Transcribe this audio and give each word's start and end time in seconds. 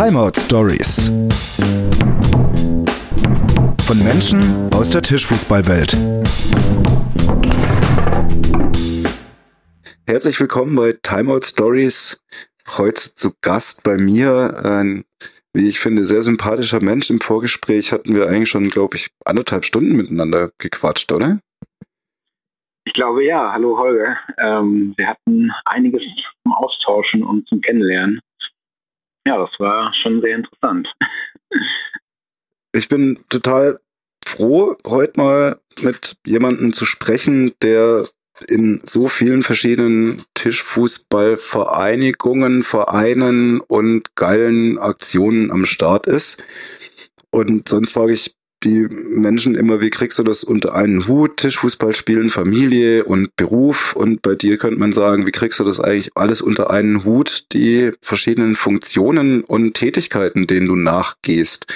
Timeout 0.00 0.34
Stories. 0.36 1.10
Von 3.84 3.98
Menschen 4.04 4.72
aus 4.72 4.90
der 4.90 5.02
Tischfußballwelt. 5.02 5.96
Herzlich 10.06 10.38
willkommen 10.38 10.76
bei 10.76 10.92
Timeout 11.02 11.40
Stories. 11.42 12.24
Heute 12.76 12.94
zu 12.94 13.32
Gast 13.40 13.82
bei 13.82 13.96
mir 13.96 14.64
ein, 14.64 15.04
wie 15.52 15.66
ich 15.66 15.80
finde, 15.80 16.04
sehr 16.04 16.22
sympathischer 16.22 16.80
Mensch. 16.80 17.10
Im 17.10 17.20
Vorgespräch 17.20 17.90
hatten 17.90 18.14
wir 18.14 18.28
eigentlich 18.28 18.50
schon, 18.50 18.70
glaube 18.70 18.94
ich, 18.94 19.08
anderthalb 19.24 19.64
Stunden 19.64 19.96
miteinander 19.96 20.52
gequatscht, 20.58 21.10
oder? 21.10 21.40
Ich 22.84 22.92
glaube 22.92 23.24
ja. 23.24 23.50
Hallo 23.52 23.76
Holger. 23.76 24.16
Ähm, 24.38 24.94
wir 24.96 25.08
hatten 25.08 25.50
einiges 25.64 26.02
zum 26.44 26.52
Austauschen 26.52 27.24
und 27.24 27.48
zum 27.48 27.60
Kennenlernen. 27.60 28.20
Ja, 29.28 29.36
das 29.36 29.50
war 29.58 29.92
schon 30.02 30.22
sehr 30.22 30.36
interessant. 30.36 30.88
Ich 32.74 32.88
bin 32.88 33.18
total 33.28 33.78
froh, 34.24 34.74
heute 34.86 35.20
mal 35.20 35.60
mit 35.82 36.16
jemandem 36.24 36.72
zu 36.72 36.86
sprechen, 36.86 37.52
der 37.60 38.08
in 38.48 38.80
so 38.82 39.08
vielen 39.08 39.42
verschiedenen 39.42 40.22
Tischfußballvereinigungen, 40.32 42.62
Vereinen 42.62 43.60
und 43.60 44.16
geilen 44.16 44.78
Aktionen 44.78 45.50
am 45.50 45.66
Start 45.66 46.06
ist. 46.06 46.42
Und 47.30 47.68
sonst 47.68 47.92
frage 47.92 48.14
ich 48.14 48.34
die 48.64 48.88
Menschen 48.90 49.54
immer, 49.54 49.80
wie 49.80 49.90
kriegst 49.90 50.18
du 50.18 50.22
das 50.22 50.42
unter 50.42 50.74
einen 50.74 51.06
Hut, 51.06 51.36
Tischfußball 51.36 51.92
spielen, 51.92 52.30
Familie 52.30 53.04
und 53.04 53.34
Beruf? 53.36 53.94
Und 53.94 54.22
bei 54.22 54.34
dir 54.34 54.58
könnte 54.58 54.80
man 54.80 54.92
sagen, 54.92 55.26
wie 55.26 55.30
kriegst 55.30 55.60
du 55.60 55.64
das 55.64 55.80
eigentlich 55.80 56.16
alles 56.16 56.42
unter 56.42 56.70
einen 56.70 57.04
Hut, 57.04 57.52
die 57.52 57.92
verschiedenen 58.00 58.56
Funktionen 58.56 59.44
und 59.44 59.74
Tätigkeiten, 59.74 60.46
denen 60.46 60.66
du 60.66 60.76
nachgehst? 60.76 61.72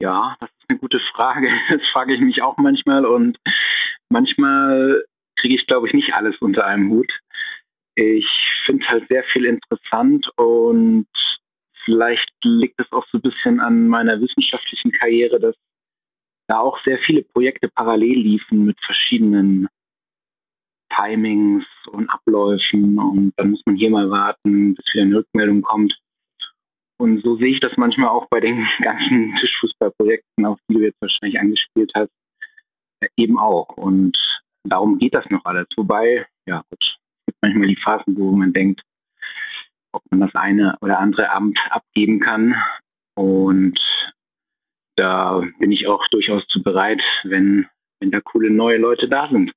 Ja, 0.00 0.36
das 0.40 0.48
ist 0.48 0.70
eine 0.70 0.78
gute 0.78 1.00
Frage. 1.14 1.48
Das 1.70 1.82
frage 1.92 2.14
ich 2.14 2.20
mich 2.20 2.42
auch 2.42 2.56
manchmal 2.56 3.04
und 3.04 3.38
manchmal 4.08 5.04
kriege 5.36 5.54
ich, 5.54 5.66
glaube 5.66 5.88
ich, 5.88 5.94
nicht 5.94 6.14
alles 6.14 6.36
unter 6.40 6.66
einem 6.66 6.90
Hut. 6.90 7.12
Ich 7.94 8.26
finde 8.64 8.86
halt 8.88 9.08
sehr 9.08 9.24
viel 9.24 9.44
interessant 9.44 10.26
und 10.36 11.06
Vielleicht 11.90 12.32
liegt 12.44 12.80
es 12.80 12.86
auch 12.92 13.04
so 13.10 13.18
ein 13.18 13.22
bisschen 13.22 13.58
an 13.58 13.88
meiner 13.88 14.20
wissenschaftlichen 14.20 14.92
Karriere, 14.92 15.40
dass 15.40 15.56
da 16.46 16.60
auch 16.60 16.78
sehr 16.84 16.98
viele 16.98 17.22
Projekte 17.22 17.68
parallel 17.68 18.16
liefen 18.16 18.64
mit 18.64 18.78
verschiedenen 18.84 19.66
Timings 20.94 21.64
und 21.88 22.08
Abläufen 22.08 22.96
und 22.96 23.32
dann 23.36 23.50
muss 23.50 23.62
man 23.66 23.74
hier 23.74 23.90
mal 23.90 24.08
warten, 24.08 24.74
bis 24.76 24.84
wieder 24.92 25.02
eine 25.02 25.16
Rückmeldung 25.16 25.62
kommt. 25.62 25.98
Und 26.96 27.24
so 27.24 27.36
sehe 27.36 27.54
ich 27.54 27.60
das 27.60 27.76
manchmal 27.76 28.10
auch 28.10 28.28
bei 28.28 28.38
den 28.38 28.64
ganzen 28.82 29.34
Tischfußballprojekten, 29.36 30.46
auf 30.46 30.60
die 30.68 30.74
du 30.74 30.80
jetzt 30.82 31.00
wahrscheinlich 31.00 31.40
angespielt 31.40 31.90
hast, 31.96 32.12
eben 33.16 33.36
auch. 33.36 33.68
Und 33.70 34.16
darum 34.62 34.98
geht 34.98 35.14
das 35.14 35.28
noch 35.30 35.44
alles. 35.44 35.66
Wobei, 35.76 36.24
ja 36.46 36.62
gut, 36.70 36.84
es 36.84 37.26
gibt 37.26 37.38
manchmal 37.42 37.66
die 37.66 37.80
Phasen, 37.82 38.16
wo 38.16 38.30
man 38.30 38.52
denkt, 38.52 38.80
ob 39.92 40.02
man 40.10 40.20
das 40.20 40.34
eine 40.34 40.76
oder 40.80 40.98
andere 40.98 41.30
Amt 41.30 41.58
abgeben 41.70 42.20
kann. 42.20 42.56
Und 43.14 43.78
da 44.96 45.42
bin 45.58 45.72
ich 45.72 45.86
auch 45.86 46.06
durchaus 46.08 46.46
zu 46.48 46.62
bereit, 46.62 47.02
wenn, 47.24 47.66
wenn 48.00 48.10
da 48.10 48.20
coole 48.20 48.50
neue 48.50 48.78
Leute 48.78 49.08
da 49.08 49.28
sind. 49.30 49.52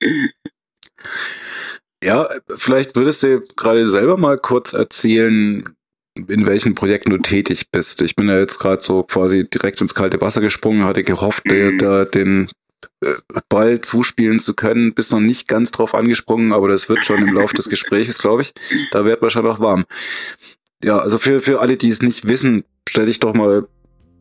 ja, 2.02 2.28
vielleicht 2.56 2.96
würdest 2.96 3.22
du 3.22 3.42
gerade 3.56 3.86
selber 3.86 4.16
mal 4.16 4.36
kurz 4.38 4.72
erzählen, 4.72 5.64
in 6.14 6.46
welchen 6.46 6.74
Projekten 6.74 7.10
du 7.10 7.18
tätig 7.18 7.70
bist. 7.70 8.02
Ich 8.02 8.16
bin 8.16 8.28
ja 8.28 8.38
jetzt 8.38 8.58
gerade 8.58 8.82
so 8.82 9.02
quasi 9.02 9.48
direkt 9.48 9.80
ins 9.80 9.94
kalte 9.94 10.20
Wasser 10.20 10.40
gesprungen, 10.40 10.84
hatte 10.84 11.04
gehofft, 11.04 11.46
mhm. 11.46 11.78
da 11.78 12.04
den 12.04 12.50
Ball 13.48 13.80
zuspielen 13.80 14.38
zu 14.38 14.54
können. 14.54 14.94
Bist 14.94 15.12
noch 15.12 15.20
nicht 15.20 15.48
ganz 15.48 15.70
drauf 15.70 15.94
angesprungen, 15.94 16.52
aber 16.52 16.68
das 16.68 16.88
wird 16.88 17.04
schon 17.04 17.26
im 17.26 17.34
Laufe 17.34 17.54
des 17.54 17.68
Gespräches, 17.68 18.18
glaube 18.18 18.42
ich. 18.42 18.52
Da 18.90 19.04
wird 19.04 19.22
wahrscheinlich 19.22 19.52
auch 19.52 19.60
warm. 19.60 19.84
Ja, 20.82 20.98
also 20.98 21.18
für, 21.18 21.40
für 21.40 21.60
alle, 21.60 21.76
die 21.76 21.88
es 21.88 22.02
nicht 22.02 22.26
wissen, 22.26 22.64
stell 22.88 23.06
dich 23.06 23.20
doch 23.20 23.34
mal 23.34 23.66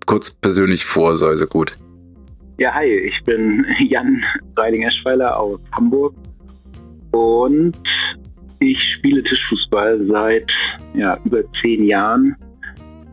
kurz 0.05 0.31
persönlich 0.31 0.85
vor, 0.85 1.15
sei 1.15 1.33
so 1.35 1.47
gut. 1.47 1.77
Ja, 2.57 2.73
hi, 2.73 2.85
ich 2.85 3.23
bin 3.25 3.65
Jan 3.89 4.23
Reiding-Eschweiler 4.57 5.37
aus 5.37 5.59
Hamburg 5.71 6.13
und 7.11 7.77
ich 8.59 8.77
spiele 8.97 9.23
Tischfußball 9.23 10.05
seit 10.07 10.51
ja, 10.93 11.19
über 11.25 11.41
zehn 11.61 11.83
Jahren. 11.85 12.35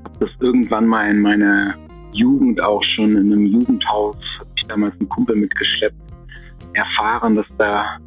Habe 0.04 0.26
das 0.26 0.30
irgendwann 0.40 0.86
mal 0.86 1.10
in 1.10 1.20
meiner 1.20 1.74
Jugend 2.12 2.60
auch 2.62 2.82
schon 2.94 3.16
in 3.16 3.32
einem 3.32 3.46
Jugendhaus 3.46 4.16
damals 4.68 4.94
einen 4.98 5.08
Kumpel 5.08 5.36
mitgeschleppt, 5.36 5.96
erfahren, 6.74 7.36
dass 7.36 7.46
da 7.56 7.98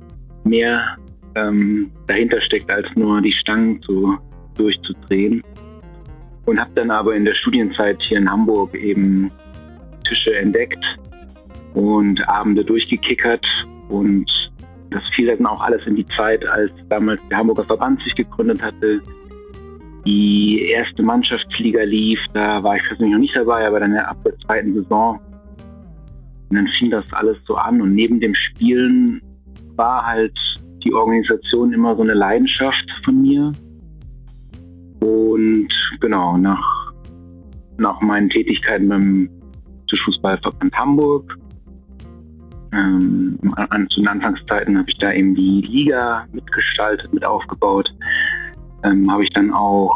mehr 0.44 0.98
ähm, 1.36 1.92
dahinter 2.08 2.42
steckt, 2.42 2.72
als 2.72 2.88
nur 2.96 3.22
die 3.22 3.32
Stangen 3.32 3.82
zu, 3.82 4.18
durchzudrehen. 4.56 5.44
Und 6.46 6.60
habe 6.60 6.72
dann 6.76 6.92
aber 6.92 7.16
in 7.16 7.26
der 7.26 7.36
Studienzeit 7.36 8.02
hier 8.02 8.18
in 8.18 8.30
Hamburg 8.30 8.74
eben 8.76 9.32
Tische 10.08 10.36
entdeckt 10.36 10.84
und 11.74 12.28
Abende 12.28 12.66
durchgekickert. 12.66 13.46
Und 13.90 14.30
das 14.90 15.04
fiel 15.16 15.28
dann 15.28 15.46
auch 15.46 15.62
alles 15.62 15.86
in 15.86 15.96
die 15.96 16.08
Zeit, 16.18 16.46
als 16.46 16.72
damals 16.90 17.22
der 17.30 17.38
Hamburger 17.38 17.66
Verband 17.66 18.02
sich 18.04 18.16
gegründet 18.16 18.62
hatte. 18.62 19.02
Die 20.06 20.70
erste 20.72 21.04
Mannschaftsliga 21.04 21.84
lief, 21.84 22.20
da 22.34 22.64
war 22.64 22.76
ich 22.76 22.84
persönlich 22.88 23.14
noch 23.14 23.20
nicht 23.20 23.38
dabei, 23.38 23.68
aber 23.68 23.80
dann 23.80 23.96
ab 23.98 24.18
der 24.26 24.36
zweiten 24.40 24.74
Saison 24.74 25.20
und 26.52 26.58
dann 26.58 26.68
fing 26.78 26.92
das 26.92 27.06
alles 27.12 27.38
so 27.46 27.56
an 27.56 27.82
und 27.82 27.96
neben 27.96 28.20
dem 28.20 28.36
Spielen 28.36 29.22
war 29.78 30.06
halt 30.06 30.38
die 30.84 30.94
Organisation 30.94 31.72
immer 31.72 31.96
so 31.96 32.02
eine 32.02 32.14
Leidenschaft 32.14 32.86
von 33.06 33.22
mir. 33.22 33.54
Und 35.00 35.70
genau, 36.02 36.36
nach, 36.36 36.92
nach 37.78 38.02
meinen 38.02 38.30
Tätigkeiten 38.30 38.90
beim 38.90 39.30
Tischfußballverband 39.88 40.76
Hamburg, 40.76 41.38
ähm, 42.74 43.40
an, 43.56 43.88
zu 43.90 44.02
den 44.02 44.10
Anfangszeiten 44.10 44.78
habe 44.78 44.90
ich 44.90 44.98
da 44.98 45.14
eben 45.14 45.34
die 45.34 45.62
Liga 45.62 46.26
mitgestaltet, 46.34 47.14
mit 47.14 47.26
aufgebaut. 47.26 47.90
Ähm, 48.84 49.10
habe 49.10 49.24
ich 49.24 49.30
dann 49.30 49.54
auch, 49.54 49.94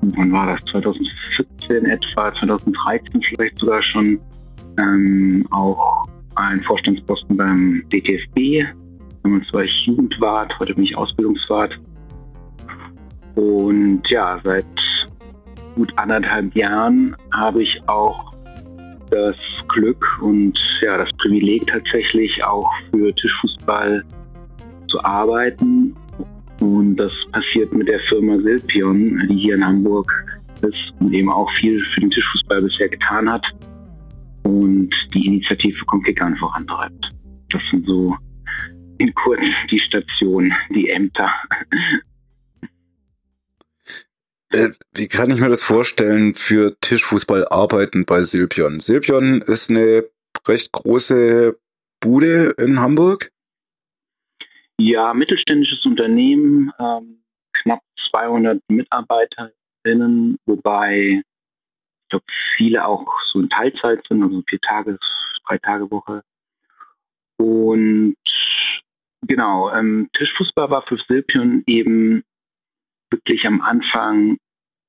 wann 0.00 0.32
war 0.32 0.46
das, 0.46 0.60
2014 0.70 1.84
etwa, 1.84 2.32
2013 2.34 3.20
vielleicht 3.20 3.58
sogar 3.58 3.82
schon 3.82 4.18
ähm, 4.78 5.46
auch 5.50 6.06
einen 6.36 6.62
Vorstandsposten 6.62 7.36
beim 7.36 7.82
DTFB. 7.92 8.66
Damals 9.22 9.52
war 9.52 9.64
ich 9.64 9.86
Jugendwart, 9.86 10.56
heute 10.58 10.74
bin 10.74 10.84
ich 10.84 10.96
Ausbildungswart. 10.96 11.78
Und 13.34 14.02
ja, 14.08 14.40
seit 14.44 14.64
gut 15.74 15.92
anderthalb 15.96 16.54
Jahren 16.56 17.16
habe 17.32 17.62
ich 17.62 17.80
auch 17.86 18.32
das 19.10 19.36
Glück 19.68 20.04
und 20.20 20.58
ja, 20.82 20.98
das 20.98 21.08
Privileg 21.18 21.66
tatsächlich 21.66 22.44
auch 22.44 22.68
für 22.90 23.14
Tischfußball 23.14 24.04
zu 24.88 25.02
arbeiten. 25.04 25.94
Und 26.60 26.96
das 26.96 27.12
passiert 27.32 27.72
mit 27.72 27.88
der 27.88 28.00
Firma 28.00 28.38
Silpion, 28.38 29.22
die 29.28 29.36
hier 29.36 29.54
in 29.54 29.64
Hamburg 29.64 30.12
ist 30.62 30.92
und 30.98 31.12
eben 31.12 31.30
auch 31.30 31.50
viel 31.52 31.80
für 31.94 32.00
den 32.00 32.10
Tischfußball 32.10 32.62
bisher 32.62 32.88
getan 32.88 33.30
hat 33.30 33.46
und 34.48 34.90
die 35.12 35.26
Initiative 35.26 35.84
Konkegan 35.84 36.34
vorantreibt. 36.36 37.12
Das 37.50 37.60
sind 37.70 37.86
so 37.86 38.16
in 38.96 39.14
kurz 39.14 39.42
die 39.70 39.78
Stationen, 39.78 40.54
die 40.74 40.88
Ämter. 40.88 41.30
Äh, 44.50 44.70
wie 44.96 45.08
kann 45.08 45.30
ich 45.30 45.40
mir 45.40 45.50
das 45.50 45.62
vorstellen 45.62 46.34
für 46.34 46.74
Tischfußball 46.80 47.44
arbeiten 47.48 48.06
bei 48.06 48.22
Silpion? 48.22 48.80
Silpion 48.80 49.42
ist 49.42 49.68
eine 49.70 50.04
recht 50.46 50.72
große 50.72 51.58
Bude 52.00 52.54
in 52.56 52.80
Hamburg. 52.80 53.30
Ja, 54.80 55.12
mittelständisches 55.12 55.84
Unternehmen, 55.84 56.72
ähm, 56.80 57.22
knapp 57.52 57.80
200 58.10 58.62
Mitarbeiterinnen, 58.68 60.38
wobei 60.46 61.22
ich 62.08 62.10
glaube, 62.10 62.24
viele 62.56 62.86
auch 62.86 63.06
so 63.30 63.40
in 63.40 63.50
Teilzeit 63.50 64.02
sind, 64.08 64.22
also 64.22 64.42
vier 64.48 64.60
Tage, 64.62 64.98
drei 65.46 65.58
Tage 65.58 65.90
Woche. 65.90 66.22
Und 67.36 68.16
genau, 69.26 69.70
ähm, 69.72 70.08
Tischfußball 70.14 70.70
war 70.70 70.82
für 70.86 70.96
Silpion 71.06 71.64
eben 71.66 72.24
wirklich 73.10 73.46
am 73.46 73.60
Anfang 73.60 74.38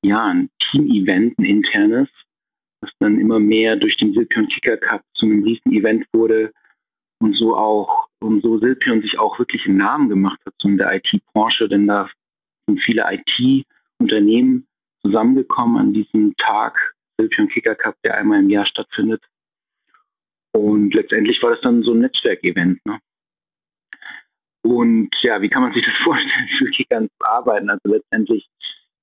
ja 0.02 0.28
ein 0.28 0.50
Team-Event, 0.60 1.38
ein 1.40 1.44
internes, 1.44 2.08
das 2.80 2.92
dann 3.00 3.20
immer 3.20 3.40
mehr 3.40 3.76
durch 3.76 3.98
den 3.98 4.14
Silpion 4.14 4.48
Kicker 4.48 4.78
Cup 4.78 5.04
zu 5.16 5.26
einem 5.26 5.44
riesen 5.44 5.74
Event 5.74 6.06
wurde 6.14 6.54
und 7.22 7.36
so 7.36 7.58
auch 7.58 8.08
und 8.22 8.42
so 8.42 8.60
Silpion 8.60 9.02
sich 9.02 9.20
auch 9.20 9.38
wirklich 9.40 9.66
einen 9.66 9.78
Namen 9.78 10.08
gemacht 10.08 10.40
hat, 10.46 10.54
so 10.58 10.70
in 10.70 10.78
der 10.78 10.96
IT-Branche, 10.96 11.68
denn 11.68 11.86
da 11.86 12.10
sind 12.66 12.82
viele 12.82 13.04
IT-Unternehmen 13.12 14.66
zusammengekommen 15.02 15.78
an 15.78 15.94
diesem 15.94 16.34
Tag, 16.38 16.96
Silpion 17.20 17.50
Kicker 17.50 17.76
Cup, 17.76 17.96
der 18.04 18.18
einmal 18.18 18.40
im 18.40 18.50
Jahr 18.50 18.66
stattfindet. 18.66 19.22
Und 20.54 20.94
letztendlich 20.94 21.42
war 21.44 21.52
das 21.52 21.62
dann 21.62 21.84
so 21.84 21.94
ein 21.94 22.00
Netzwerkevent. 22.00 22.84
Ne? 22.86 23.00
Und 24.64 25.10
ja, 25.22 25.42
wie 25.42 25.50
kann 25.50 25.64
man 25.64 25.74
sich 25.74 25.86
das 25.86 25.94
vorstellen, 26.04 26.50
für 26.58 26.70
Kickern 26.72 27.08
zu 27.08 27.28
arbeiten? 27.28 27.70
Also 27.70 27.90
letztendlich 27.90 28.48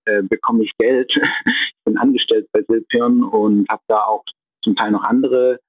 äh, 0.07 0.23
bekomme 0.23 0.65
ich 0.65 0.73
Geld. 0.79 1.13
ich 1.47 1.75
bin 1.85 1.99
angestellt 1.99 2.49
bei 2.53 2.63
Silpion 2.63 3.23
und 3.23 3.69
habe 3.69 3.83
da 3.89 3.99
auch 4.05 4.25
zum 4.63 4.75
Teil 4.75 4.91
noch 4.91 5.05
andere 5.05 5.61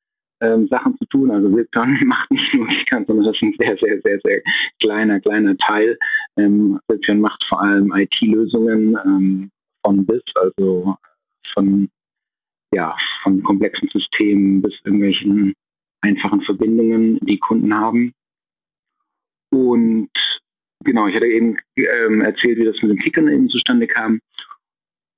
ähm, 0.42 0.68
Sachen 0.68 0.98
zu 0.98 1.06
tun. 1.06 1.32
Also 1.32 1.54
Silpion 1.54 2.00
macht 2.06 2.32
nicht 2.32 2.54
nur 2.54 2.68
Kickern, 2.68 3.06
sondern 3.06 3.26
das 3.26 3.36
ist 3.36 3.44
ein 3.44 3.56
sehr, 3.60 3.78
sehr, 3.78 4.02
sehr, 4.02 4.20
sehr 4.24 4.42
kleiner, 4.80 5.20
kleiner 5.20 5.58
Teil. 5.58 5.98
Ähm, 6.38 6.80
Silpion 6.88 7.20
macht 7.20 7.44
vor 7.48 7.62
allem 7.62 7.94
IT-Lösungen 7.96 8.98
ähm, 9.06 9.52
von 9.84 10.06
bis, 10.06 10.24
also 10.36 10.98
von 11.54 11.90
ja, 12.74 12.96
von 13.24 13.44
komplexen 13.44 13.90
Systemen 13.90 14.62
bis 14.62 14.74
irgendwelchen 14.84 15.54
einfachen 16.02 16.42
Verbindungen, 16.42 17.20
die 17.22 17.40
Kunden 17.40 17.74
haben. 17.74 18.14
Und 19.52 20.10
genau, 20.84 21.08
ich 21.08 21.16
hatte 21.16 21.28
eben 21.28 21.58
ähm, 21.78 22.22
erzählt, 22.22 22.58
wie 22.58 22.66
das 22.66 22.82
mit 22.82 22.92
dem 22.92 23.00
Kickern 23.00 23.28
eben 23.28 23.50
zustande 23.50 23.88
kam. 23.88 24.20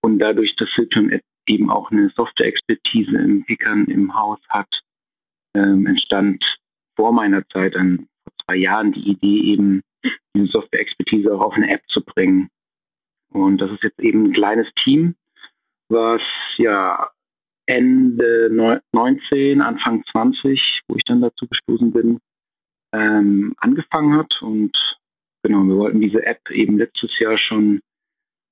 Und 0.01 0.19
dadurch, 0.19 0.55
dass 0.55 0.69
Silton 0.75 1.19
eben 1.47 1.69
auch 1.69 1.91
eine 1.91 2.09
Software-Expertise 2.15 3.17
im 3.17 3.45
Kickern 3.45 3.85
im 3.85 4.15
Haus 4.15 4.39
hat, 4.49 4.69
ähm, 5.55 5.85
entstand 5.87 6.43
vor 6.95 7.11
meiner 7.11 7.45
Zeit, 7.49 7.75
dann 7.75 8.07
vor 8.23 8.33
zwei 8.45 8.57
Jahren, 8.57 8.91
die 8.93 9.11
Idee 9.11 9.53
eben, 9.53 9.81
diese 10.35 10.47
Software-Expertise 10.47 11.33
auch 11.33 11.41
auf 11.41 11.53
eine 11.53 11.71
App 11.71 11.81
zu 11.87 12.03
bringen. 12.03 12.49
Und 13.31 13.57
das 13.59 13.71
ist 13.71 13.83
jetzt 13.83 13.99
eben 13.99 14.25
ein 14.25 14.33
kleines 14.33 14.67
Team, 14.75 15.15
was 15.89 16.21
ja 16.57 17.09
Ende 17.69 18.49
19, 18.93 19.61
Anfang 19.61 20.03
20, 20.11 20.81
wo 20.87 20.95
ich 20.95 21.03
dann 21.03 21.21
dazu 21.21 21.47
gestoßen 21.47 21.91
bin, 21.91 22.19
ähm, 22.93 23.53
angefangen 23.57 24.17
hat. 24.17 24.41
Und 24.41 24.75
genau, 25.43 25.63
wir 25.65 25.75
wollten 25.77 26.01
diese 26.01 26.25
App 26.25 26.49
eben 26.49 26.79
letztes 26.79 27.17
Jahr 27.19 27.37
schon 27.37 27.81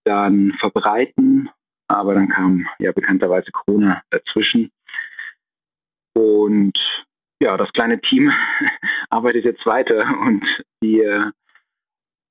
dann 0.06 0.54
verbreiten, 0.60 1.50
aber 1.88 2.14
dann 2.14 2.30
kam 2.30 2.68
ja 2.78 2.92
bekannterweise 2.92 3.52
Corona 3.52 4.04
dazwischen. 4.12 4.70
Und 6.16 6.78
ja, 7.42 7.58
das 7.58 7.72
kleine 7.74 8.00
Team 8.00 8.32
arbeitet 9.10 9.46
jetzt 9.46 9.66
weiter 9.66 9.98
und 10.22 10.46
wir 10.80 11.34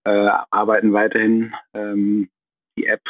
äh, 0.04 0.30
arbeiten 0.52 0.92
weiterhin 0.92 1.52
ähm, 1.74 2.30
die 2.78 2.86
App 2.86 3.02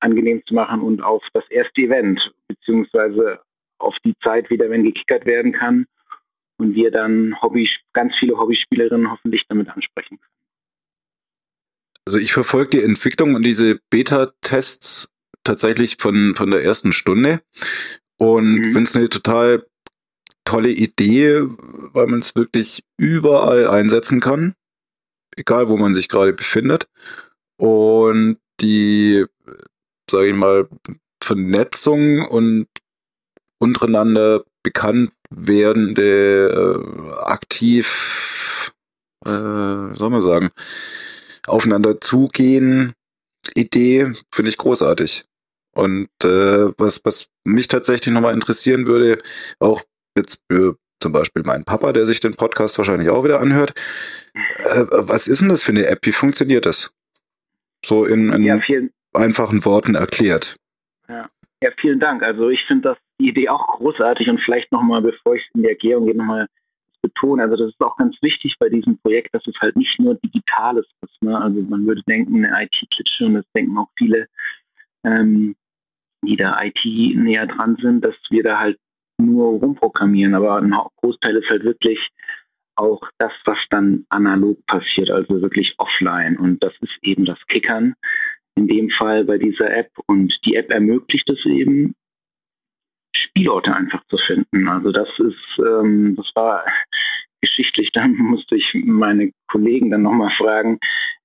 angenehm 0.00 0.42
zu 0.46 0.54
machen 0.54 0.80
und 0.80 1.02
auf 1.02 1.22
das 1.32 1.44
erste 1.50 1.82
Event, 1.82 2.32
beziehungsweise 2.48 3.40
auf 3.78 3.94
die 4.04 4.14
Zeit 4.22 4.50
wieder, 4.50 4.68
wenn 4.70 4.84
gekickert 4.84 5.26
werden 5.26 5.52
kann 5.52 5.86
und 6.58 6.74
wir 6.74 6.90
dann 6.90 7.40
Hobby, 7.40 7.68
ganz 7.92 8.14
viele 8.18 8.36
Hobbyspielerinnen 8.36 9.10
hoffentlich 9.10 9.44
damit 9.48 9.68
ansprechen 9.68 10.18
können. 10.18 10.30
Also 12.06 12.18
ich 12.18 12.32
verfolge 12.32 12.70
die 12.70 12.82
Entwicklung 12.82 13.34
und 13.34 13.44
diese 13.44 13.80
Beta-Tests 13.90 15.12
tatsächlich 15.44 15.96
von, 15.98 16.34
von 16.34 16.50
der 16.50 16.62
ersten 16.62 16.92
Stunde 16.92 17.40
und 18.18 18.56
mhm. 18.56 18.64
finde 18.64 18.82
es 18.82 18.96
eine 18.96 19.08
total 19.08 19.64
tolle 20.44 20.70
Idee, 20.70 21.42
weil 21.92 22.06
man 22.06 22.20
es 22.20 22.34
wirklich 22.34 22.82
überall 22.98 23.68
einsetzen 23.68 24.20
kann, 24.20 24.54
egal 25.36 25.68
wo 25.68 25.76
man 25.76 25.94
sich 25.94 26.08
gerade 26.08 26.32
befindet. 26.32 26.88
Und 27.56 28.38
die, 28.60 29.24
sage 30.10 30.28
ich 30.28 30.34
mal, 30.34 30.68
Vernetzung 31.22 32.26
und 32.26 32.66
untereinander 33.58 34.44
bekannt 34.62 35.12
werdende, 35.30 36.50
äh, 36.50 37.22
aktiv, 37.24 38.72
äh, 39.24 39.94
soll 39.94 40.10
man 40.10 40.20
sagen, 40.20 40.50
aufeinander 41.46 42.00
zugehen, 42.00 42.92
Idee, 43.54 44.12
finde 44.34 44.50
ich 44.50 44.58
großartig. 44.58 45.24
Und 45.74 46.08
äh, 46.24 46.72
was, 46.78 47.00
was 47.04 47.26
mich 47.44 47.68
tatsächlich 47.68 48.12
nochmal 48.12 48.34
interessieren 48.34 48.86
würde, 48.86 49.18
auch 49.60 49.82
jetzt 50.16 50.42
für 50.50 50.76
zum 51.02 51.12
Beispiel 51.12 51.42
mein 51.44 51.64
Papa, 51.64 51.92
der 51.92 52.06
sich 52.06 52.20
den 52.20 52.34
Podcast 52.34 52.76
wahrscheinlich 52.76 53.08
auch 53.08 53.24
wieder 53.24 53.40
anhört, 53.40 53.72
äh, 54.34 54.84
was 54.90 55.28
ist 55.28 55.40
denn 55.40 55.48
das 55.48 55.62
für 55.62 55.72
eine 55.72 55.86
App? 55.86 56.00
Wie 56.02 56.12
funktioniert 56.12 56.66
das? 56.66 56.92
So 57.84 58.04
in, 58.04 58.32
in 58.32 58.42
ja, 58.42 58.60
einfachen 59.14 59.64
Worten 59.64 59.94
erklärt. 59.94 60.56
Ja. 61.08 61.28
ja, 61.62 61.70
vielen 61.80 62.00
Dank. 62.00 62.22
Also 62.22 62.48
ich 62.50 62.64
finde 62.66 62.90
das 62.90 62.98
die 63.20 63.28
Idee 63.28 63.48
auch 63.48 63.66
großartig 63.66 64.28
und 64.28 64.40
vielleicht 64.40 64.72
nochmal, 64.72 65.02
bevor 65.02 65.34
ich 65.34 65.48
in 65.54 65.62
die 65.62 65.68
Erklärung 65.68 66.06
gehe, 66.06 66.16
nochmal 66.16 66.46
betonen. 67.02 67.40
Also 67.40 67.56
das 67.56 67.72
ist 67.72 67.80
auch 67.80 67.96
ganz 67.96 68.16
wichtig 68.22 68.56
bei 68.58 68.68
diesem 68.68 68.98
Projekt, 68.98 69.34
dass 69.34 69.46
es 69.46 69.58
halt 69.60 69.76
nicht 69.76 69.98
nur 69.98 70.14
Digitales 70.16 70.86
ist. 71.02 71.22
Ne? 71.22 71.38
Also 71.38 71.60
man 71.62 71.86
würde 71.86 72.02
denken, 72.08 72.44
eine 72.44 72.64
IT-Klitsche 72.64 73.26
und 73.26 73.34
das 73.34 73.44
denken 73.54 73.76
auch 73.78 73.90
viele, 73.96 74.28
ähm, 75.04 75.56
die 76.22 76.36
da 76.36 76.58
IT 76.62 76.84
näher 76.84 77.46
dran 77.46 77.76
sind, 77.80 78.04
dass 78.04 78.14
wir 78.28 78.42
da 78.42 78.58
halt 78.58 78.78
nur 79.18 79.58
rumprogrammieren. 79.58 80.34
Aber 80.34 80.56
ein 80.56 80.74
Großteil 80.96 81.36
ist 81.36 81.50
halt 81.50 81.64
wirklich 81.64 81.98
auch 82.76 83.02
das, 83.18 83.32
was 83.44 83.58
dann 83.70 84.06
analog 84.08 84.64
passiert, 84.66 85.10
also 85.10 85.40
wirklich 85.40 85.74
offline. 85.78 86.38
Und 86.38 86.62
das 86.62 86.72
ist 86.80 86.96
eben 87.02 87.24
das 87.24 87.38
Kickern 87.46 87.94
in 88.56 88.66
dem 88.66 88.90
Fall 88.90 89.24
bei 89.24 89.38
dieser 89.38 89.76
App. 89.76 89.90
Und 90.06 90.38
die 90.44 90.56
App 90.56 90.70
ermöglicht 90.72 91.28
es 91.28 91.44
eben, 91.46 91.94
Spielorte 93.14 93.74
einfach 93.74 94.04
zu 94.08 94.16
finden. 94.18 94.68
Also 94.68 94.92
das 94.92 95.08
ist, 95.18 95.58
ähm, 95.58 96.14
das 96.16 96.30
war 96.34 96.64
geschichtlich, 97.40 97.90
dann 97.92 98.14
musste 98.14 98.56
ich 98.56 98.72
meine 98.84 99.32
Kollegen 99.48 99.90
dann 99.90 100.02
nochmal 100.02 100.30
fragen, 100.36 100.78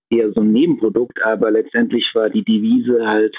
eher 0.09 0.31
so 0.31 0.41
ein 0.41 0.51
Nebenprodukt, 0.51 1.21
aber 1.23 1.51
letztendlich 1.51 2.13
war 2.13 2.29
die 2.29 2.43
Devise 2.43 3.05
halt 3.05 3.37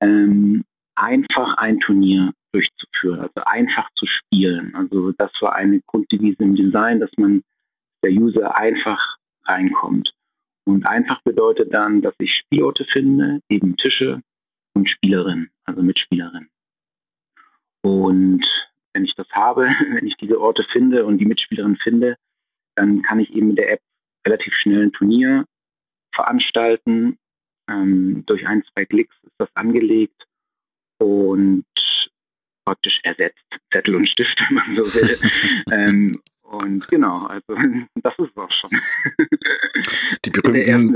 ähm, 0.00 0.64
einfach 0.94 1.54
ein 1.56 1.80
Turnier 1.80 2.32
durchzuführen, 2.52 3.20
also 3.20 3.40
einfach 3.44 3.88
zu 3.96 4.06
spielen. 4.06 4.74
Also 4.74 5.12
das 5.12 5.30
war 5.40 5.54
eine 5.56 5.80
Grunddevise 5.86 6.42
im 6.42 6.56
Design, 6.56 7.00
dass 7.00 7.10
man 7.16 7.42
der 8.02 8.12
User 8.12 8.56
einfach 8.56 9.16
reinkommt. 9.44 10.12
Und 10.66 10.84
einfach 10.86 11.22
bedeutet 11.22 11.72
dann, 11.72 12.02
dass 12.02 12.14
ich 12.18 12.34
Spielorte 12.34 12.84
finde, 12.84 13.40
eben 13.48 13.76
Tische 13.76 14.20
und 14.74 14.90
Spielerinnen, 14.90 15.50
also 15.64 15.80
Mitspielerinnen. 15.80 16.50
Und 17.82 18.44
wenn 18.92 19.04
ich 19.04 19.14
das 19.14 19.28
habe, 19.30 19.62
wenn 19.92 20.06
ich 20.06 20.16
diese 20.16 20.40
Orte 20.40 20.64
finde 20.72 21.04
und 21.04 21.18
die 21.18 21.26
Mitspielerin 21.26 21.76
finde, 21.76 22.16
dann 22.74 23.02
kann 23.02 23.20
ich 23.20 23.32
eben 23.32 23.48
mit 23.48 23.58
der 23.58 23.72
App 23.72 23.80
relativ 24.26 24.54
schnell 24.54 24.82
ein 24.82 24.92
Turnier 24.92 25.46
veranstalten. 26.14 27.16
Ähm, 27.68 28.24
durch 28.26 28.46
ein, 28.46 28.64
zwei 28.64 28.84
Klicks 28.84 29.14
ist 29.22 29.34
das 29.38 29.48
angelegt 29.54 30.26
und 30.98 31.64
praktisch 32.64 33.00
ersetzt 33.04 33.44
Zettel 33.72 33.94
und 33.94 34.08
Stift, 34.08 34.40
wenn 34.48 34.54
man 34.54 34.82
so 34.82 35.00
will. 35.00 35.64
ähm, 35.72 36.12
und 36.48 36.86
genau, 36.88 37.26
also 37.26 37.54
das 37.96 38.14
ist 38.18 38.30
es 38.30 38.36
auch 38.36 38.50
schon. 38.50 38.70
Die 40.24 40.30
berühmten, 40.30 40.94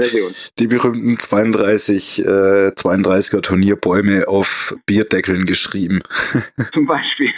die 0.58 0.66
berühmten 0.66 1.18
32, 1.18 2.24
äh, 2.24 2.68
32er 2.68 3.42
Turnierbäume 3.42 4.28
auf 4.28 4.76
Bierdeckeln 4.86 5.46
geschrieben. 5.46 6.00
Zum 6.72 6.86
Beispiel. 6.86 7.32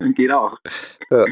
Geht 0.14 0.32
auch. 0.32 0.58
Ja. 1.10 1.24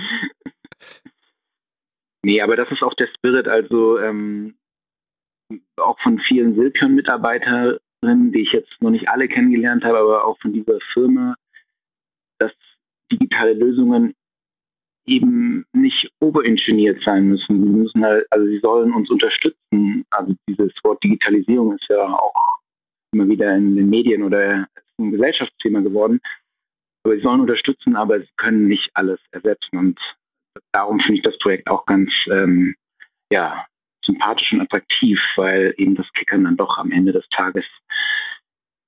Nee, 2.23 2.41
aber 2.43 2.57
das 2.57 2.71
ist 2.71 2.83
auch 2.83 2.95
der 2.95 3.09
Spirit, 3.17 3.49
also 3.49 3.99
ähm, 3.99 4.55
auch 5.77 5.99
von 6.01 6.19
vielen 6.21 6.55
Silpion-Mitarbeiterinnen, 6.55 8.33
die 8.33 8.43
ich 8.43 8.53
jetzt 8.53 8.81
noch 8.81 8.91
nicht 8.91 9.09
alle 9.09 9.29
kennengelernt 9.29 9.85
habe, 9.85 9.99
aber 9.99 10.25
auch 10.25 10.39
von 10.41 10.53
dieser 10.53 10.79
Firma, 10.93 11.35
dass 12.39 12.53
digitale 13.11 13.55
Lösungen 13.55 14.15
eben 15.09 15.65
nicht 15.73 16.11
oberingeniert 16.21 17.03
sein 17.05 17.29
müssen. 17.29 17.63
Sie 17.63 17.71
müssen 17.71 18.05
halt, 18.05 18.27
also 18.31 18.47
sie 18.47 18.61
sollen 18.61 18.93
uns 18.93 19.11
unterstützen. 19.11 20.05
Also 20.11 20.35
dieses 20.49 20.73
Wort 20.83 21.03
Digitalisierung 21.03 21.75
ist 21.75 21.87
ja 21.89 22.07
auch 22.07 22.35
immer 23.13 23.29
wieder 23.29 23.55
in 23.57 23.77
den 23.77 23.89
Medien 23.89 24.23
oder 24.23 24.69
ein 24.99 25.11
Gesellschaftsthema 25.11 25.81
geworden. 25.81 26.21
Aber 27.05 27.17
sie 27.17 27.23
sollen 27.23 27.41
unterstützen, 27.41 27.97
aber 27.97 28.21
sie 28.21 28.29
können 28.37 28.69
nicht 28.69 28.91
alles 28.95 29.21
ersetzen. 29.31 29.79
Und 29.79 30.01
darum 30.73 31.01
finde 31.01 31.19
ich 31.19 31.23
das 31.23 31.39
Projekt 31.39 31.69
auch 31.71 31.87
ganz 31.87 32.13
ähm, 32.31 32.75
ja, 33.33 33.67
sympathisch 34.05 34.53
und 34.53 34.61
attraktiv, 34.61 35.21
weil 35.37 35.75
eben 35.77 35.95
das 35.95 36.11
Kickern 36.13 36.45
dann 36.45 36.57
doch 36.57 36.79
am 36.79 36.91
Ende 36.91 37.13
des 37.13 37.29
Tages 37.31 37.65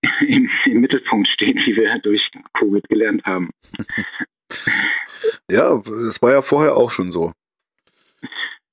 im, 0.20 0.50
im 0.64 0.80
Mittelpunkt 0.80 1.28
steht, 1.28 1.56
wie 1.66 1.76
wir 1.76 1.98
durch 2.00 2.30
Covid 2.54 2.88
gelernt 2.88 3.24
haben. 3.24 3.50
Ja, 5.50 5.80
das 6.04 6.20
war 6.22 6.32
ja 6.32 6.42
vorher 6.42 6.76
auch 6.76 6.90
schon 6.90 7.10
so. 7.10 7.32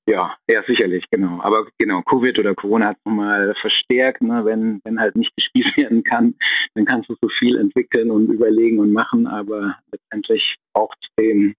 Ja, 0.08 0.34
ja, 0.48 0.62
sicherlich, 0.66 1.04
genau. 1.10 1.38
Aber 1.42 1.66
genau, 1.76 2.00
Covid 2.00 2.38
oder 2.38 2.54
Corona 2.54 2.86
hat 2.86 2.96
es 2.96 3.04
nochmal 3.04 3.54
verstärkt, 3.60 4.22
ne? 4.22 4.42
wenn, 4.46 4.80
wenn 4.84 4.98
halt 4.98 5.16
nicht 5.16 5.36
gespielt 5.36 5.70
werden 5.76 6.02
kann, 6.02 6.34
dann 6.74 6.86
kannst 6.86 7.10
du 7.10 7.16
so 7.20 7.28
viel 7.28 7.58
entwickeln 7.58 8.10
und 8.10 8.30
überlegen 8.30 8.78
und 8.78 8.90
machen, 8.90 9.26
aber 9.26 9.76
letztendlich 9.92 10.56
braucht 10.72 10.96
es 11.02 11.08
den, 11.18 11.54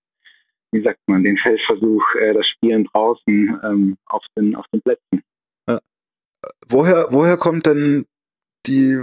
wie 0.72 0.82
sagt 0.82 0.98
man, 1.06 1.24
den 1.24 1.38
Feldversuch, 1.38 2.04
äh, 2.16 2.34
das 2.34 2.48
Spielen 2.48 2.86
draußen 2.86 3.60
ähm, 3.64 3.98
auf, 4.08 4.26
den, 4.36 4.56
auf 4.56 4.66
den 4.74 4.82
Plätzen. 4.82 5.22
Ja. 5.68 5.80
Woher, 6.70 7.06
woher 7.12 7.38
kommt 7.38 7.68
denn 7.68 8.08
die, 8.66 9.00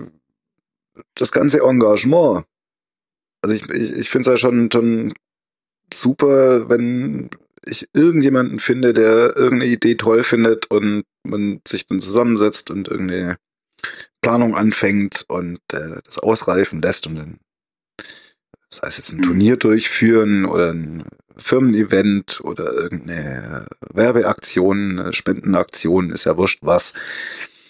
das 1.15 1.31
ganze 1.31 1.61
Engagement? 1.61 2.45
Also 3.43 3.55
ich, 3.55 3.71
ich, 3.71 3.97
ich 3.97 4.11
finde 4.11 4.23
es 4.23 4.27
ja 4.27 4.37
schon, 4.39 4.69
schon 4.73 5.15
super, 5.93 6.69
wenn 6.69 7.31
ich 7.67 7.89
irgendjemanden 7.93 8.59
finde, 8.59 8.93
der 8.93 9.37
irgendeine 9.37 9.71
Idee 9.71 9.97
toll 9.97 10.23
findet 10.23 10.71
und 10.71 11.05
man 11.25 11.61
sich 11.67 11.87
dann 11.87 12.01
zusammensetzt 12.01 12.71
und 12.71 12.89
irgendeine 12.89 13.37
Planung 14.23 14.57
anfängt 14.57 15.25
und 15.29 15.59
äh, 15.73 16.01
das 16.05 16.19
ausreifen 16.19 16.81
lässt 16.81 17.07
und 17.07 17.17
dann, 17.17 17.39
das 18.71 18.83
heißt 18.83 18.99
jetzt 18.99 19.13
ein 19.13 19.23
Turnier 19.23 19.57
durchführen 19.57 20.45
oder 20.45 20.73
ein 20.73 21.05
Firmen-Event 21.37 22.41
oder 22.43 22.73
irgendeine 22.73 23.67
Werbeaktion, 23.93 25.13
Spendenaktion, 25.13 26.11
ist 26.11 26.25
ja 26.25 26.37
wurscht 26.37 26.61
was. 26.63 26.95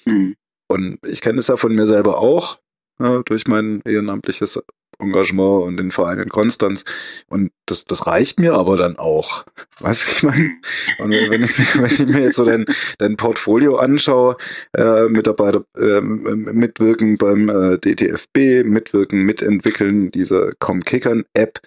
Mhm. 0.06 0.36
Und 0.68 0.98
ich 1.06 1.20
kenne 1.20 1.38
es 1.38 1.48
ja 1.48 1.56
von 1.56 1.74
mir 1.74 1.86
selber 1.86 2.18
auch, 2.18 2.60
ja, 2.98 3.22
durch 3.22 3.46
mein 3.46 3.82
ehrenamtliches 3.84 4.62
Engagement 4.98 5.64
und 5.64 5.76
den 5.76 5.90
Verein 5.90 6.18
in 6.18 6.28
Konstanz. 6.28 6.84
Und 7.28 7.50
das, 7.66 7.84
das 7.84 8.06
reicht 8.06 8.40
mir 8.40 8.54
aber 8.54 8.76
dann 8.76 8.96
auch. 8.96 9.44
Weißt 9.80 10.06
du, 10.06 10.10
ich 10.10 10.22
meine? 10.22 10.50
Und 10.98 11.10
wenn 11.10 11.42
ich, 11.42 11.78
wenn 11.78 11.86
ich 11.86 12.06
mir 12.06 12.22
jetzt 12.22 12.36
so 12.36 12.44
dein, 12.44 12.64
dein 12.98 13.16
Portfolio 13.16 13.76
anschaue, 13.76 14.36
äh, 14.76 15.08
Mitarbeiter 15.08 15.64
äh, 15.76 16.00
mitwirken 16.00 17.18
beim 17.18 17.48
äh, 17.48 17.78
DTFB, 17.78 18.64
mitwirken, 18.64 19.22
mitentwickeln 19.22 20.10
dieser 20.10 20.52
Comkickern-App, 20.58 21.60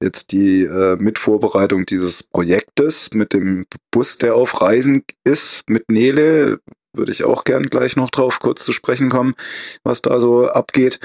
jetzt 0.00 0.32
die 0.32 0.64
äh, 0.64 0.96
Mitvorbereitung 0.96 1.86
dieses 1.86 2.22
Projektes 2.22 3.12
mit 3.14 3.32
dem 3.32 3.66
Bus, 3.90 4.18
der 4.18 4.34
auf 4.34 4.60
Reisen 4.60 5.04
ist, 5.24 5.68
mit 5.68 5.90
Nele, 5.90 6.60
würde 6.94 7.12
ich 7.12 7.24
auch 7.24 7.44
gern 7.44 7.64
gleich 7.64 7.96
noch 7.96 8.10
drauf 8.10 8.40
kurz 8.40 8.64
zu 8.64 8.72
sprechen 8.72 9.08
kommen, 9.08 9.34
was 9.82 10.02
da 10.02 10.20
so 10.20 10.48
abgeht. 10.48 11.00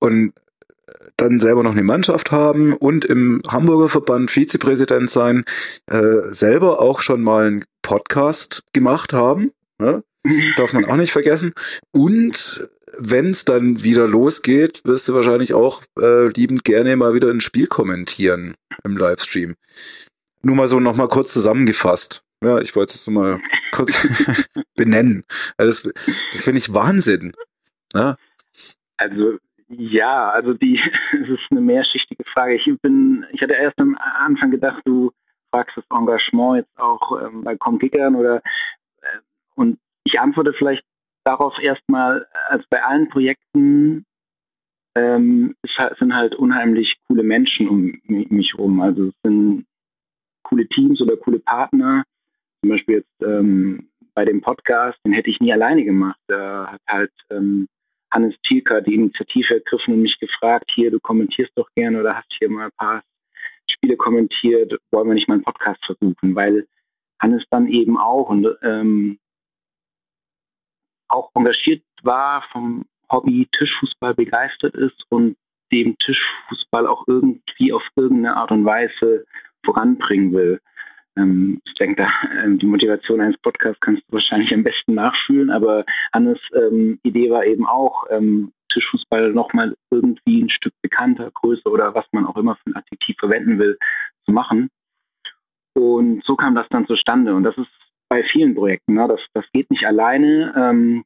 Und 0.00 0.32
dann 1.16 1.40
selber 1.40 1.62
noch 1.62 1.72
eine 1.72 1.82
Mannschaft 1.82 2.32
haben 2.32 2.72
und 2.74 3.04
im 3.04 3.40
Hamburger 3.48 3.88
Verband 3.88 4.30
Vizepräsident 4.30 5.10
sein, 5.10 5.44
äh, 5.86 6.22
selber 6.30 6.80
auch 6.80 7.00
schon 7.00 7.22
mal 7.22 7.46
einen 7.46 7.64
Podcast 7.82 8.64
gemacht 8.72 9.12
haben. 9.12 9.52
Ne? 9.78 10.02
Darf 10.56 10.72
man 10.72 10.86
auch 10.86 10.96
nicht 10.96 11.12
vergessen. 11.12 11.52
Und 11.92 12.68
wenn 12.98 13.30
es 13.30 13.44
dann 13.44 13.82
wieder 13.82 14.06
losgeht, 14.06 14.82
wirst 14.84 15.08
du 15.08 15.14
wahrscheinlich 15.14 15.54
auch 15.54 15.82
äh, 16.00 16.28
liebend 16.28 16.64
gerne 16.64 16.96
mal 16.96 17.14
wieder 17.14 17.30
ein 17.30 17.40
Spiel 17.40 17.66
kommentieren 17.66 18.54
im 18.84 18.96
Livestream. 18.96 19.54
Nur 20.42 20.56
mal 20.56 20.68
so 20.68 20.80
nochmal 20.80 21.08
kurz 21.08 21.32
zusammengefasst. 21.32 22.22
Ja, 22.42 22.58
ich 22.60 22.76
wollte 22.76 22.92
es 22.94 23.06
mal 23.06 23.40
kurz 23.72 24.06
benennen. 24.76 25.24
Das, 25.56 25.88
das 26.32 26.44
finde 26.44 26.58
ich 26.58 26.74
Wahnsinn. 26.74 27.32
Ja? 27.94 28.16
Also 28.96 29.38
ja, 29.78 30.30
also 30.30 30.54
die, 30.54 30.80
es 31.12 31.28
ist 31.28 31.50
eine 31.50 31.60
mehrschichtige 31.60 32.24
Frage. 32.24 32.54
Ich 32.54 32.64
bin, 32.82 33.26
ich 33.32 33.42
hatte 33.42 33.54
erst 33.54 33.78
am 33.78 33.96
Anfang 33.98 34.50
gedacht, 34.50 34.82
du 34.84 35.12
fragst 35.50 35.76
das 35.76 35.84
Engagement 35.90 36.58
jetzt 36.58 36.78
auch 36.78 37.20
ähm, 37.22 37.42
bei 37.44 37.56
Comkickern 37.56 38.16
oder 38.16 38.36
äh, 39.02 39.18
und 39.54 39.78
ich 40.04 40.20
antworte 40.20 40.52
vielleicht 40.52 40.84
darauf 41.24 41.58
erstmal, 41.58 42.26
als 42.48 42.64
bei 42.68 42.82
allen 42.82 43.08
Projekten 43.08 44.04
ähm, 44.96 45.56
es 45.62 45.70
sind 45.98 46.14
halt 46.14 46.34
unheimlich 46.36 46.96
coole 47.08 47.22
Menschen 47.22 47.68
um 47.68 48.00
mich 48.06 48.56
rum. 48.56 48.80
Also 48.80 49.08
es 49.08 49.14
sind 49.22 49.66
coole 50.44 50.68
Teams 50.68 51.00
oder 51.00 51.16
coole 51.16 51.40
Partner. 51.40 52.04
Zum 52.60 52.70
Beispiel 52.70 52.96
jetzt 52.96 53.22
ähm, 53.22 53.88
bei 54.14 54.24
dem 54.24 54.40
Podcast, 54.40 54.98
den 55.04 55.12
hätte 55.12 55.30
ich 55.30 55.40
nie 55.40 55.52
alleine 55.52 55.84
gemacht. 55.84 56.20
Da 56.28 56.68
hat 56.72 56.80
halt 56.88 57.12
ähm, 57.30 57.66
Hannes 58.14 58.36
Thielker 58.42 58.80
die 58.80 58.94
Initiative 58.94 59.54
ergriffen 59.54 59.94
und 59.94 60.02
mich 60.02 60.18
gefragt, 60.20 60.70
hier, 60.72 60.90
du 60.90 61.00
kommentierst 61.00 61.52
doch 61.56 61.68
gerne 61.74 62.00
oder 62.00 62.16
hast 62.16 62.32
hier 62.38 62.48
mal 62.48 62.66
ein 62.66 62.76
paar 62.76 63.02
Spiele 63.68 63.96
kommentiert, 63.96 64.72
wollen 64.90 65.08
wir 65.08 65.14
nicht 65.14 65.28
mal 65.28 65.34
einen 65.34 65.44
Podcast 65.44 65.84
versuchen, 65.84 66.34
weil 66.34 66.66
Hannes 67.20 67.44
dann 67.50 67.66
eben 67.68 67.98
auch 67.98 68.28
und 68.28 68.46
ähm, 68.62 69.18
auch 71.08 71.30
engagiert 71.34 71.82
war, 72.02 72.44
vom 72.52 72.84
Hobby 73.10 73.48
Tischfußball 73.50 74.14
begeistert 74.14 74.74
ist 74.74 75.04
und 75.08 75.36
dem 75.72 75.96
Tischfußball 75.98 76.86
auch 76.86 77.04
irgendwie 77.06 77.72
auf 77.72 77.82
irgendeine 77.96 78.36
Art 78.36 78.50
und 78.50 78.64
Weise 78.64 79.24
voranbringen 79.64 80.32
will. 80.32 80.60
Ähm, 81.16 81.60
ich 81.64 81.74
denke, 81.74 82.02
da, 82.02 82.08
ähm, 82.42 82.58
die 82.58 82.66
Motivation 82.66 83.20
eines 83.20 83.38
Podcasts 83.38 83.80
kannst 83.80 84.02
du 84.08 84.12
wahrscheinlich 84.12 84.52
am 84.52 84.64
besten 84.64 84.94
nachfühlen, 84.94 85.50
aber 85.50 85.84
Hannes 86.12 86.38
ähm, 86.54 86.98
Idee 87.02 87.30
war 87.30 87.44
eben 87.44 87.66
auch, 87.66 88.04
ähm, 88.10 88.52
Tischfußball 88.74 89.32
nochmal 89.32 89.74
irgendwie 89.90 90.42
ein 90.42 90.50
Stück 90.50 90.74
bekannter, 90.82 91.30
größer 91.32 91.70
oder 91.70 91.94
was 91.94 92.06
man 92.12 92.26
auch 92.26 92.36
immer 92.36 92.56
für 92.56 92.70
ein 92.70 92.76
Adjektiv 92.76 93.16
verwenden 93.18 93.58
will, 93.58 93.78
zu 94.24 94.32
machen. 94.32 94.68
Und 95.74 96.24
so 96.24 96.36
kam 96.36 96.54
das 96.54 96.68
dann 96.70 96.86
zustande. 96.86 97.34
Und 97.34 97.44
das 97.44 97.56
ist 97.56 97.70
bei 98.08 98.22
vielen 98.24 98.54
Projekten. 98.54 98.94
Ne? 98.94 99.06
Das, 99.08 99.20
das 99.32 99.44
geht 99.52 99.70
nicht 99.70 99.86
alleine. 99.86 100.52
Ähm, 100.56 101.04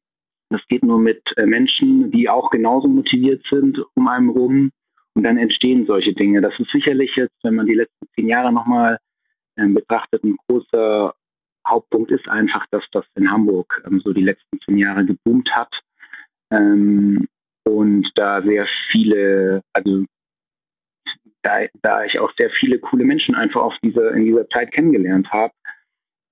das 0.51 0.63
geht 0.69 0.83
nur 0.83 0.99
mit 0.99 1.23
äh, 1.37 1.47
Menschen, 1.47 2.11
die 2.11 2.29
auch 2.29 2.51
genauso 2.51 2.89
motiviert 2.89 3.45
sind 3.51 3.79
um 3.95 4.09
einen 4.09 4.31
rum. 4.31 4.71
Und 5.15 5.25
dann 5.25 5.37
entstehen 5.37 5.87
solche 5.87 6.13
Dinge. 6.13 6.41
Das 6.41 6.59
ist 6.59 6.71
sicherlich 6.71 7.15
jetzt, 7.17 7.35
wenn 7.43 7.55
man 7.55 7.67
die 7.67 7.75
letzten 7.75 8.07
zehn 8.15 8.29
Jahre 8.29 8.53
nochmal 8.53 8.99
betrachtet, 9.67 10.25
ein 10.25 10.37
großer 10.47 11.15
Hauptpunkt 11.67 12.11
ist 12.11 12.29
einfach, 12.29 12.67
dass 12.71 12.85
das 12.93 13.05
in 13.15 13.31
Hamburg 13.31 13.83
ähm, 13.87 14.01
so 14.01 14.13
die 14.13 14.23
letzten 14.23 14.61
zehn 14.61 14.79
Jahre 14.79 15.05
geboomt 15.05 15.51
hat. 15.51 15.73
Ähm, 16.51 17.29
und 17.65 18.11
da 18.15 18.41
sehr 18.43 18.67
viele, 18.91 19.63
also 19.73 20.05
da, 21.43 21.67
da 21.83 22.05
ich 22.05 22.19
auch 22.19 22.33
sehr 22.39 22.51
viele 22.51 22.79
coole 22.79 23.05
Menschen 23.05 23.35
einfach 23.35 23.61
auf 23.61 23.75
diese, 23.83 24.09
in 24.11 24.25
dieser 24.25 24.49
Zeit 24.49 24.73
kennengelernt 24.73 25.29
habe, 25.31 25.53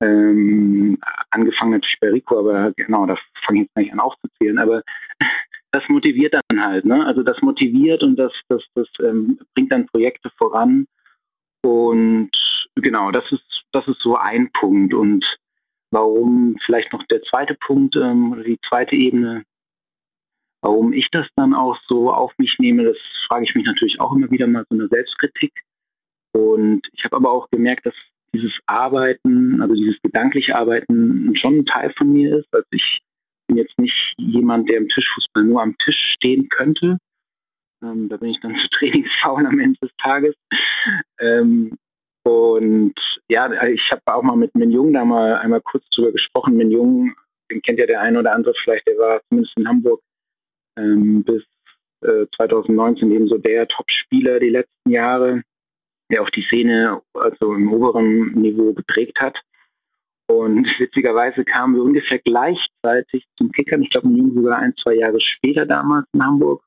ähm, 0.02 0.98
angefangen 1.30 1.72
natürlich 1.72 1.98
bei 2.00 2.10
Rico, 2.10 2.38
aber 2.38 2.72
genau, 2.76 3.06
da 3.06 3.16
fange 3.46 3.60
ich 3.60 3.66
jetzt 3.66 3.76
nicht 3.76 3.92
an 3.92 4.00
aufzuzählen, 4.00 4.58
aber 4.58 4.82
das 5.72 5.82
motiviert 5.88 6.34
dann 6.34 6.64
halt, 6.64 6.84
ne? 6.84 7.04
Also 7.06 7.22
das 7.22 7.40
motiviert 7.42 8.02
und 8.02 8.16
das, 8.16 8.32
das, 8.48 8.62
das 8.74 8.88
ähm, 9.00 9.38
bringt 9.54 9.72
dann 9.72 9.86
Projekte 9.86 10.30
voran. 10.38 10.86
Und 11.62 12.30
genau, 12.76 13.10
das 13.10 13.24
ist, 13.32 13.64
das 13.72 13.86
ist 13.88 14.00
so 14.00 14.16
ein 14.16 14.50
Punkt. 14.52 14.94
Und 14.94 15.24
warum 15.90 16.56
vielleicht 16.64 16.92
noch 16.92 17.02
der 17.04 17.22
zweite 17.22 17.54
Punkt 17.54 17.96
ähm, 17.96 18.32
oder 18.32 18.44
die 18.44 18.58
zweite 18.68 18.94
Ebene, 18.96 19.44
warum 20.62 20.92
ich 20.92 21.08
das 21.10 21.26
dann 21.36 21.54
auch 21.54 21.78
so 21.86 22.12
auf 22.12 22.32
mich 22.38 22.56
nehme, 22.58 22.84
das 22.84 22.96
frage 23.28 23.44
ich 23.44 23.54
mich 23.54 23.66
natürlich 23.66 24.00
auch 24.00 24.14
immer 24.14 24.30
wieder 24.30 24.46
mal 24.46 24.64
so 24.68 24.76
eine 24.76 24.88
Selbstkritik. 24.88 25.52
Und 26.32 26.86
ich 26.92 27.04
habe 27.04 27.16
aber 27.16 27.32
auch 27.32 27.48
gemerkt, 27.50 27.86
dass 27.86 27.94
dieses 28.34 28.52
Arbeiten, 28.66 29.62
also 29.62 29.74
dieses 29.74 30.00
gedankliche 30.02 30.54
Arbeiten 30.54 31.34
schon 31.36 31.58
ein 31.58 31.66
Teil 31.66 31.92
von 31.96 32.12
mir 32.12 32.38
ist. 32.38 32.52
Also 32.52 32.66
ich 32.72 33.00
bin 33.46 33.56
jetzt 33.56 33.78
nicht 33.78 34.14
jemand, 34.18 34.68
der 34.68 34.78
im 34.78 34.88
Tischfußball 34.88 35.44
nur 35.44 35.62
am 35.62 35.76
Tisch 35.78 36.14
stehen 36.14 36.48
könnte. 36.48 36.98
Ähm, 37.82 38.08
da 38.08 38.16
bin 38.16 38.30
ich 38.30 38.40
dann 38.40 38.56
zu 38.58 38.68
trainingsfaul 38.68 39.46
am 39.46 39.58
Ende 39.58 39.78
des 39.80 39.90
Tages. 39.98 40.34
Ähm, 41.20 41.76
und 42.26 42.94
ja, 43.28 43.48
ich 43.68 43.88
habe 43.92 44.02
auch 44.06 44.22
mal 44.22 44.34
mit 44.34 44.52
Min 44.56 44.72
Jung 44.72 44.92
da 44.92 45.04
mal 45.04 45.36
einmal 45.36 45.60
kurz 45.60 45.88
drüber 45.90 46.10
gesprochen. 46.10 46.56
Min 46.56 46.72
Jung, 46.72 47.14
den 47.52 47.62
kennt 47.62 47.78
ja 47.78 47.86
der 47.86 48.00
eine 48.00 48.18
oder 48.18 48.34
andere 48.34 48.52
vielleicht, 48.64 48.84
der 48.88 48.98
war 48.98 49.20
zumindest 49.28 49.56
in 49.56 49.68
Hamburg 49.68 50.00
ähm, 50.76 51.22
bis 51.22 51.44
äh, 52.02 52.26
2019 52.34 53.12
eben 53.12 53.28
so 53.28 53.38
der 53.38 53.68
Top-Spieler 53.68 54.40
die 54.40 54.50
letzten 54.50 54.90
Jahre, 54.90 55.42
der 56.10 56.22
auch 56.22 56.30
die 56.30 56.42
Szene 56.42 57.00
also 57.14 57.54
im 57.54 57.72
oberen 57.72 58.32
Niveau 58.32 58.72
geprägt 58.72 59.20
hat. 59.20 59.38
Und 60.26 60.66
witzigerweise 60.80 61.44
kamen 61.44 61.76
wir 61.76 61.84
ungefähr 61.84 62.18
gleichzeitig 62.18 63.24
zum 63.36 63.52
Kickern. 63.52 63.82
Ich 63.82 63.90
glaube, 63.90 64.08
Jung 64.08 64.34
sogar 64.34 64.58
ein, 64.58 64.74
zwei 64.82 64.94
Jahre 64.94 65.20
später 65.20 65.64
damals 65.64 66.08
in 66.12 66.24
Hamburg. 66.24 66.60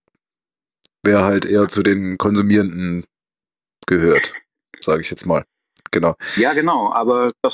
wer 1.03 1.24
halt 1.24 1.46
eher 1.46 1.67
zu 1.67 1.82
den 1.82 2.17
Konsumierenden 2.17 3.05
gehört, 3.88 4.34
sage 4.79 5.01
ich 5.01 5.10
jetzt 5.10 5.25
mal. 5.25 5.43
Genau. 5.91 6.15
Ja, 6.36 6.53
genau, 6.53 6.91
aber 6.93 7.29
das 7.41 7.53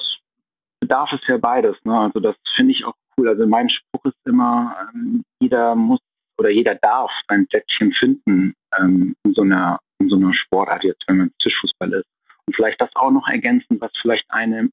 bedarf 0.79 1.09
es 1.13 1.21
ja 1.27 1.37
beides. 1.37 1.75
Ne? 1.83 1.97
Also 1.97 2.19
das 2.19 2.35
finde 2.55 2.73
ich 2.73 2.85
auch 2.85 2.93
cool. 3.17 3.27
Also 3.29 3.45
mein 3.45 3.69
Spruch 3.69 4.05
ist 4.05 4.17
immer, 4.25 4.75
ähm, 4.93 5.23
jeder 5.39 5.75
muss 5.75 5.99
oder 6.39 6.50
jeder 6.50 6.75
darf 6.75 7.12
sein 7.27 7.46
Plätzchen 7.48 7.91
finden 7.93 8.53
ähm, 8.79 9.15
in, 9.24 9.34
so 9.34 9.41
einer, 9.41 9.79
in 10.00 10.10
so 10.10 10.15
einer 10.15 10.34
Sportart 10.34 10.84
jetzt, 10.84 11.03
wenn 11.08 11.17
man 11.17 11.31
Tischfußball 11.39 11.93
ist. 11.93 12.08
Und 12.46 12.55
vielleicht 12.55 12.81
das 12.81 12.89
auch 12.96 13.12
noch 13.12 13.27
ergänzen, 13.27 13.79
was 13.79 13.91
vielleicht 14.01 14.25
eine 14.29 14.69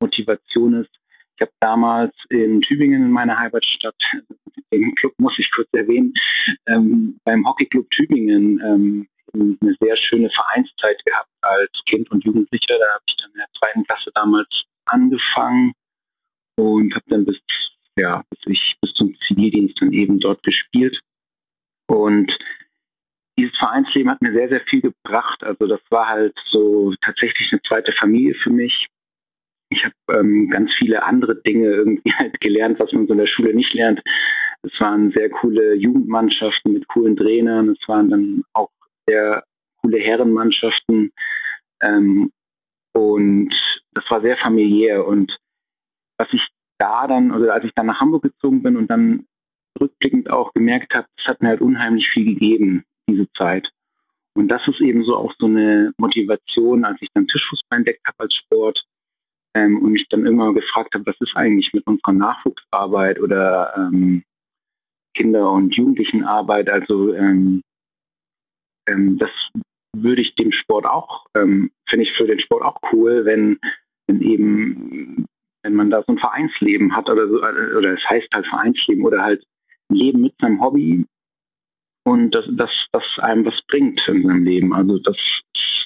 Motivation 0.00 0.74
ist, 0.74 0.90
ich 1.36 1.42
habe 1.42 1.52
damals 1.60 2.14
in 2.30 2.62
Tübingen, 2.62 3.02
in 3.02 3.10
meiner 3.10 3.38
Heimatstadt, 3.38 3.94
den 4.72 4.94
Club 4.94 5.12
muss 5.18 5.38
ich 5.38 5.50
kurz 5.50 5.68
erwähnen, 5.72 6.14
ähm, 6.66 7.20
beim 7.24 7.46
Hockeyclub 7.46 7.90
Tübingen 7.90 8.58
ähm, 8.64 9.08
eine 9.34 9.76
sehr 9.80 9.96
schöne 9.98 10.30
Vereinszeit 10.30 11.04
gehabt 11.04 11.28
als 11.42 11.70
Kind 11.86 12.10
und 12.10 12.24
Jugendlicher. 12.24 12.78
Da 12.78 12.94
habe 12.94 13.04
ich 13.06 13.16
dann 13.16 13.30
in 13.32 13.36
der 13.36 13.48
zweiten 13.58 13.84
Klasse 13.84 14.10
damals 14.14 14.48
angefangen 14.86 15.74
und 16.56 16.94
habe 16.94 17.04
dann 17.08 17.26
bis, 17.26 17.36
ja, 17.98 18.22
ich, 18.46 18.76
bis 18.80 18.92
zum 18.92 19.16
Zivildienst 19.26 19.80
dann 19.80 19.92
eben 19.92 20.20
dort 20.20 20.42
gespielt. 20.42 21.00
Und 21.88 22.36
dieses 23.38 23.56
Vereinsleben 23.58 24.10
hat 24.10 24.22
mir 24.22 24.32
sehr, 24.32 24.48
sehr 24.48 24.62
viel 24.62 24.80
gebracht. 24.80 25.42
Also 25.42 25.66
das 25.66 25.80
war 25.90 26.08
halt 26.08 26.38
so 26.50 26.94
tatsächlich 27.02 27.52
eine 27.52 27.60
zweite 27.62 27.92
Familie 27.92 28.34
für 28.34 28.50
mich 28.50 28.88
ich 29.70 29.84
habe 29.84 30.20
ähm, 30.20 30.48
ganz 30.48 30.74
viele 30.74 31.02
andere 31.02 31.36
Dinge 31.42 31.66
irgendwie 31.66 32.12
halt 32.18 32.40
gelernt, 32.40 32.78
was 32.78 32.92
man 32.92 33.06
so 33.06 33.12
in 33.12 33.18
der 33.18 33.26
Schule 33.26 33.54
nicht 33.54 33.74
lernt. 33.74 34.00
Es 34.62 34.78
waren 34.80 35.12
sehr 35.12 35.30
coole 35.30 35.74
Jugendmannschaften 35.74 36.72
mit 36.72 36.88
coolen 36.88 37.16
Trainern. 37.16 37.68
Es 37.68 37.88
waren 37.88 38.10
dann 38.10 38.42
auch 38.52 38.70
sehr 39.06 39.44
coole 39.82 39.98
Herrenmannschaften. 39.98 41.12
Ähm, 41.82 42.32
und 42.94 43.54
das 43.92 44.04
war 44.08 44.20
sehr 44.22 44.36
familiär. 44.38 45.06
Und 45.06 45.36
was 46.18 46.28
ich 46.32 46.42
da 46.78 47.06
dann, 47.06 47.32
oder 47.32 47.54
als 47.54 47.64
ich 47.64 47.72
dann 47.74 47.86
nach 47.86 48.00
Hamburg 48.00 48.22
gezogen 48.22 48.62
bin 48.62 48.76
und 48.76 48.88
dann 48.88 49.26
rückblickend 49.80 50.30
auch 50.30 50.52
gemerkt 50.54 50.94
habe, 50.94 51.06
es 51.18 51.26
hat 51.26 51.42
mir 51.42 51.48
halt 51.48 51.60
unheimlich 51.60 52.08
viel 52.08 52.24
gegeben, 52.24 52.84
diese 53.08 53.30
Zeit. 53.32 53.68
Und 54.34 54.48
das 54.48 54.66
ist 54.68 54.80
eben 54.80 55.04
so 55.04 55.16
auch 55.16 55.32
so 55.38 55.46
eine 55.46 55.92
Motivation, 55.98 56.84
als 56.84 57.00
ich 57.00 57.08
dann 57.14 57.26
Tischfußball 57.26 57.78
entdeckt 57.78 58.06
habe 58.06 58.16
als 58.20 58.34
Sport, 58.34 58.84
ähm, 59.56 59.82
und 59.82 59.92
mich 59.92 60.06
dann 60.08 60.24
irgendwann 60.24 60.54
gefragt 60.54 60.94
habe, 60.94 61.06
was 61.06 61.16
ist 61.20 61.34
eigentlich 61.34 61.72
mit 61.72 61.86
unserer 61.86 62.12
Nachwuchsarbeit 62.12 63.18
oder 63.20 63.74
ähm, 63.76 64.22
Kinder- 65.14 65.50
und 65.50 65.74
Jugendlichenarbeit. 65.74 66.70
Also 66.70 67.14
ähm, 67.14 67.62
ähm, 68.86 69.18
das 69.18 69.30
würde 69.96 70.20
ich 70.20 70.34
dem 70.34 70.52
Sport 70.52 70.84
auch, 70.84 71.24
ähm, 71.34 71.70
finde 71.88 72.04
ich 72.04 72.12
für 72.16 72.26
den 72.26 72.38
Sport 72.38 72.62
auch 72.62 72.76
cool, 72.92 73.24
wenn, 73.24 73.58
wenn 74.06 74.20
eben, 74.20 75.26
wenn 75.66 75.74
man 75.74 75.90
da 75.90 76.02
so 76.06 76.12
ein 76.12 76.18
Vereinsleben 76.18 76.94
hat 76.94 77.10
oder 77.10 77.26
so, 77.26 77.38
oder 77.38 77.94
es 77.94 78.08
heißt 78.08 78.28
halt 78.32 78.46
Vereinsleben 78.46 79.04
oder 79.04 79.20
halt 79.20 79.44
Leben 79.88 80.20
mit 80.20 80.34
seinem 80.40 80.60
Hobby 80.60 81.04
und 82.04 82.30
das, 82.32 82.44
das, 82.52 82.70
das 82.92 83.02
einem 83.18 83.44
was 83.44 83.60
bringt 83.66 84.00
in 84.06 84.22
seinem 84.22 84.44
Leben. 84.44 84.72
Also 84.72 84.98
das 84.98 85.16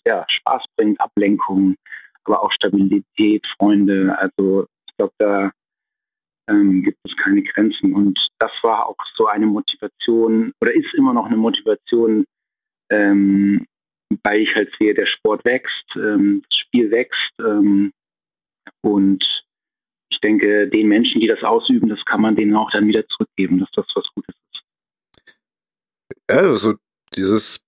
ja, 0.04 0.26
Spaß 0.28 0.64
bringt, 0.76 1.00
Ablenkung, 1.00 1.76
aber 2.24 2.42
auch 2.42 2.52
Stabilität, 2.52 3.46
Freunde. 3.58 4.16
Also 4.18 4.66
ich 4.86 4.96
glaube, 4.98 5.14
da 5.16 5.50
ähm, 6.48 6.82
gibt 6.82 6.98
es 7.04 7.16
keine 7.16 7.42
Grenzen. 7.42 7.94
Und 7.94 8.18
das 8.38 8.52
war 8.62 8.86
auch 8.86 8.96
so 9.14 9.26
eine 9.26 9.46
Motivation 9.46 10.52
oder 10.60 10.74
ist 10.74 10.92
immer 10.94 11.14
noch 11.14 11.26
eine 11.26 11.38
Motivation, 11.38 12.26
ähm, 12.90 13.66
weil 14.24 14.40
ich 14.40 14.54
halt 14.54 14.74
sehe, 14.78 14.92
der 14.92 15.06
Sport 15.06 15.42
wächst, 15.46 15.86
ähm, 15.96 16.42
das 16.50 16.58
Spiel 16.58 16.90
wächst. 16.90 17.32
Ähm, 17.40 17.92
und 18.82 19.39
ich 20.20 20.28
denke, 20.28 20.68
den 20.68 20.88
Menschen, 20.88 21.20
die 21.20 21.26
das 21.26 21.42
ausüben, 21.42 21.88
das 21.88 22.04
kann 22.04 22.20
man 22.20 22.36
denen 22.36 22.54
auch 22.54 22.70
dann 22.70 22.86
wieder 22.86 23.06
zurückgeben, 23.08 23.58
dass 23.58 23.70
das 23.74 23.86
was 23.94 24.04
Gutes 24.14 24.34
ist. 24.52 24.62
Ja, 26.30 26.36
also 26.36 26.74
dieses 27.16 27.66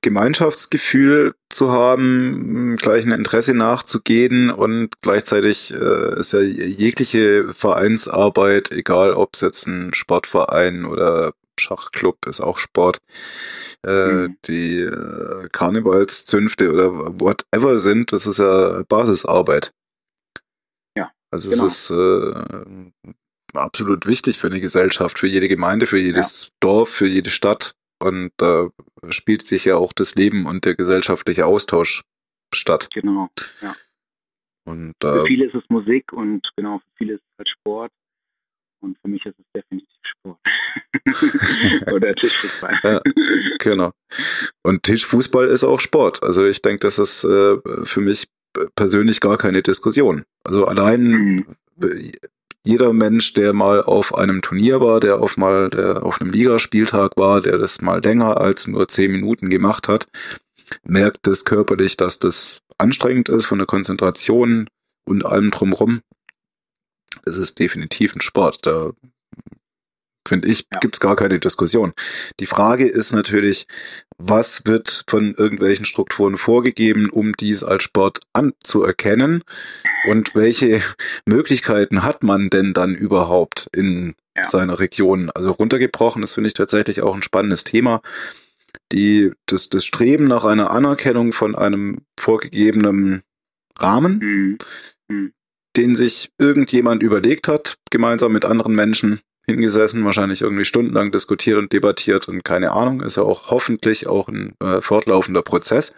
Gemeinschaftsgefühl 0.00 1.34
zu 1.50 1.72
haben, 1.72 2.76
gleich 2.78 3.04
ein 3.04 3.12
Interesse 3.12 3.54
nachzugehen 3.54 4.50
und 4.50 5.00
gleichzeitig 5.02 5.74
äh, 5.74 6.18
ist 6.18 6.32
ja 6.32 6.40
jegliche 6.40 7.52
Vereinsarbeit, 7.52 8.70
egal 8.70 9.12
ob 9.12 9.30
es 9.34 9.40
jetzt 9.40 9.66
ein 9.66 9.92
Sportverein 9.92 10.84
oder 10.86 11.32
Schachclub 11.60 12.24
ist 12.26 12.40
auch 12.40 12.58
Sport, 12.58 12.98
äh, 13.84 14.12
mhm. 14.12 14.36
die 14.46 14.80
äh, 14.82 15.48
Karnevalszünfte 15.52 16.72
oder 16.72 17.20
whatever 17.20 17.78
sind, 17.80 18.12
das 18.12 18.26
ist 18.26 18.38
ja 18.38 18.84
Basisarbeit. 18.88 19.72
Also 21.30 21.50
genau. 21.50 21.66
es 21.66 21.90
ist 21.90 21.90
äh, 21.90 23.12
absolut 23.54 24.06
wichtig 24.06 24.38
für 24.38 24.48
eine 24.48 24.60
Gesellschaft, 24.60 25.18
für 25.18 25.26
jede 25.26 25.48
Gemeinde, 25.48 25.86
für 25.86 25.98
jedes 25.98 26.44
ja. 26.44 26.48
Dorf, 26.60 26.88
für 26.90 27.06
jede 27.06 27.30
Stadt. 27.30 27.74
Und 28.00 28.30
da 28.36 28.68
spielt 29.08 29.42
sich 29.42 29.64
ja 29.64 29.76
auch 29.76 29.92
das 29.92 30.14
Leben 30.14 30.46
und 30.46 30.64
der 30.64 30.74
gesellschaftliche 30.74 31.46
Austausch 31.46 32.02
statt. 32.54 32.88
Genau, 32.94 33.28
ja. 33.60 33.74
Und, 34.64 34.94
äh, 35.02 35.20
für 35.20 35.26
viele 35.26 35.46
ist 35.46 35.54
es 35.54 35.64
Musik 35.68 36.12
und 36.12 36.46
genau, 36.56 36.78
für 36.78 36.90
viele 36.96 37.14
ist 37.14 37.22
es 37.22 37.38
halt 37.38 37.48
Sport. 37.48 37.92
Und 38.80 38.96
für 39.00 39.08
mich 39.08 39.24
ist 39.26 39.36
es 39.38 39.44
definitiv 39.54 39.88
Sport. 40.02 40.38
Oder 41.92 42.14
Tischfußball. 42.14 42.78
ja, 42.84 43.00
genau. 43.58 43.92
Und 44.62 44.84
Tischfußball 44.84 45.48
ist 45.48 45.64
auch 45.64 45.80
Sport. 45.80 46.22
Also 46.22 46.46
ich 46.46 46.62
denke, 46.62 46.80
das 46.80 46.98
ist 46.98 47.24
äh, 47.24 47.56
für 47.84 48.00
mich 48.00 48.28
persönlich 48.76 49.20
gar 49.20 49.36
keine 49.36 49.62
Diskussion. 49.62 50.24
Also 50.44 50.66
allein 50.66 51.02
mhm 51.02 51.46
jeder 52.68 52.92
Mensch, 52.92 53.32
der 53.32 53.54
mal 53.54 53.82
auf 53.82 54.14
einem 54.14 54.42
Turnier 54.42 54.82
war, 54.82 55.00
der 55.00 55.20
auf 55.20 55.38
mal 55.38 55.70
der 55.70 56.04
auf 56.04 56.20
einem 56.20 56.30
Ligaspieltag 56.30 57.12
war, 57.16 57.40
der 57.40 57.56
das 57.56 57.80
mal 57.80 58.02
länger 58.02 58.36
als 58.38 58.66
nur 58.66 58.88
zehn 58.88 59.10
Minuten 59.10 59.48
gemacht 59.48 59.88
hat, 59.88 60.06
merkt 60.84 61.26
es 61.28 61.46
körperlich, 61.46 61.96
dass 61.96 62.18
das 62.18 62.60
anstrengend 62.76 63.30
ist 63.30 63.46
von 63.46 63.56
der 63.56 63.66
Konzentration 63.66 64.68
und 65.06 65.24
allem 65.24 65.50
drumrum. 65.50 66.00
Es 67.24 67.38
ist 67.38 67.58
definitiv 67.58 68.14
ein 68.14 68.20
Sport. 68.20 68.66
Da 68.66 68.92
finde 70.26 70.48
ich, 70.48 70.66
ja. 70.70 70.80
gibt's 70.80 71.00
gar 71.00 71.16
keine 71.16 71.38
Diskussion. 71.38 71.94
Die 72.38 72.46
Frage 72.46 72.86
ist 72.86 73.12
natürlich, 73.12 73.66
was 74.18 74.66
wird 74.66 75.04
von 75.08 75.34
irgendwelchen 75.34 75.86
Strukturen 75.86 76.36
vorgegeben, 76.36 77.08
um 77.08 77.34
dies 77.34 77.62
als 77.62 77.84
Sport 77.84 78.18
anzuerkennen 78.32 79.44
und 80.08 80.34
welche 80.34 80.82
Möglichkeiten 81.26 82.02
hat 82.02 82.24
man 82.24 82.50
denn 82.50 82.74
dann 82.74 82.96
überhaupt 82.96 83.68
in 83.72 84.14
ja. 84.36 84.44
seiner 84.44 84.80
Region? 84.80 85.30
Also 85.30 85.52
runtergebrochen, 85.52 86.20
das 86.20 86.34
finde 86.34 86.48
ich 86.48 86.54
tatsächlich 86.54 87.00
auch 87.00 87.14
ein 87.14 87.22
spannendes 87.22 87.62
Thema. 87.62 88.02
Die, 88.92 89.32
das, 89.46 89.68
das 89.68 89.84
Streben 89.84 90.24
nach 90.24 90.44
einer 90.44 90.70
Anerkennung 90.70 91.32
von 91.32 91.54
einem 91.54 91.98
vorgegebenen 92.18 93.22
Rahmen, 93.78 94.18
mhm. 94.18 94.58
Mhm. 95.08 95.32
den 95.76 95.94
sich 95.94 96.32
irgendjemand 96.38 97.02
überlegt 97.02 97.48
hat, 97.48 97.76
gemeinsam 97.90 98.32
mit 98.32 98.44
anderen 98.44 98.74
Menschen 98.74 99.20
hingesessen, 99.48 100.04
wahrscheinlich 100.04 100.42
irgendwie 100.42 100.64
stundenlang 100.64 101.10
diskutiert 101.10 101.58
und 101.58 101.72
debattiert 101.72 102.28
und 102.28 102.44
keine 102.44 102.72
Ahnung, 102.72 103.00
ist 103.00 103.16
ja 103.16 103.22
auch 103.22 103.50
hoffentlich 103.50 104.06
auch 104.06 104.28
ein 104.28 104.54
äh, 104.60 104.80
fortlaufender 104.80 105.42
Prozess. 105.42 105.96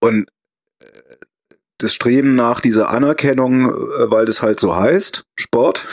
Und 0.00 0.28
äh, 0.80 0.86
das 1.78 1.92
Streben 1.92 2.34
nach 2.36 2.60
dieser 2.60 2.90
Anerkennung, 2.90 3.70
äh, 3.70 4.10
weil 4.10 4.26
das 4.26 4.42
halt 4.42 4.60
so 4.60 4.76
heißt, 4.76 5.24
Sport, 5.36 5.84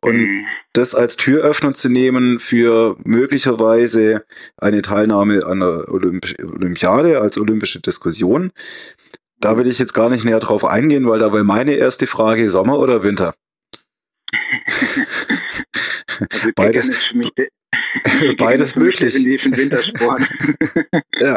und 0.00 0.16
mhm. 0.16 0.46
das 0.72 0.94
als 0.94 1.16
Türöffner 1.16 1.74
zu 1.74 1.88
nehmen 1.88 2.38
für 2.38 2.96
möglicherweise 3.04 4.24
eine 4.56 4.82
Teilnahme 4.82 5.44
an 5.44 5.60
der 5.60 5.88
Olymp 5.88 6.26
Olympiade 6.40 7.20
als 7.20 7.38
olympische 7.38 7.80
Diskussion. 7.80 8.52
Da 9.38 9.58
will 9.58 9.66
ich 9.66 9.78
jetzt 9.78 9.92
gar 9.92 10.08
nicht 10.08 10.24
näher 10.24 10.40
drauf 10.40 10.64
eingehen, 10.64 11.06
weil 11.06 11.18
da 11.18 11.32
war 11.32 11.44
meine 11.44 11.74
erste 11.74 12.06
Frage 12.06 12.48
Sommer 12.48 12.78
oder 12.78 13.02
Winter. 13.02 13.34
Also 16.30 16.50
beides, 16.54 16.90
beides 18.38 18.76
möglich. 18.76 19.14
Wintersport. 19.14 20.22
ja. 21.20 21.36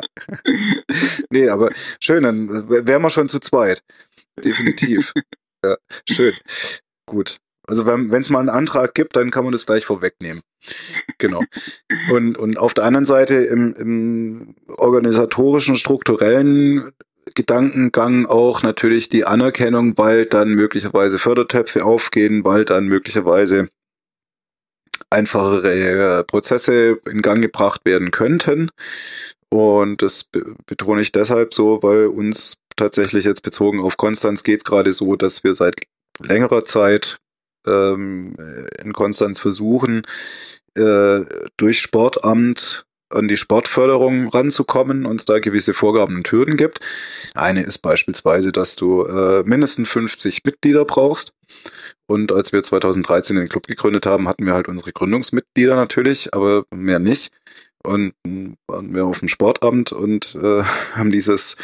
Nee, 1.30 1.50
aber 1.50 1.72
schön, 2.02 2.24
dann 2.24 2.70
wären 2.70 3.02
wir 3.02 3.10
schon 3.10 3.30
zu 3.30 3.40
zweit. 3.40 3.84
Definitiv. 4.44 5.14
Ja, 5.62 5.76
schön. 6.10 6.34
Gut. 7.06 7.36
Also 7.68 7.86
wenn 7.86 8.10
es 8.14 8.30
mal 8.30 8.40
einen 8.40 8.48
Antrag 8.48 8.94
gibt, 8.94 9.18
dann 9.18 9.30
kann 9.30 9.44
man 9.44 9.52
das 9.52 9.66
gleich 9.66 9.86
vorwegnehmen. 9.86 10.42
Genau. 11.18 11.44
Und, 12.10 12.38
und 12.38 12.58
auf 12.58 12.74
der 12.74 12.86
anderen 12.86 13.06
Seite 13.06 13.36
im, 13.36 13.74
im 13.74 14.56
organisatorischen, 14.70 15.76
strukturellen 15.76 16.94
Gedankengang 17.36 18.26
auch 18.26 18.64
natürlich 18.64 19.10
die 19.10 19.26
Anerkennung, 19.26 19.98
weil 19.98 20.26
dann 20.26 20.54
möglicherweise 20.54 21.20
Fördertöpfe 21.20 21.86
aufgehen, 21.86 22.44
weil 22.46 22.66
dann 22.66 22.86
möglicherweise 22.86 23.70
einfachere 25.10 26.24
Prozesse 26.24 27.00
in 27.10 27.22
Gang 27.22 27.42
gebracht 27.42 27.82
werden 27.86 28.12
könnten. 28.12 28.70
Und 29.50 30.02
das 30.02 30.26
betone 30.66 31.02
ich 31.02 31.12
deshalb 31.12 31.54
so, 31.54 31.82
weil 31.82 32.08
uns 32.08 32.58
tatsächlich 32.76 33.26
jetzt 33.26 33.42
bezogen 33.42 33.82
auf 33.82 33.98
Konstanz 33.98 34.44
geht 34.44 34.60
es 34.60 34.64
gerade 34.64 34.92
so, 34.92 35.16
dass 35.16 35.44
wir 35.44 35.56
seit 35.56 35.76
längerer 36.20 36.64
Zeit 36.64 37.18
ähm, 37.68 38.36
in 38.82 38.94
Konstanz 38.94 39.40
versuchen, 39.40 40.04
äh, 40.76 41.22
durch 41.58 41.80
Sportamt 41.80 42.86
an 43.10 43.28
die 43.28 43.38
Sportförderung 43.38 44.30
ranzukommen 44.30 45.06
und 45.06 45.18
es 45.18 45.26
da 45.26 45.40
gewisse 45.40 45.74
Vorgaben 45.74 46.16
und 46.16 46.32
Hürden 46.32 46.58
gibt. 46.58 46.80
Eine 47.34 47.64
ist 47.64 47.80
beispielsweise, 47.80 48.52
dass 48.52 48.76
du 48.76 49.04
äh, 49.04 49.44
mindestens 49.46 49.90
50 49.90 50.44
Mitglieder 50.46 50.86
brauchst. 50.86 51.34
Und 52.08 52.32
als 52.32 52.54
wir 52.54 52.64
2013 52.64 53.36
den 53.36 53.50
Club 53.50 53.68
gegründet 53.68 54.06
haben, 54.06 54.28
hatten 54.28 54.46
wir 54.46 54.54
halt 54.54 54.68
unsere 54.68 54.92
Gründungsmitglieder 54.92 55.76
natürlich, 55.76 56.34
aber 56.34 56.66
mehr 56.74 57.00
nicht. 57.00 57.32
Und 57.84 58.14
waren 58.68 58.94
wir 58.94 59.06
auf 59.06 59.20
dem 59.20 59.30
Sportamt 59.30 59.92
und 59.92 60.36
äh, 60.36 60.64
haben 60.96 61.12
dieses 61.12 61.56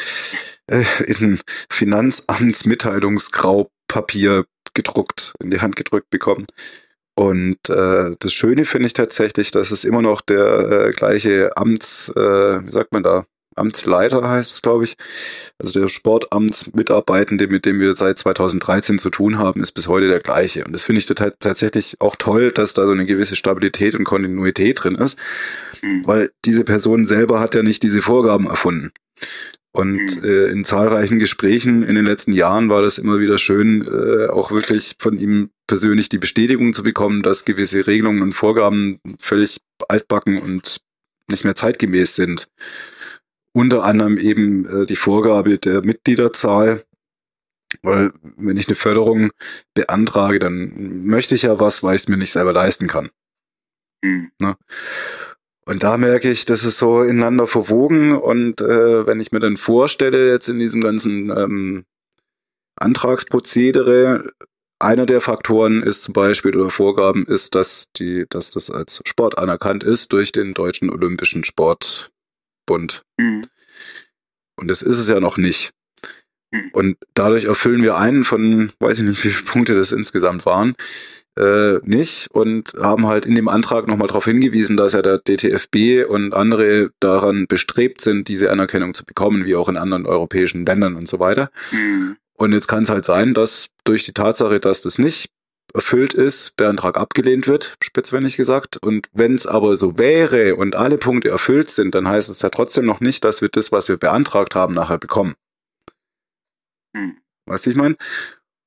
äh, 0.67 0.83
in 1.05 1.39
Finanzamtsmitteilungsgraupapier 1.69 4.45
gedruckt, 4.73 5.35
in 5.39 5.51
die 5.51 5.61
Hand 5.61 5.75
gedrückt 5.75 6.09
bekommen. 6.09 6.47
Und 7.15 7.69
äh, 7.69 8.15
das 8.19 8.33
Schöne 8.33 8.65
finde 8.65 8.87
ich 8.87 8.93
tatsächlich, 8.93 9.51
dass 9.51 9.71
es 9.71 9.85
immer 9.85 10.01
noch 10.01 10.21
der 10.21 10.87
äh, 10.87 10.91
gleiche 10.91 11.55
Amts, 11.55 12.09
äh, 12.09 12.65
wie 12.65 12.71
sagt 12.71 12.91
man 12.91 13.03
da, 13.03 13.25
Amtsleiter 13.55 14.27
heißt 14.27 14.51
es, 14.51 14.61
glaube 14.61 14.83
ich. 14.83 14.95
Also 15.57 15.79
der 15.79 15.87
Sportamtsmitarbeitende, 15.87 17.47
mit 17.47 17.65
dem 17.65 17.79
wir 17.79 17.95
seit 17.95 18.19
2013 18.19 18.99
zu 18.99 19.09
tun 19.09 19.37
haben, 19.37 19.61
ist 19.61 19.71
bis 19.71 19.87
heute 19.87 20.07
der 20.07 20.19
gleiche. 20.19 20.65
Und 20.65 20.73
das 20.73 20.85
finde 20.85 20.99
ich 20.99 21.05
tatsächlich 21.05 22.01
auch 22.01 22.15
toll, 22.17 22.51
dass 22.51 22.73
da 22.73 22.85
so 22.85 22.91
eine 22.91 23.05
gewisse 23.05 23.35
Stabilität 23.35 23.95
und 23.95 24.03
Kontinuität 24.03 24.83
drin 24.83 24.95
ist, 24.95 25.17
mhm. 25.81 26.05
weil 26.05 26.31
diese 26.43 26.65
Person 26.65 27.05
selber 27.05 27.39
hat 27.39 27.55
ja 27.55 27.63
nicht 27.63 27.83
diese 27.83 28.01
Vorgaben 28.01 28.47
erfunden. 28.47 28.91
Und 29.75 30.21
mhm. 30.21 30.23
äh, 30.23 30.45
in 30.45 30.63
zahlreichen 30.63 31.19
Gesprächen 31.19 31.83
in 31.83 31.95
den 31.95 32.05
letzten 32.05 32.31
Jahren 32.31 32.69
war 32.69 32.81
das 32.81 32.97
immer 32.97 33.19
wieder 33.19 33.37
schön, 33.37 33.85
äh, 33.85 34.27
auch 34.27 34.51
wirklich 34.51 34.95
von 34.99 35.19
ihm 35.19 35.49
persönlich 35.67 36.07
die 36.07 36.17
Bestätigung 36.17 36.73
zu 36.73 36.81
bekommen, 36.81 37.23
dass 37.23 37.43
gewisse 37.43 37.85
Regelungen 37.85 38.21
und 38.21 38.31
Vorgaben 38.31 39.01
völlig 39.19 39.57
altbacken 39.89 40.37
und 40.37 40.77
nicht 41.29 41.43
mehr 41.43 41.55
zeitgemäß 41.55 42.15
sind. 42.15 42.47
Unter 43.51 43.83
anderem 43.83 44.17
eben 44.17 44.65
äh, 44.65 44.85
die 44.85 44.95
Vorgabe 44.95 45.57
der 45.57 45.85
Mitgliederzahl. 45.85 46.85
Weil 47.81 48.13
wenn 48.37 48.55
ich 48.55 48.69
eine 48.69 48.75
Förderung 48.75 49.31
beantrage, 49.73 50.39
dann 50.39 51.03
möchte 51.05 51.35
ich 51.35 51.41
ja 51.41 51.59
was, 51.59 51.83
weil 51.83 51.97
ich 51.97 52.03
es 52.03 52.07
mir 52.07 52.15
nicht 52.15 52.31
selber 52.31 52.53
leisten 52.53 52.87
kann. 52.87 53.09
Mhm. 54.01 54.31
Ne? 54.39 54.55
Und 55.67 55.83
da 55.83 55.97
merke 55.97 56.29
ich, 56.29 56.45
das 56.45 56.63
ist 56.63 56.77
so 56.77 57.01
ineinander 57.01 57.47
verwogen. 57.47 58.13
Und 58.13 58.61
äh, 58.61 59.07
wenn 59.07 59.19
ich 59.19 59.31
mir 59.31 59.39
dann 59.39 59.57
vorstelle, 59.57 60.29
jetzt 60.31 60.47
in 60.47 60.59
diesem 60.59 60.81
ganzen 60.81 61.31
ähm, 61.31 61.85
Antragsprozedere, 62.75 64.31
einer 64.79 65.05
der 65.05 65.21
Faktoren 65.21 65.81
ist 65.81 66.03
zum 66.03 66.13
Beispiel 66.13 66.55
oder 66.55 66.69
Vorgaben 66.69 67.25
ist, 67.25 67.55
dass 67.55 67.91
die, 67.93 68.25
dass 68.29 68.51
das 68.51 68.69
als 68.69 69.01
Sport 69.05 69.37
anerkannt 69.37 69.83
ist 69.83 70.13
durch 70.13 70.31
den 70.31 70.53
Deutschen 70.53 70.89
Olympischen 70.91 71.43
Sportbund. 71.43 73.03
Mhm. 73.17 73.41
Und 74.57 74.67
das 74.67 74.81
ist 74.81 74.99
es 74.99 75.09
ja 75.09 75.19
noch 75.19 75.37
nicht. 75.37 75.71
Mhm. 76.51 76.69
Und 76.73 76.97
dadurch 77.15 77.45
erfüllen 77.45 77.81
wir 77.81 77.97
einen 77.97 78.23
von, 78.23 78.71
weiß 78.79 78.99
ich 78.99 79.05
nicht, 79.05 79.23
wie 79.23 79.29
viele 79.29 79.45
Punkte 79.45 79.75
das 79.75 79.91
insgesamt 79.91 80.45
waren, 80.45 80.75
äh, 81.37 81.79
nicht 81.83 82.29
und 82.31 82.73
haben 82.81 83.07
halt 83.07 83.25
in 83.25 83.35
dem 83.35 83.47
Antrag 83.47 83.87
nochmal 83.87 84.07
darauf 84.07 84.25
hingewiesen, 84.25 84.77
dass 84.77 84.93
ja 84.93 85.01
der 85.01 85.19
DTFB 85.19 86.09
und 86.09 86.33
andere 86.33 86.91
daran 86.99 87.47
bestrebt 87.47 88.01
sind, 88.01 88.27
diese 88.27 88.51
Anerkennung 88.51 88.93
zu 88.93 89.05
bekommen, 89.05 89.45
wie 89.45 89.55
auch 89.55 89.69
in 89.69 89.77
anderen 89.77 90.05
europäischen 90.05 90.65
Ländern 90.65 90.95
und 90.95 91.07
so 91.07 91.19
weiter. 91.19 91.51
Mhm. 91.71 92.17
Und 92.37 92.53
jetzt 92.53 92.67
kann 92.67 92.83
es 92.83 92.89
halt 92.89 93.05
sein, 93.05 93.33
dass 93.33 93.69
durch 93.85 94.03
die 94.03 94.13
Tatsache, 94.13 94.59
dass 94.59 94.81
das 94.81 94.97
nicht 94.97 95.29
erfüllt 95.73 96.13
ist, 96.13 96.59
der 96.59 96.69
Antrag 96.69 96.97
abgelehnt 96.97 97.47
wird, 97.47 97.75
spitzwendig 97.81 98.37
gesagt. 98.37 98.77
Und 98.77 99.09
wenn 99.13 99.35
es 99.35 99.45
aber 99.45 99.75
so 99.75 99.97
wäre 99.97 100.55
und 100.55 100.75
alle 100.75 100.97
Punkte 100.97 101.29
erfüllt 101.29 101.69
sind, 101.69 101.95
dann 101.95 102.07
heißt 102.07 102.29
es 102.29 102.41
ja 102.41 102.49
trotzdem 102.49 102.85
noch 102.85 103.01
nicht, 103.01 103.25
dass 103.25 103.41
wir 103.41 103.49
das, 103.49 103.71
was 103.71 103.89
wir 103.89 103.97
beantragt 103.97 104.55
haben, 104.55 104.73
nachher 104.73 104.97
bekommen. 104.97 105.35
Hm. 106.95 107.17
Weißt 107.45 107.65
du, 107.65 107.69
ich 107.71 107.75
meine? 107.75 107.97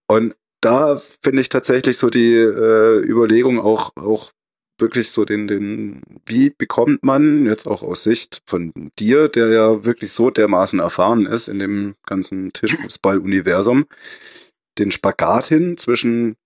Und 0.06 0.36
da 0.60 0.96
finde 1.22 1.40
ich 1.40 1.48
tatsächlich 1.48 1.98
so 1.98 2.10
die 2.10 2.34
äh, 2.34 3.00
Überlegung 3.00 3.60
auch, 3.60 3.90
auch 3.96 4.32
wirklich 4.78 5.10
so 5.10 5.24
den, 5.24 5.48
den, 5.48 6.02
wie 6.26 6.50
bekommt 6.50 7.04
man 7.04 7.46
jetzt 7.46 7.66
auch 7.66 7.82
aus 7.82 8.04
Sicht 8.04 8.42
von 8.46 8.72
dir, 8.98 9.28
der 9.28 9.48
ja 9.48 9.84
wirklich 9.84 10.12
so 10.12 10.30
dermaßen 10.30 10.78
erfahren 10.78 11.26
ist 11.26 11.48
in 11.48 11.58
dem 11.58 11.94
ganzen 12.06 12.52
Tischfußball-Universum, 12.52 13.86
den 14.78 14.92
Spagat 14.92 15.46
hin 15.46 15.76
zwischen 15.76 16.36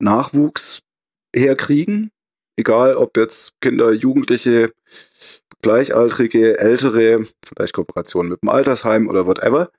Nachwuchs 0.00 0.82
herkriegen, 1.34 2.10
egal 2.56 2.96
ob 2.96 3.16
jetzt 3.16 3.54
Kinder, 3.60 3.92
Jugendliche, 3.92 4.72
Gleichaltrige, 5.62 6.58
Ältere, 6.58 7.26
vielleicht 7.44 7.72
Kooperation 7.72 8.28
mit 8.28 8.42
dem 8.42 8.50
Altersheim 8.50 9.08
oder 9.08 9.26
whatever. 9.26 9.70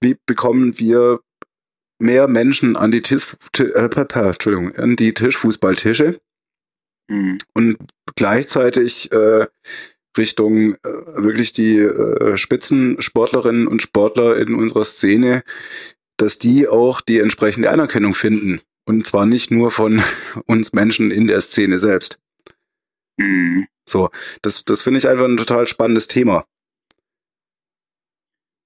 Wie 0.00 0.16
bekommen 0.26 0.76
wir 0.78 1.20
mehr 2.00 2.28
Menschen 2.28 2.76
an 2.76 2.90
die, 2.90 3.02
Tisch, 3.02 3.36
äh, 3.58 3.84
Entschuldigung, 3.84 4.74
an 4.76 4.96
die 4.96 5.14
Tischfußballtische 5.14 6.20
mhm. 7.08 7.38
und 7.54 7.76
gleichzeitig 8.16 9.12
äh, 9.12 9.46
Richtung 10.16 10.74
äh, 10.74 10.78
wirklich 10.82 11.52
die 11.52 11.78
äh, 11.78 12.36
Spitzensportlerinnen 12.36 13.66
und 13.66 13.82
Sportler 13.82 14.36
in 14.38 14.54
unserer 14.54 14.84
Szene, 14.84 15.42
dass 16.16 16.38
die 16.38 16.68
auch 16.68 17.00
die 17.00 17.18
entsprechende 17.18 17.70
Anerkennung 17.70 18.14
finden. 18.14 18.60
Und 18.86 19.06
zwar 19.06 19.26
nicht 19.26 19.50
nur 19.50 19.70
von 19.70 20.02
uns 20.46 20.72
Menschen 20.72 21.10
in 21.10 21.26
der 21.26 21.40
Szene 21.40 21.78
selbst. 21.78 22.18
Mhm. 23.16 23.68
So, 23.88 24.10
das, 24.42 24.64
das 24.64 24.82
finde 24.82 24.98
ich 24.98 25.08
einfach 25.08 25.24
ein 25.24 25.36
total 25.36 25.66
spannendes 25.66 26.08
Thema. 26.08 26.44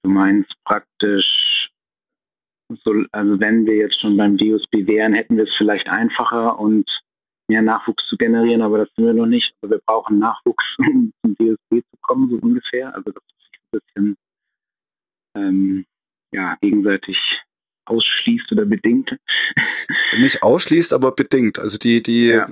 Du 0.03 0.11
meinst 0.11 0.53
praktisch, 0.65 1.25
so, 2.83 2.93
also 3.13 3.41
wenn 3.41 3.67
wir 3.67 3.77
jetzt 3.77 4.01
schon 4.01 4.17
beim 4.17 4.37
DUSB 4.37 4.87
wären, 4.87 5.15
hätten 5.15 5.37
wir 5.37 5.45
es 5.45 5.55
vielleicht 5.57 5.89
einfacher 5.89 6.59
und 6.59 6.89
mehr 7.49 7.63
Nachwuchs 7.63 8.07
zu 8.07 8.17
generieren, 8.17 8.63
aber 8.63 8.79
das 8.79 8.89
sind 8.95 9.07
wir 9.07 9.15
noch 9.15 9.27
nicht. 9.27 9.55
Also 9.61 9.75
wir 9.75 9.83
brauchen 9.85 10.19
Nachwuchs, 10.19 10.65
um 10.79 11.13
zum 11.23 11.37
DSB 11.37 11.83
zu 11.91 11.97
kommen, 12.03 12.31
so 12.31 12.37
ungefähr. 12.37 12.95
Also 12.95 13.11
das 13.11 13.23
ist 13.23 13.51
ein 13.55 13.81
bisschen 13.81 14.17
ähm, 15.37 15.87
ja, 16.33 16.57
gegenseitig 16.61 17.19
ausschließt 17.87 18.53
oder 18.53 18.65
bedingt. 18.65 19.17
Nicht 20.19 20.43
ausschließt, 20.43 20.93
aber 20.93 21.13
bedingt. 21.13 21.59
Also 21.59 21.79
die, 21.79 22.03
die, 22.03 22.27
ja. 22.29 22.47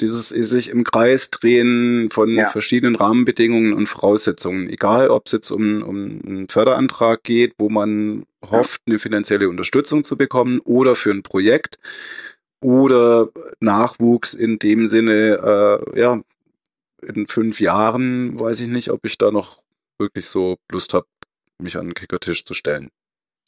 dieses 0.00 0.28
sich 0.28 0.68
im 0.70 0.84
Kreis 0.84 1.30
drehen 1.30 2.08
von 2.10 2.34
ja. 2.34 2.46
verschiedenen 2.46 2.96
Rahmenbedingungen 2.96 3.72
und 3.72 3.86
Voraussetzungen. 3.86 4.68
Egal, 4.68 5.10
ob 5.10 5.26
es 5.26 5.32
jetzt 5.32 5.50
um, 5.50 5.82
um 5.82 6.20
einen 6.26 6.48
Förderantrag 6.48 7.22
geht, 7.22 7.54
wo 7.58 7.68
man 7.68 8.24
hofft, 8.50 8.82
eine 8.86 8.98
finanzielle 8.98 9.48
Unterstützung 9.48 10.04
zu 10.04 10.16
bekommen 10.16 10.60
oder 10.64 10.96
für 10.96 11.10
ein 11.10 11.22
Projekt 11.22 11.78
oder 12.60 13.28
Nachwuchs 13.60 14.34
in 14.34 14.58
dem 14.58 14.88
Sinne, 14.88 15.82
äh, 15.94 16.00
ja, 16.00 16.20
in 17.02 17.26
fünf 17.26 17.60
Jahren 17.60 18.38
weiß 18.38 18.60
ich 18.60 18.68
nicht, 18.68 18.90
ob 18.90 19.04
ich 19.04 19.18
da 19.18 19.30
noch 19.30 19.62
wirklich 19.98 20.26
so 20.26 20.56
Lust 20.70 20.94
habe, 20.94 21.06
mich 21.60 21.76
an 21.76 21.86
den 21.86 21.94
Kickertisch 21.94 22.44
zu 22.44 22.54
stellen. 22.54 22.90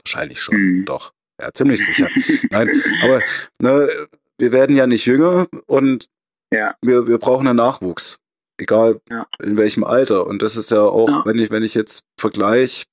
Wahrscheinlich 0.04 0.40
schon, 0.40 0.56
mhm. 0.56 0.84
doch. 0.84 1.12
Ja, 1.40 1.52
ziemlich 1.52 1.84
sicher. 1.84 2.08
Nein, 2.50 2.70
aber 3.02 3.20
ne, 3.58 3.88
wir 4.38 4.52
werden 4.52 4.76
ja 4.76 4.86
nicht 4.86 5.06
jünger 5.06 5.46
und 5.66 6.06
ja. 6.52 6.74
wir, 6.82 7.08
wir 7.08 7.18
brauchen 7.18 7.46
einen 7.46 7.56
Nachwuchs. 7.56 8.20
Egal 8.56 9.00
ja. 9.10 9.26
in 9.42 9.56
welchem 9.56 9.82
Alter. 9.82 10.28
Und 10.28 10.40
das 10.40 10.54
ist 10.54 10.70
ja 10.70 10.82
auch, 10.82 11.08
ja. 11.08 11.22
wenn 11.24 11.38
ich, 11.38 11.50
wenn 11.50 11.64
ich 11.64 11.74
jetzt 11.74 12.04
vergleiche, 12.16 12.84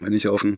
wenn 0.00 0.12
ich 0.12 0.28
auf, 0.28 0.44
ein, 0.44 0.56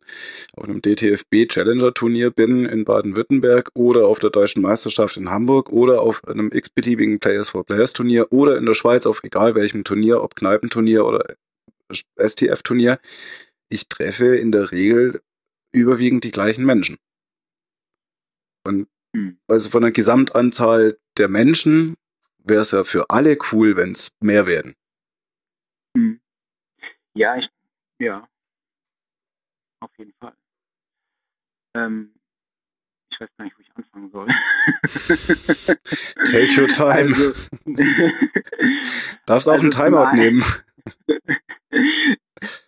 auf 0.55 0.65
einem 0.65 0.83
DTFB 0.83 1.49
Challenger 1.49 1.95
Turnier 1.95 2.31
bin 2.31 2.67
in 2.67 2.85
Baden-Württemberg 2.85 3.71
oder 3.75 4.07
auf 4.07 4.19
der 4.19 4.31
deutschen 4.31 4.63
Meisterschaft 4.63 5.17
in 5.17 5.31
Hamburg 5.31 5.71
oder 5.71 6.03
auf 6.03 6.27
einem 6.27 6.51
x-beliebigen 6.53 7.19
Players 7.19 7.51
for 7.51 7.65
Players 7.65 7.93
Turnier 7.93 8.33
oder 8.33 8.59
in 8.59 8.67
der 8.67 8.75
Schweiz 8.75 9.07
auf 9.07 9.23
egal 9.23 9.55
welchem 9.55 9.85
Turnier, 9.85 10.23
ob 10.23 10.35
Kneipenturnier 10.35 11.07
oder 11.07 11.25
STF 12.19 12.63
Turnier, 12.63 12.99
ich 13.71 13.89
treffe 13.89 14.37
in 14.37 14.53
der 14.53 14.73
Regel 14.73 15.23
überwiegend 15.79 16.25
die 16.25 16.31
gleichen 16.31 16.65
Menschen. 16.65 16.97
Und 18.65 18.89
hm. 19.15 19.39
also 19.49 19.71
von 19.71 19.83
der 19.83 19.93
Gesamtanzahl 19.93 20.99
der 21.17 21.29
Menschen 21.29 21.97
wäre 22.39 22.61
es 22.61 22.71
ja 22.71 22.85
für 22.85 23.11
alle 23.11 23.39
cool, 23.53 23.77
wenn 23.77 23.93
es 23.93 24.17
mehr 24.21 24.47
werden. 24.47 24.75
Hm. 25.97 26.21
Ja, 27.15 27.37
ich, 27.37 27.49
ja, 27.99 28.29
auf 29.81 29.91
jeden 29.99 30.13
Fall. 30.21 30.35
Ähm, 31.75 32.15
ich 33.11 33.21
weiß 33.21 33.29
gar 33.37 33.45
nicht, 33.45 33.57
wo 33.57 33.63
ich 33.63 33.77
anfangen 33.77 34.11
soll. 34.11 34.29
Take 36.25 36.61
your 36.61 36.69
time. 36.69 37.15
Also, 37.15 37.49
Darfst 39.27 39.49
auch 39.49 39.53
also 39.53 39.63
einen 39.63 39.71
Timeout 39.71 40.15
nehmen. 40.15 40.45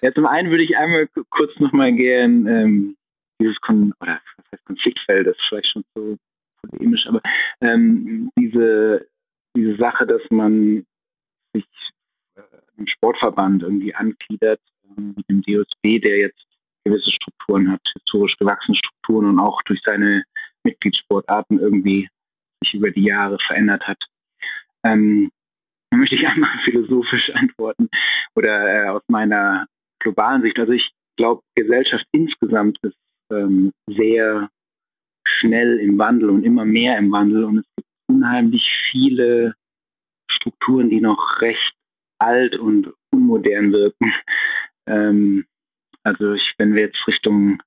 Ja, 0.03 0.13
zum 0.13 0.27
einen 0.27 0.51
würde 0.51 0.65
ich 0.65 0.77
einmal 0.77 1.09
kurz 1.29 1.59
nochmal 1.61 1.93
gern 1.93 2.47
ähm, 2.47 2.97
dieses 3.41 3.61
Kon 3.61 3.93
oder 4.01 4.21
was 4.37 4.47
heißt 4.53 4.65
Konfliktfeld, 4.65 5.27
das 5.27 5.37
ist 5.37 5.45
vielleicht 5.49 5.69
schon 5.73 5.85
so 5.95 6.17
polemisch, 6.63 7.07
aber 7.07 7.21
ähm, 7.61 8.31
diese, 8.39 9.07
diese 9.57 9.77
Sache, 9.77 10.07
dass 10.07 10.23
man 10.31 10.85
sich 11.55 11.67
äh, 12.37 12.43
im 12.77 12.87
Sportverband 12.87 13.63
irgendwie 13.63 13.95
angliedert, 13.95 14.61
äh, 14.85 15.01
mit 15.01 15.29
dem 15.29 15.43
DOSB, 15.43 16.01
der 16.01 16.19
jetzt 16.19 16.47
gewisse 16.85 17.11
Strukturen 17.11 17.71
hat, 17.71 17.81
historisch 17.95 18.37
gewachsene 18.37 18.77
Strukturen 18.77 19.27
und 19.27 19.39
auch 19.39 19.61
durch 19.63 19.81
seine 19.85 20.25
Mitgliedssportarten 20.65 21.59
irgendwie 21.59 22.09
sich 22.63 22.75
über 22.75 22.91
die 22.91 23.05
Jahre 23.05 23.39
verändert 23.47 23.87
hat. 23.87 24.03
Ähm, 24.85 25.31
da 25.91 25.97
möchte 25.97 26.17
ich 26.17 26.27
einmal 26.29 26.59
philosophisch 26.65 27.31
antworten 27.35 27.89
oder 28.35 28.75
äh, 28.75 28.89
aus 28.89 29.03
meiner 29.09 29.67
globalen 29.99 30.43
Sicht. 30.43 30.59
Also 30.59 30.73
ich 30.73 30.91
glaube, 31.17 31.43
Gesellschaft 31.55 32.05
insgesamt 32.13 32.79
ist 32.83 32.97
ähm, 33.31 33.73
sehr 33.87 34.49
schnell 35.25 35.79
im 35.79 35.99
Wandel 35.99 36.31
und 36.31 36.45
immer 36.45 36.65
mehr 36.65 36.99
im 36.99 37.13
Wandel 37.13 37.45
und 37.45 37.59
es 37.59 37.67
gibt 37.77 37.89
unheimlich 38.09 38.69
viele 38.91 39.55
Strukturen, 40.31 40.91
die 40.91 41.01
noch 41.01 41.41
recht 41.41 41.75
alt 42.19 42.57
und 42.57 42.93
unmodern 43.13 43.73
wirken. 43.73 44.13
Ähm, 44.87 45.45
also 46.03 46.33
ich, 46.33 46.55
wenn 46.57 46.75
wir 46.75 46.85
jetzt 46.87 47.07
Richtung 47.07 47.63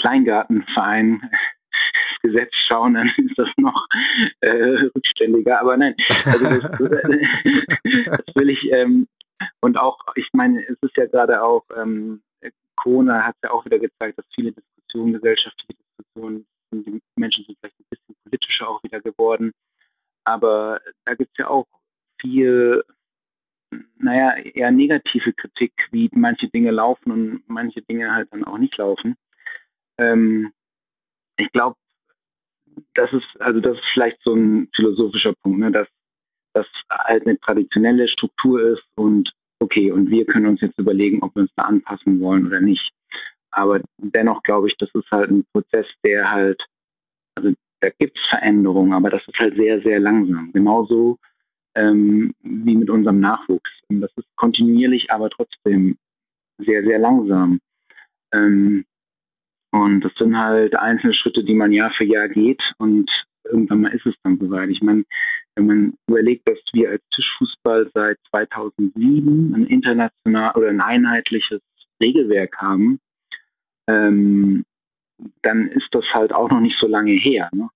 Kleingartenverein 0.00 1.30
Gesetz 2.22 2.50
schauen, 2.66 2.94
dann 2.94 3.08
ist 3.18 3.38
das 3.38 3.50
noch 3.58 3.86
äh, 4.40 4.88
rückständiger. 4.96 5.60
Aber 5.60 5.76
nein, 5.76 5.94
also 6.24 6.48
das, 6.48 6.62
das 6.72 8.34
will 8.34 8.50
ich 8.50 8.72
ähm, 8.72 9.06
und 9.60 9.78
auch, 9.78 9.98
ich 10.14 10.28
meine, 10.32 10.62
es 10.66 10.76
ist 10.80 10.96
ja 10.96 11.06
gerade 11.06 11.42
auch, 11.42 11.64
ähm, 11.76 12.22
Corona 12.76 13.24
hat 13.24 13.36
ja 13.42 13.50
auch 13.50 13.64
wieder 13.64 13.78
gezeigt, 13.78 14.18
dass 14.18 14.26
viele 14.34 14.54
Diskussionen, 14.86 15.12
gesellschaftliche 15.14 15.80
Diskussionen, 15.98 16.46
die 16.72 17.00
Menschen 17.16 17.44
sind 17.44 17.58
vielleicht 17.58 17.78
ein 17.80 17.86
bisschen 17.90 18.16
politischer 18.24 18.68
auch 18.68 18.82
wieder 18.82 19.00
geworden. 19.00 19.52
Aber 20.24 20.80
da 21.04 21.14
gibt 21.14 21.30
es 21.32 21.38
ja 21.38 21.48
auch 21.48 21.66
viel, 22.20 22.82
naja, 23.98 24.36
eher 24.36 24.70
negative 24.70 25.32
Kritik, 25.32 25.72
wie 25.90 26.08
manche 26.12 26.48
Dinge 26.48 26.70
laufen 26.70 27.12
und 27.12 27.42
manche 27.48 27.82
Dinge 27.82 28.12
halt 28.12 28.28
dann 28.32 28.44
auch 28.44 28.58
nicht 28.58 28.76
laufen. 28.76 29.16
Ähm, 29.98 30.52
ich 31.36 31.50
glaube, 31.52 31.76
das 32.94 33.12
ist, 33.12 33.40
also 33.40 33.60
das 33.60 33.76
ist 33.76 33.86
vielleicht 33.92 34.20
so 34.22 34.34
ein 34.34 34.68
philosophischer 34.74 35.34
Punkt, 35.42 35.58
ne, 35.58 35.70
dass 35.70 35.88
das 36.54 36.66
halt 36.90 37.26
eine 37.26 37.38
traditionelle 37.38 38.08
Struktur 38.08 38.60
ist 38.60 38.84
und 38.96 39.32
okay, 39.60 39.90
und 39.92 40.10
wir 40.10 40.26
können 40.26 40.46
uns 40.46 40.60
jetzt 40.60 40.78
überlegen, 40.78 41.22
ob 41.22 41.34
wir 41.34 41.42
uns 41.42 41.52
da 41.56 41.64
anpassen 41.64 42.20
wollen 42.20 42.46
oder 42.46 42.60
nicht. 42.60 42.92
Aber 43.56 43.80
dennoch 43.96 44.42
glaube 44.42 44.68
ich, 44.68 44.76
das 44.76 44.90
ist 44.94 45.10
halt 45.10 45.30
ein 45.30 45.46
Prozess, 45.50 45.86
der 46.04 46.30
halt, 46.30 46.62
also 47.36 47.52
da 47.80 47.88
gibt 47.98 48.18
es 48.18 48.26
Veränderungen, 48.28 48.92
aber 48.92 49.08
das 49.08 49.26
ist 49.26 49.38
halt 49.38 49.56
sehr, 49.56 49.80
sehr 49.80 49.98
langsam. 49.98 50.52
Genauso 50.52 51.18
ähm, 51.74 52.34
wie 52.42 52.76
mit 52.76 52.90
unserem 52.90 53.20
Nachwuchs. 53.20 53.70
Das 53.88 54.10
ist 54.16 54.28
kontinuierlich, 54.36 55.10
aber 55.10 55.30
trotzdem 55.30 55.96
sehr, 56.58 56.82
sehr 56.82 56.98
langsam. 56.98 57.60
Ähm, 58.34 58.84
und 59.72 60.00
das 60.02 60.12
sind 60.18 60.36
halt 60.36 60.78
einzelne 60.78 61.14
Schritte, 61.14 61.42
die 61.42 61.54
man 61.54 61.72
Jahr 61.72 61.90
für 61.92 62.04
Jahr 62.04 62.28
geht 62.28 62.62
und 62.76 63.10
irgendwann 63.44 63.82
mal 63.82 63.94
ist 63.94 64.04
es 64.04 64.14
dann 64.22 64.38
soweit. 64.38 64.68
Ich 64.68 64.82
meine, 64.82 65.04
wenn 65.54 65.66
man 65.66 65.94
überlegt, 66.08 66.46
dass 66.46 66.58
wir 66.72 66.90
als 66.90 67.02
Tischfußball 67.14 67.90
seit 67.94 68.18
2007 68.30 69.54
ein 69.54 69.66
international 69.66 70.52
oder 70.56 70.68
ein 70.68 70.82
einheitliches 70.82 71.60
Regelwerk 72.02 72.58
haben, 72.58 73.00
ähm, 73.88 74.64
dann 75.42 75.68
ist 75.68 75.88
das 75.92 76.04
halt 76.12 76.32
auch 76.32 76.50
noch 76.50 76.60
nicht 76.60 76.78
so 76.78 76.86
lange 76.86 77.12
her. 77.12 77.48
Ne? 77.52 77.68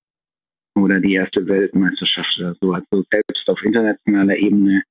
Oder 0.77 1.01
die 1.01 1.15
erste 1.15 1.47
Weltmeisterschaft 1.47 2.39
oder 2.39 2.55
so. 2.61 2.73
Also 2.73 3.05
selbst 3.11 3.49
auf 3.49 3.63
internationaler 3.63 4.37
Ebene 4.37 4.83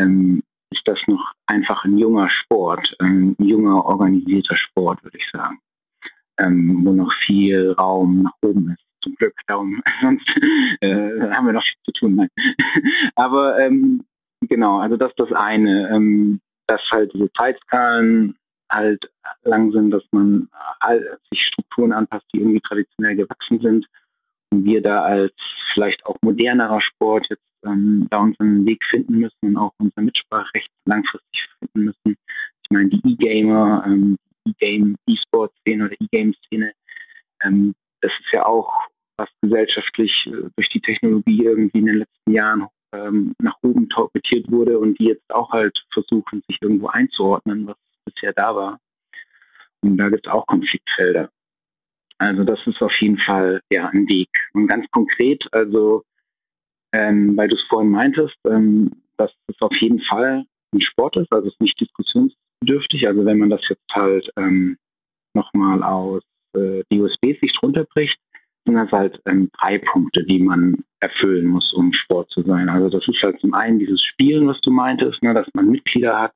ähm, 0.00 0.42
ist 0.70 0.82
das 0.86 0.98
noch 1.06 1.32
einfach 1.46 1.84
ein 1.84 1.96
junger 1.96 2.28
Sport, 2.30 2.94
ein 2.98 3.34
junger 3.38 3.84
organisierter 3.84 4.56
Sport, 4.56 5.02
würde 5.04 5.18
ich 5.18 5.30
sagen, 5.30 5.58
ähm, 6.38 6.82
wo 6.84 6.92
noch 6.92 7.12
viel 7.24 7.72
Raum 7.72 8.22
nach 8.22 8.34
oben 8.42 8.70
ist 8.70 8.84
zum 9.02 9.14
Glück. 9.14 9.34
Darum, 9.46 9.82
sonst 10.02 10.28
äh, 10.80 11.30
haben 11.30 11.46
wir 11.46 11.52
noch 11.52 11.64
viel 11.64 11.82
zu 11.84 11.92
tun. 11.92 12.16
Nein. 12.16 12.28
Aber 13.14 13.58
ähm, 13.58 14.04
genau, 14.42 14.78
also 14.78 14.96
das 14.96 15.10
ist 15.10 15.20
das 15.20 15.32
eine, 15.32 15.88
ähm, 15.94 16.40
dass 16.66 16.80
halt 16.90 17.12
diese 17.14 17.32
Zeitskalen 17.32 18.36
halt 18.70 19.10
lang 19.44 19.72
sind, 19.72 19.90
dass 19.90 20.04
man 20.12 20.48
sich 21.30 21.42
Strukturen 21.42 21.92
anpasst, 21.92 22.26
die 22.32 22.38
irgendwie 22.38 22.60
traditionell 22.60 23.16
gewachsen 23.16 23.60
sind. 23.60 23.86
Und 24.50 24.64
wir 24.64 24.80
da 24.82 25.02
als 25.02 25.34
vielleicht 25.74 26.04
auch 26.06 26.16
modernerer 26.22 26.80
Sport 26.80 27.26
jetzt 27.30 27.42
ähm, 27.64 28.06
da 28.10 28.18
unseren 28.18 28.64
Weg 28.66 28.84
finden 28.84 29.18
müssen 29.18 29.36
und 29.42 29.56
auch 29.56 29.72
unser 29.78 30.02
Mitspracherecht 30.02 30.70
langfristig 30.84 31.48
finden 31.58 31.86
müssen. 31.86 32.16
Ich 32.62 32.70
meine, 32.70 32.88
die 32.88 33.00
E-Gamer, 33.12 33.84
ähm, 33.86 34.16
E-Game, 34.46 34.96
E-Sport-Szene 35.06 35.84
oder 35.86 35.94
E-Game-Szene, 36.00 36.72
ähm, 37.42 37.74
das 38.00 38.12
ist 38.20 38.32
ja 38.32 38.46
auch 38.46 38.72
was 39.16 39.28
gesellschaftlich 39.40 40.26
äh, 40.26 40.48
durch 40.56 40.68
die 40.68 40.80
Technologie 40.80 41.44
irgendwie 41.44 41.78
in 41.78 41.86
den 41.86 41.98
letzten 41.98 42.32
Jahren 42.32 42.66
ähm, 42.92 43.34
nach 43.40 43.56
oben 43.62 43.88
torpediert 43.88 44.50
wurde 44.50 44.78
und 44.78 44.98
die 44.98 45.06
jetzt 45.06 45.32
auch 45.34 45.50
halt 45.50 45.78
versuchen, 45.92 46.42
sich 46.48 46.58
irgendwo 46.60 46.88
einzuordnen, 46.88 47.66
was 47.66 47.76
bisher 48.06 48.32
da 48.32 48.54
war. 48.54 48.78
Und 49.82 49.98
da 49.98 50.08
gibt 50.08 50.26
es 50.26 50.32
auch 50.32 50.46
Konfliktfelder. 50.46 51.30
Also 52.18 52.44
das 52.44 52.58
ist 52.66 52.80
auf 52.80 52.94
jeden 53.00 53.18
Fall 53.18 53.60
ja 53.70 53.88
ein 53.88 54.08
Weg. 54.08 54.30
Und 54.54 54.68
ganz 54.68 54.86
konkret, 54.90 55.44
also 55.52 56.02
ähm, 56.92 57.36
weil 57.36 57.48
du 57.48 57.56
es 57.56 57.64
vorhin 57.68 57.90
meintest, 57.90 58.36
ähm, 58.48 58.90
dass 59.18 59.32
es 59.48 59.60
auf 59.60 59.76
jeden 59.76 60.00
Fall 60.00 60.44
ein 60.72 60.80
Sport 60.80 61.16
ist, 61.16 61.32
also 61.32 61.48
es 61.48 61.54
ist 61.54 61.60
nicht 61.60 61.80
diskussionsbedürftig. 61.80 63.06
Also 63.06 63.24
wenn 63.24 63.38
man 63.38 63.50
das 63.50 63.60
jetzt 63.68 63.92
halt 63.92 64.30
ähm, 64.36 64.78
nochmal 65.34 65.82
aus 65.82 66.22
äh, 66.56 66.82
USB-Sicht 66.90 67.62
runterbricht, 67.62 68.18
sind 68.64 68.74
das 68.74 68.90
halt 68.90 69.20
ähm, 69.26 69.50
drei 69.60 69.78
Punkte, 69.78 70.24
die 70.24 70.38
man 70.38 70.84
erfüllen 71.00 71.46
muss, 71.46 71.72
um 71.72 71.92
Sport 71.92 72.30
zu 72.30 72.42
sein. 72.42 72.68
Also 72.68 72.88
das 72.88 73.06
ist 73.06 73.22
halt 73.22 73.38
zum 73.40 73.54
einen 73.54 73.78
dieses 73.78 74.02
Spielen, 74.02 74.48
was 74.48 74.60
du 74.62 74.70
meintest, 74.70 75.22
ne, 75.22 75.34
dass 75.34 75.46
man 75.54 75.70
Mitglieder 75.70 76.18
hat, 76.18 76.32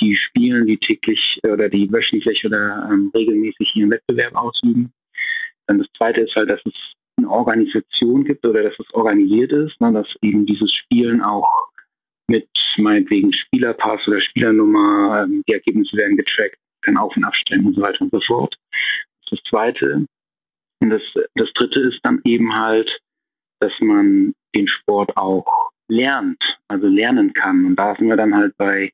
die 0.00 0.16
spielen, 0.16 0.66
die 0.66 0.78
täglich 0.78 1.38
oder 1.44 1.68
die 1.68 1.90
wöchentlich 1.92 2.44
oder 2.44 2.88
ähm, 2.90 3.10
regelmäßig 3.14 3.74
ihren 3.76 3.90
Wettbewerb 3.90 4.34
ausüben. 4.34 4.92
Dann 5.66 5.78
das 5.78 5.88
zweite 5.96 6.22
ist 6.22 6.34
halt, 6.34 6.50
dass 6.50 6.60
es 6.64 6.74
eine 7.16 7.30
Organisation 7.30 8.24
gibt 8.24 8.44
oder 8.46 8.62
dass 8.62 8.78
es 8.78 8.92
organisiert 8.94 9.52
ist, 9.52 9.80
ne, 9.80 9.92
dass 9.92 10.08
eben 10.22 10.46
dieses 10.46 10.72
Spielen 10.72 11.22
auch 11.22 11.48
mit 12.28 12.48
meinetwegen 12.78 13.32
Spielerpass 13.32 14.06
oder 14.08 14.20
Spielernummer, 14.20 15.24
ähm, 15.24 15.42
die 15.46 15.52
Ergebnisse 15.52 15.96
werden 15.96 16.16
getrackt, 16.16 16.56
kann 16.82 16.96
Auf- 16.96 17.16
und 17.16 17.24
Abstellen 17.24 17.66
und 17.66 17.74
so 17.74 17.82
weiter 17.82 18.00
und 18.00 18.10
so 18.12 18.20
fort. 18.20 18.56
Das 18.70 19.32
ist 19.32 19.32
das 19.32 19.50
Zweite. 19.50 20.06
Und 20.82 20.90
das, 20.90 21.02
das 21.34 21.52
Dritte 21.54 21.80
ist 21.80 22.00
dann 22.02 22.20
eben 22.24 22.54
halt, 22.54 22.90
dass 23.60 23.72
man 23.80 24.32
den 24.54 24.66
Sport 24.66 25.14
auch 25.16 25.70
lernt, 25.88 26.42
also 26.68 26.86
lernen 26.86 27.32
kann. 27.32 27.66
Und 27.66 27.76
da 27.76 27.94
sind 27.96 28.08
wir 28.08 28.16
dann 28.16 28.34
halt 28.34 28.56
bei 28.56 28.90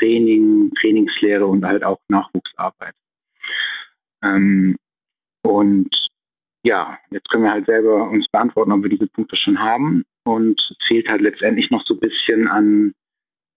Training, 0.00 0.72
Trainingslehre 0.80 1.46
und 1.46 1.64
halt 1.64 1.84
auch 1.84 1.98
Nachwuchsarbeit. 2.08 2.94
Ähm, 4.24 4.76
und 5.42 5.88
ja, 6.64 6.98
jetzt 7.10 7.28
können 7.30 7.44
wir 7.44 7.52
halt 7.52 7.66
selber 7.66 8.08
uns 8.10 8.26
beantworten, 8.32 8.72
ob 8.72 8.82
wir 8.82 8.90
diese 8.90 9.06
Punkte 9.06 9.36
schon 9.36 9.58
haben. 9.58 10.04
Und 10.24 10.60
es 10.60 10.86
fehlt 10.86 11.08
halt 11.10 11.22
letztendlich 11.22 11.70
noch 11.70 11.84
so 11.86 11.94
ein 11.94 12.00
bisschen 12.00 12.48
an 12.48 12.92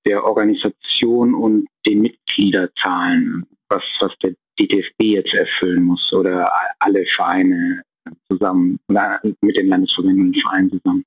der 0.05 0.23
Organisation 0.23 1.33
und 1.33 1.67
den 1.85 2.01
Mitgliederzahlen, 2.01 3.45
was, 3.69 3.83
was 3.99 4.11
der 4.21 4.33
DTFB 4.59 5.01
jetzt 5.01 5.33
erfüllen 5.33 5.83
muss 5.83 6.13
oder 6.13 6.51
alle 6.79 7.05
Vereine 7.15 7.83
zusammen 8.29 8.79
oder 8.89 9.19
mit 9.41 9.57
den 9.57 9.67
Landesverbänden 9.67 10.27
und 10.27 10.41
Vereinen 10.41 10.69
zusammen. 10.69 11.05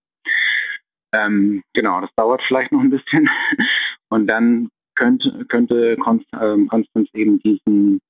Ähm, 1.15 1.63
genau, 1.73 2.01
das 2.01 2.11
dauert 2.17 2.43
vielleicht 2.47 2.73
noch 2.73 2.81
ein 2.81 2.91
bisschen. 2.91 3.29
Und 4.09 4.29
dann 4.29 4.69
könnte, 4.97 5.45
könnte 5.47 5.97
ähm, 6.41 6.69
Konstanz 6.69 7.09
eben 7.15 7.39
diesen 7.41 8.01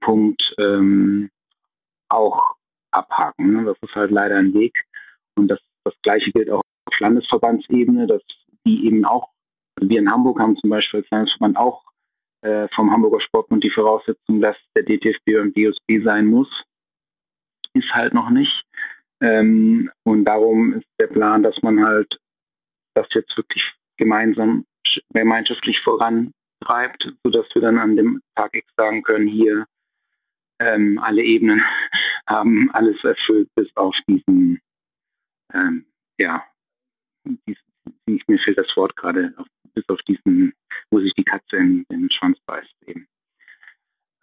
Punkt 0.00 0.54
ähm, 0.58 1.30
auch 2.08 2.54
abhaken. 2.90 3.52
Ne? 3.52 3.64
Das 3.64 3.76
ist 3.82 3.94
halt 3.94 4.10
leider 4.10 4.36
ein 4.36 4.54
Weg. 4.54 4.84
Und 5.36 5.48
das, 5.48 5.60
das 5.84 5.94
Gleiche 6.02 6.30
gilt 6.30 6.50
auch 6.50 6.62
auf 6.86 7.00
Landesverbandsebene, 7.00 8.06
dass 8.06 8.22
die 8.64 8.86
eben 8.86 9.04
auch, 9.04 9.30
also 9.76 9.88
wir 9.88 9.98
in 9.98 10.10
Hamburg 10.10 10.38
haben 10.40 10.56
zum 10.56 10.70
Beispiel 10.70 11.00
als 11.00 11.10
Landesverband 11.10 11.56
auch 11.56 11.84
äh, 12.42 12.68
vom 12.74 12.90
Hamburger 12.90 13.20
Sportbund 13.20 13.64
die 13.64 13.70
Voraussetzung, 13.70 14.40
dass 14.40 14.56
der 14.76 14.84
DTFB 14.84 15.40
und 15.40 15.56
DOSB 15.56 16.04
sein 16.04 16.26
muss. 16.26 16.48
Ist 17.74 17.90
halt 17.92 18.14
noch 18.14 18.30
nicht. 18.30 18.64
Ähm, 19.20 19.90
und 20.04 20.24
darum 20.24 20.74
ist 20.74 20.86
der 21.00 21.08
Plan, 21.08 21.42
dass 21.42 21.60
man 21.62 21.84
halt 21.84 22.18
das 22.94 23.08
jetzt 23.14 23.36
wirklich 23.36 23.62
gemeinsam 23.98 24.64
gemeinschaftlich 25.10 25.80
vorantreibt, 25.80 27.12
sodass 27.22 27.46
wir 27.54 27.62
dann 27.62 27.78
an 27.78 27.96
dem 27.96 28.20
Tag 28.34 28.54
X 28.56 28.66
sagen 28.76 29.02
können, 29.02 29.28
hier 29.28 29.66
ähm, 30.60 30.98
alle 30.98 31.22
Ebenen 31.22 31.62
haben 32.28 32.70
alles 32.72 33.02
erfüllt, 33.04 33.48
bis 33.54 33.68
auf 33.76 33.96
diesen, 34.08 34.60
ähm, 35.52 35.86
ja, 36.18 36.44
diesen, 37.24 37.62
mir 38.26 38.38
fehlt 38.40 38.58
das 38.58 38.74
Wort 38.76 38.96
gerade, 38.96 39.34
bis 39.74 39.88
auf 39.88 40.00
diesen, 40.02 40.52
wo 40.90 41.00
sich 41.00 41.12
die 41.14 41.24
Katze 41.24 41.56
in, 41.56 41.84
in 41.90 42.02
den 42.02 42.10
Schwanz 42.10 42.38
beißt 42.46 42.74
eben. 42.86 43.06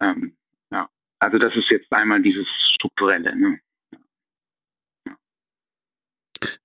Ähm, 0.00 0.36
ja, 0.70 0.88
also 1.18 1.38
das 1.38 1.54
ist 1.56 1.70
jetzt 1.70 1.92
einmal 1.92 2.20
dieses 2.20 2.46
Strukturelle. 2.74 3.34
Ne? 3.34 3.60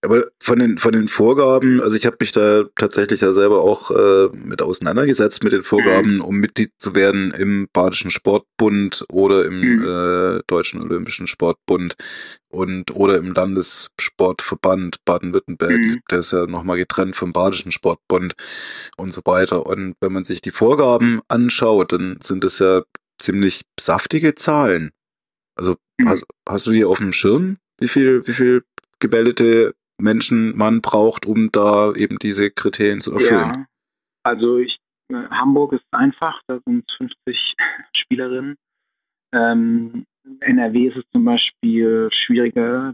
Aber 0.03 0.23
von 0.39 0.57
den, 0.57 0.79
von 0.79 0.93
den 0.93 1.07
Vorgaben, 1.07 1.79
also 1.79 1.95
ich 1.95 2.07
habe 2.07 2.17
mich 2.19 2.31
da 2.31 2.63
tatsächlich 2.75 3.21
ja 3.21 3.31
selber 3.33 3.61
auch 3.61 3.91
äh, 3.91 4.29
mit 4.35 4.63
auseinandergesetzt 4.63 5.43
mit 5.43 5.53
den 5.53 5.61
Vorgaben, 5.61 6.15
mhm. 6.15 6.21
um 6.21 6.37
Mitglied 6.37 6.71
zu 6.79 6.95
werden 6.95 7.31
im 7.37 7.67
Badischen 7.71 8.09
Sportbund 8.09 9.05
oder 9.11 9.45
im 9.45 9.59
mhm. 9.59 9.83
äh, 9.83 10.41
Deutschen 10.47 10.81
Olympischen 10.81 11.27
Sportbund 11.27 11.95
und 12.49 12.95
oder 12.95 13.17
im 13.17 13.31
Landessportverband 13.31 15.05
Baden-Württemberg, 15.05 15.71
mhm. 15.71 15.99
der 16.09 16.19
ist 16.19 16.31
ja 16.31 16.47
nochmal 16.47 16.77
getrennt 16.77 17.15
vom 17.15 17.31
Badischen 17.31 17.71
Sportbund 17.71 18.33
und 18.97 19.13
so 19.13 19.21
weiter. 19.25 19.67
Und 19.67 19.93
wenn 20.01 20.13
man 20.13 20.25
sich 20.25 20.41
die 20.41 20.51
Vorgaben 20.51 21.21
anschaut, 21.27 21.93
dann 21.93 22.17
sind 22.23 22.43
es 22.43 22.57
ja 22.57 22.81
ziemlich 23.19 23.65
saftige 23.79 24.33
Zahlen. 24.33 24.89
Also 25.55 25.75
mhm. 25.99 26.09
hast, 26.09 26.25
hast 26.49 26.65
du 26.65 26.71
die 26.71 26.85
auf 26.85 26.97
dem 26.97 27.13
Schirm? 27.13 27.57
Wie 27.79 27.87
viel, 27.87 28.25
wie 28.25 28.33
viel 28.33 28.63
gebildete 28.99 29.75
Menschen 30.01 30.57
man 30.57 30.81
braucht, 30.81 31.25
um 31.25 31.51
da 31.51 31.93
eben 31.93 32.17
diese 32.17 32.51
Kriterien 32.51 33.01
zu 33.01 33.13
erfüllen? 33.13 33.53
Ja, 33.53 33.65
also 34.23 34.57
ich, 34.57 34.77
äh, 35.09 35.27
Hamburg 35.29 35.73
ist 35.73 35.85
einfach, 35.91 36.41
da 36.47 36.59
sind 36.65 36.89
50 36.97 37.55
Spielerinnen. 37.95 38.57
Ähm, 39.33 40.05
NRW 40.41 40.87
ist 40.87 40.97
es 40.97 41.03
zum 41.11 41.25
Beispiel 41.25 42.09
schwieriger, 42.11 42.93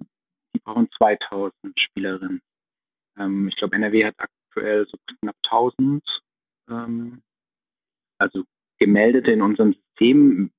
die 0.53 0.59
brauchen 0.59 0.89
2000 0.97 1.53
Spielerinnen. 1.77 2.41
Ähm, 3.17 3.47
ich 3.47 3.55
glaube, 3.55 3.75
NRW 3.75 4.05
hat 4.05 4.15
aktuell 4.17 4.87
so 4.87 4.97
knapp 5.19 5.35
1000, 5.43 6.03
ähm, 6.69 7.21
also 8.19 8.43
gemeldet 8.79 9.27
in 9.27 9.41
unserem 9.41 9.73
System. 9.73 10.51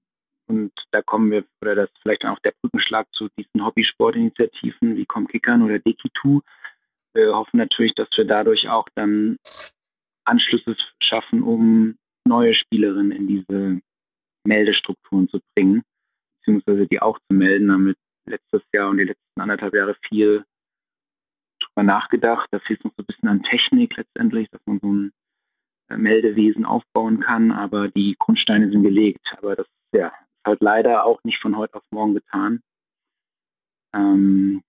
Und 0.48 0.72
da 0.92 1.02
kommen 1.02 1.30
wir, 1.30 1.44
oder 1.60 1.74
das 1.74 1.90
ist 1.90 1.98
vielleicht 2.02 2.24
auch 2.24 2.38
der 2.40 2.54
Brückenschlag 2.62 3.06
zu 3.12 3.28
diesen 3.38 3.64
Hobbysportinitiativen 3.64 4.96
wie 4.96 5.04
Comkickern 5.04 5.62
oder 5.62 5.78
Dekitu. 5.78 6.40
Wir 7.14 7.34
hoffen 7.34 7.58
natürlich, 7.58 7.94
dass 7.94 8.08
wir 8.16 8.24
dadurch 8.24 8.68
auch 8.68 8.88
dann 8.94 9.36
Anschlüsse 10.24 10.76
schaffen, 11.02 11.42
um 11.42 11.96
neue 12.26 12.54
Spielerinnen 12.54 13.12
in 13.12 13.26
diese 13.26 13.80
Meldestrukturen 14.44 15.28
zu 15.28 15.40
bringen, 15.54 15.82
beziehungsweise 16.38 16.86
die 16.86 17.00
auch 17.00 17.18
zu 17.18 17.36
melden. 17.36 17.68
Damit 17.68 17.98
letztes 18.26 18.62
Jahr 18.74 18.88
und 18.88 18.98
die 18.98 19.04
letzten 19.04 19.40
anderthalb 19.40 19.74
Jahre 19.74 19.96
viel 20.08 20.44
drüber 21.60 21.82
nachgedacht. 21.82 22.48
Da 22.52 22.58
fehlt 22.60 22.84
noch 22.84 22.92
so 22.96 23.02
ein 23.02 23.06
bisschen 23.06 23.28
an 23.28 23.42
Technik 23.42 23.96
letztendlich, 23.96 24.48
dass 24.50 24.60
man 24.66 24.78
so 24.80 24.92
ein 24.92 25.12
äh, 25.90 25.96
Meldewesen 25.96 26.64
aufbauen 26.64 27.20
kann, 27.20 27.52
aber 27.52 27.88
die 27.88 28.16
Grundsteine 28.18 28.70
sind 28.70 28.82
gelegt. 28.82 29.26
Aber 29.36 29.56
das 29.56 29.66
ja, 29.92 30.12
halt 30.48 30.60
leider 30.62 31.04
auch 31.04 31.22
nicht 31.24 31.40
von 31.40 31.56
heute 31.56 31.74
auf 31.74 31.84
morgen 31.90 32.14
getan. 32.14 32.60
Ähm, 33.94 34.62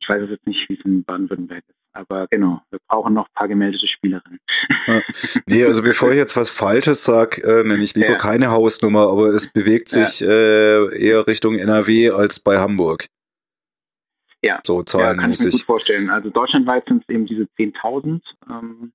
ich 0.00 0.08
weiß 0.08 0.28
jetzt 0.30 0.46
nicht, 0.46 0.68
wie 0.68 0.74
es 0.74 0.84
in 0.84 1.04
Baden-Württemberg 1.04 1.64
ist. 1.68 1.74
Aber 1.92 2.28
genau, 2.28 2.62
wir 2.70 2.78
brauchen 2.86 3.14
noch 3.14 3.26
ein 3.26 3.34
paar 3.34 3.48
gemeldete 3.48 3.86
Spielerinnen. 3.88 4.40
Ja. 4.86 5.00
Nee, 5.46 5.64
also 5.64 5.82
bevor 5.82 6.10
ich 6.10 6.16
jetzt 6.16 6.36
was 6.36 6.50
Falsches 6.50 7.04
sage, 7.04 7.42
äh, 7.42 7.66
nenne 7.66 7.82
ich 7.82 7.94
lieber 7.94 8.12
ja. 8.12 8.16
keine 8.16 8.50
Hausnummer, 8.50 9.08
aber 9.08 9.28
es 9.28 9.52
bewegt 9.52 9.88
sich 9.88 10.20
ja. 10.20 10.28
äh, 10.28 10.98
eher 10.98 11.26
Richtung 11.26 11.58
NRW 11.58 12.10
als 12.10 12.40
bei 12.40 12.58
Hamburg. 12.58 13.06
Ja, 14.42 14.60
so 14.64 14.82
zahlenmäßig. 14.82 15.20
Kann 15.20 15.32
ich 15.32 15.44
mir 15.44 15.58
gut 15.58 15.66
vorstellen. 15.66 16.10
Also 16.10 16.30
deutschlandweit 16.30 16.86
sind 16.86 17.02
es 17.02 17.14
eben 17.14 17.26
diese 17.26 17.44
10.000. 17.58 18.20
Ähm, 18.48 18.92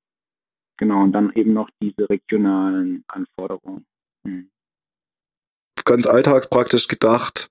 genau, 0.78 1.04
und 1.04 1.12
dann 1.12 1.34
eben 1.34 1.54
noch 1.54 1.70
diese 1.82 2.10
regionalen 2.10 3.04
Anforderungen. 3.08 3.86
Hm 4.26 4.53
ganz 5.86 6.06
alltagspraktisch 6.06 6.88
gedacht. 6.88 7.48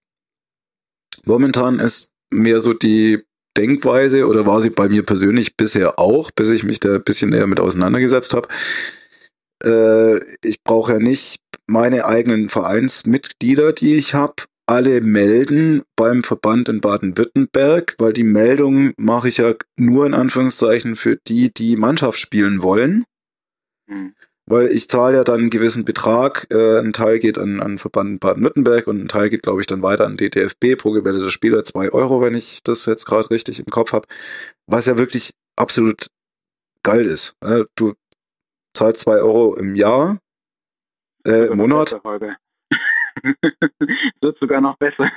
Momentan 1.24 1.78
ist 1.78 2.12
mehr 2.30 2.60
so 2.60 2.72
die 2.74 3.22
Denkweise 3.56 4.26
oder 4.26 4.46
war 4.46 4.60
sie 4.60 4.70
bei 4.70 4.88
mir 4.88 5.04
persönlich 5.04 5.56
bisher 5.56 5.98
auch, 5.98 6.30
bis 6.30 6.50
ich 6.50 6.64
mich 6.64 6.80
da 6.80 6.94
ein 6.94 7.04
bisschen 7.04 7.30
näher 7.30 7.46
mit 7.46 7.60
auseinandergesetzt 7.60 8.34
habe. 8.34 8.48
Äh, 9.62 10.20
ich 10.44 10.62
brauche 10.64 10.94
ja 10.94 10.98
nicht 10.98 11.40
meine 11.66 12.06
eigenen 12.06 12.48
Vereinsmitglieder, 12.48 13.72
die 13.72 13.96
ich 13.96 14.14
habe, 14.14 14.44
alle 14.66 15.00
melden 15.00 15.82
beim 15.96 16.22
Verband 16.22 16.68
in 16.68 16.80
Baden-Württemberg, 16.80 17.94
weil 17.98 18.12
die 18.12 18.24
Meldung 18.24 18.92
mache 18.96 19.28
ich 19.28 19.38
ja 19.38 19.54
nur 19.76 20.06
in 20.06 20.14
Anführungszeichen 20.14 20.96
für 20.96 21.18
die, 21.28 21.52
die 21.52 21.76
Mannschaft 21.76 22.18
spielen 22.18 22.62
wollen. 22.62 23.04
Mhm 23.86 24.14
weil 24.46 24.68
ich 24.68 24.88
zahle 24.88 25.16
ja 25.16 25.24
dann 25.24 25.40
einen 25.40 25.50
gewissen 25.50 25.84
Betrag. 25.84 26.46
Äh, 26.50 26.80
ein 26.80 26.92
Teil 26.92 27.18
geht 27.18 27.38
an, 27.38 27.60
an 27.60 27.78
Verband 27.78 28.20
Baden-Württemberg 28.20 28.86
und 28.86 29.00
ein 29.00 29.08
Teil 29.08 29.30
geht, 29.30 29.42
glaube 29.42 29.60
ich, 29.60 29.66
dann 29.66 29.82
weiter 29.82 30.06
an 30.06 30.16
DTFB 30.16 30.76
pro 30.76 30.92
gewählter 30.92 31.30
Spieler. 31.30 31.64
zwei 31.64 31.90
Euro, 31.90 32.20
wenn 32.20 32.34
ich 32.34 32.62
das 32.62 32.86
jetzt 32.86 33.04
gerade 33.06 33.30
richtig 33.30 33.60
im 33.60 33.66
Kopf 33.66 33.92
habe. 33.92 34.06
Was 34.66 34.86
ja 34.86 34.98
wirklich 34.98 35.32
absolut 35.56 36.08
geil 36.82 37.06
ist. 37.06 37.36
Äh, 37.40 37.64
du 37.76 37.94
zahlst 38.74 39.02
zwei 39.02 39.18
Euro 39.18 39.54
im 39.54 39.76
Jahr, 39.76 40.18
äh, 41.26 41.46
im 41.46 41.58
Monat. 41.58 41.92
wird 44.20 44.38
sogar 44.38 44.60
noch 44.60 44.76
besser. 44.78 45.10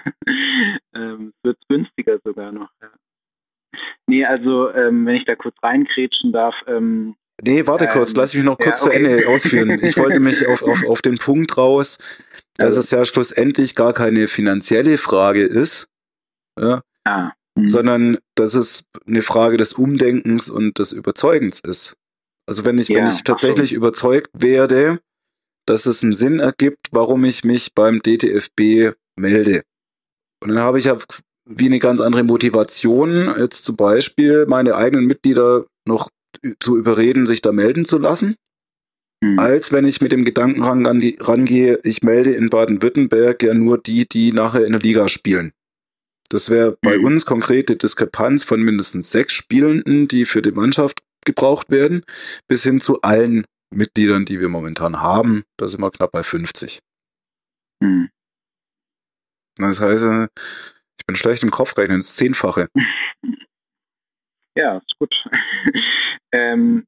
ähm, 0.96 1.34
wird 1.44 1.58
günstiger 1.68 2.20
sogar 2.24 2.52
noch. 2.52 2.70
Ja. 2.82 2.92
Nee, 4.08 4.26
also 4.26 4.72
ähm, 4.74 5.06
wenn 5.06 5.16
ich 5.16 5.26
da 5.26 5.36
kurz 5.36 5.56
reinkrätschen 5.64 6.32
darf, 6.32 6.56
ähm, 6.68 7.16
Nee, 7.44 7.68
warte 7.68 7.86
ähm, 7.86 7.92
kurz, 7.92 8.16
lass 8.16 8.34
mich 8.34 8.44
noch 8.44 8.58
kurz 8.58 8.86
ja, 8.86 8.92
okay. 8.92 9.04
zu 9.04 9.10
Ende 9.10 9.28
ausführen. 9.28 9.84
Ich 9.84 9.98
wollte 9.98 10.20
mich 10.20 10.48
auf, 10.48 10.64
auf, 10.64 10.84
auf 10.86 11.02
den 11.02 11.18
Punkt 11.18 11.58
raus, 11.58 11.98
dass 12.58 12.78
also. 12.78 12.80
es 12.80 12.92
ja 12.92 13.06
schlussendlich 13.06 13.76
gar 13.76 13.94
keine 13.94 14.28
finanzielle 14.28 14.98
Frage 14.98 15.44
ist, 15.44 15.88
ja, 16.60 16.82
Ah. 17.06 17.32
Mhm. 17.58 17.68
Sondern 17.68 18.18
dass 18.36 18.54
es 18.56 18.86
eine 19.08 19.22
Frage 19.22 19.58
des 19.58 19.74
Umdenkens 19.74 20.50
und 20.50 20.78
des 20.80 20.92
Überzeugens 20.92 21.62
ist. 21.62 21.96
Also 22.48 22.66
wenn 22.66 22.78
ich, 22.78 22.90
ja, 22.90 22.98
wenn 22.98 23.08
ich 23.08 23.24
tatsächlich 23.24 23.70
so. 23.70 23.76
überzeugt 23.78 24.30
werde, 24.34 25.00
dass 25.66 25.86
es 25.86 26.04
einen 26.04 26.14
Sinn 26.14 26.40
ergibt, 26.40 26.90
warum 26.92 27.24
ich 27.24 27.44
mich 27.44 27.74
beim 27.74 28.02
DTFB 28.02 28.96
melde. 29.16 29.64
Und 30.44 30.50
dann 30.50 30.60
habe 30.60 30.80
ich 30.80 30.86
ja 30.86 30.98
wie 31.48 31.66
eine 31.68 31.80
ganz 31.80 32.02
andere 32.02 32.24
Motivation, 32.24 33.34
jetzt 33.38 33.66
zum 33.66 33.76
Beispiel 33.76 34.46
meine 34.48 34.76
eigenen 34.76 35.06
Mitglieder 35.06 35.66
noch 35.88 36.10
zu 36.60 36.78
überreden, 36.78 37.26
sich 37.26 37.42
da 37.42 37.52
melden 37.52 37.86
zu 37.86 37.98
lassen, 37.98 38.36
mhm. 39.22 39.40
als 39.40 39.72
wenn 39.72 39.86
ich 39.86 40.02
mit 40.02 40.12
dem 40.12 40.26
Gedanken 40.26 40.64
rangehe, 40.64 41.80
ich 41.84 42.04
melde 42.04 42.34
in 42.34 42.50
Baden-Württemberg 42.50 43.44
ja 43.44 43.54
nur 43.54 43.78
die, 43.78 44.08
die 44.08 44.32
nachher 44.32 44.66
in 44.66 44.74
der 44.74 44.82
Liga 44.82 45.08
spielen. 45.08 45.52
Das 46.30 46.50
wäre 46.50 46.78
bei 46.82 46.98
mhm. 46.98 47.06
uns 47.06 47.26
konkrete 47.26 47.76
Diskrepanz 47.76 48.44
von 48.44 48.62
mindestens 48.62 49.12
sechs 49.12 49.34
Spielenden, 49.34 50.08
die 50.08 50.26
für 50.26 50.42
die 50.42 50.52
Mannschaft 50.52 51.02
gebraucht 51.24 51.70
werden, 51.70 52.04
bis 52.48 52.64
hin 52.64 52.80
zu 52.80 53.02
allen 53.02 53.46
Mitgliedern, 53.74 54.26
die 54.26 54.40
wir 54.40 54.50
momentan 54.50 55.02
haben. 55.02 55.44
Da 55.58 55.68
sind 55.68 55.82
wir 55.82 55.92
knapp 55.92 56.12
bei 56.12 56.24
50. 56.24 56.80
Mhm. 57.82 58.10
Das 59.58 59.80
heißt, 59.80 60.04
äh, 60.04 60.28
ich 60.98 61.06
bin 61.06 61.16
schlecht 61.16 61.44
im 61.44 61.52
Kopfrechnen, 61.52 62.00
das 62.00 62.16
Zehnfache. 62.16 62.68
Ja, 64.56 64.78
ist 64.78 64.98
gut. 64.98 65.14
ähm, 66.32 66.86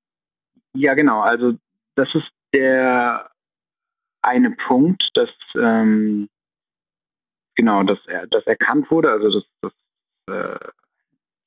ja, 0.73 0.93
genau. 0.93 1.21
Also 1.21 1.53
das 1.95 2.13
ist 2.15 2.29
der 2.53 3.29
eine 4.21 4.51
Punkt, 4.51 5.09
dass 5.13 5.29
ähm, 5.55 6.29
genau, 7.55 7.83
dass 7.83 7.99
er, 8.07 8.27
dass 8.27 8.45
erkannt 8.45 8.89
wurde. 8.89 9.11
Also 9.11 9.31
das, 9.31 9.43
das, 9.61 9.73
äh, 10.27 10.59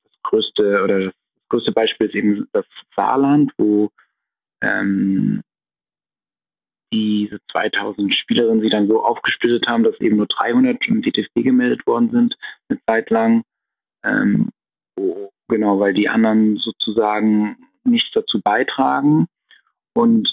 das 0.05 0.23
größte 0.23 0.83
oder 0.83 1.05
das 1.07 1.15
größte 1.49 1.73
Beispiel 1.73 2.09
ist 2.09 2.15
eben 2.15 2.49
das 2.53 2.67
Saarland, 2.95 3.53
wo 3.57 3.91
ähm, 4.63 5.43
diese 6.93 7.39
2000 7.53 8.15
Spielerinnen 8.15 8.61
sie 8.63 8.69
dann 8.69 8.89
so 8.89 9.05
aufgesplittet 9.05 9.69
haben, 9.69 9.85
dass 9.85 9.99
eben 10.01 10.17
nur 10.17 10.27
300 10.27 10.87
im 10.89 11.03
DTFB 11.03 11.45
gemeldet 11.45 11.87
worden 11.87 12.11
sind, 12.11 12.37
eine 12.69 12.81
Zeit 12.87 13.11
lang. 13.11 13.45
Ähm, 14.03 14.51
genau, 15.51 15.79
weil 15.79 15.93
die 15.93 16.09
anderen 16.09 16.57
sozusagen 16.57 17.57
nichts 17.85 18.11
dazu 18.13 18.41
beitragen. 18.41 19.27
Und 19.93 20.33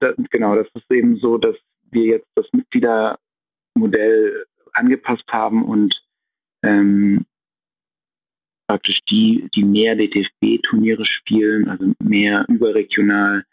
das, 0.00 0.14
genau, 0.30 0.54
das 0.54 0.68
ist 0.74 0.90
eben 0.90 1.16
so, 1.16 1.38
dass 1.38 1.56
wir 1.90 2.04
jetzt 2.04 2.28
das 2.36 2.46
Mitgliedermodell 2.52 4.46
angepasst 4.72 5.24
haben 5.28 5.64
und 5.64 6.00
ähm, 6.62 7.26
praktisch 8.68 9.00
die, 9.10 9.48
die 9.54 9.64
mehr 9.64 9.96
DTFB-Turniere 9.96 11.04
spielen, 11.04 11.68
also 11.68 11.92
mehr 11.98 12.44
überregional, 12.48 13.44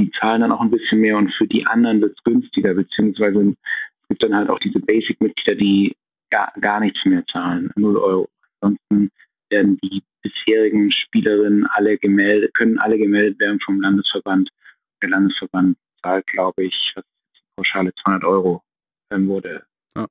die 0.00 0.10
zahlen 0.12 0.40
dann 0.40 0.52
auch 0.52 0.62
ein 0.62 0.70
bisschen 0.70 1.00
mehr 1.00 1.18
und 1.18 1.30
für 1.34 1.46
die 1.46 1.66
anderen 1.66 2.00
wird 2.00 2.16
es 2.16 2.24
günstiger, 2.24 2.72
beziehungsweise 2.72 3.50
es 3.50 4.08
gibt 4.08 4.22
dann 4.22 4.34
halt 4.34 4.48
auch 4.48 4.58
diese 4.60 4.78
Basic-Mitglieder, 4.78 5.58
die 5.58 5.94
gar, 6.30 6.52
gar 6.60 6.80
nichts 6.80 7.04
mehr 7.04 7.24
zahlen, 7.26 7.70
0 7.76 7.96
Euro. 7.98 8.28
Ansonsten 8.60 9.10
werden 9.50 9.78
die 9.78 10.02
bisherigen 10.22 10.90
Spielerinnen 10.92 11.66
alle 11.66 11.98
gemeldet, 11.98 12.54
können 12.54 12.78
alle 12.78 12.98
gemeldet 12.98 13.38
werden 13.38 13.60
vom 13.60 13.80
Landesverband. 13.80 14.50
Der 15.02 15.10
Landesverband 15.10 15.76
zahlt, 16.02 16.26
glaube 16.26 16.64
ich, 16.64 16.94
pauschale 17.56 17.92
200 18.02 18.24
Euro 18.24 18.62
dann 19.08 19.28
wurde 19.28 19.64
ja. 19.96 20.06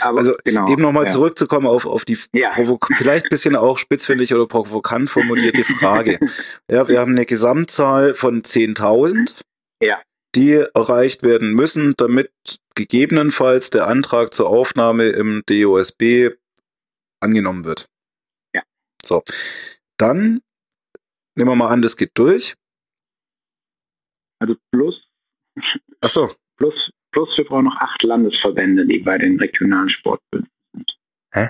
Aber, 0.00 0.18
also 0.18 0.34
genau, 0.42 0.68
eben 0.68 0.82
nochmal 0.82 1.04
ja. 1.04 1.12
zurückzukommen 1.12 1.68
auf, 1.68 1.86
auf 1.86 2.04
die 2.04 2.18
ja. 2.32 2.50
vielleicht 2.96 3.26
ein 3.26 3.30
bisschen 3.30 3.54
auch 3.54 3.78
spitzfindig 3.78 4.34
oder 4.34 4.48
provokant 4.48 5.08
formulierte 5.08 5.62
Frage. 5.62 6.18
ja, 6.70 6.88
wir 6.88 6.98
haben 6.98 7.12
eine 7.12 7.24
Gesamtzahl 7.24 8.14
von 8.14 8.42
10.000, 8.42 9.42
ja. 9.80 10.02
die 10.34 10.54
erreicht 10.74 11.22
werden 11.22 11.52
müssen, 11.52 11.94
damit 11.96 12.32
gegebenenfalls 12.74 13.70
der 13.70 13.86
Antrag 13.86 14.34
zur 14.34 14.48
Aufnahme 14.48 15.04
im 15.04 15.42
DOSB 15.46 16.30
angenommen 17.20 17.64
wird. 17.64 17.86
So. 19.06 19.22
Dann 19.98 20.40
nehmen 21.36 21.50
wir 21.50 21.56
mal 21.56 21.68
an, 21.68 21.82
das 21.82 21.96
geht 21.96 22.12
durch. 22.14 22.54
Also 24.38 24.56
plus. 24.70 25.08
Ach 26.00 26.08
so. 26.08 26.30
Plus 26.56 26.74
Plus 27.16 27.30
wir 27.38 27.46
brauchen 27.46 27.64
noch 27.64 27.76
acht 27.76 28.02
Landesverbände, 28.02 28.86
die 28.86 28.98
bei 28.98 29.16
den 29.16 29.40
regionalen 29.40 29.88
Sportbünden 29.88 30.50
sind. 30.74 30.98
Hä? 31.32 31.48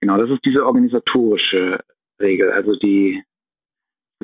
Genau, 0.00 0.16
das 0.16 0.30
ist 0.30 0.42
diese 0.46 0.64
organisatorische 0.64 1.84
Regel. 2.18 2.50
Also 2.50 2.76
die 2.76 3.22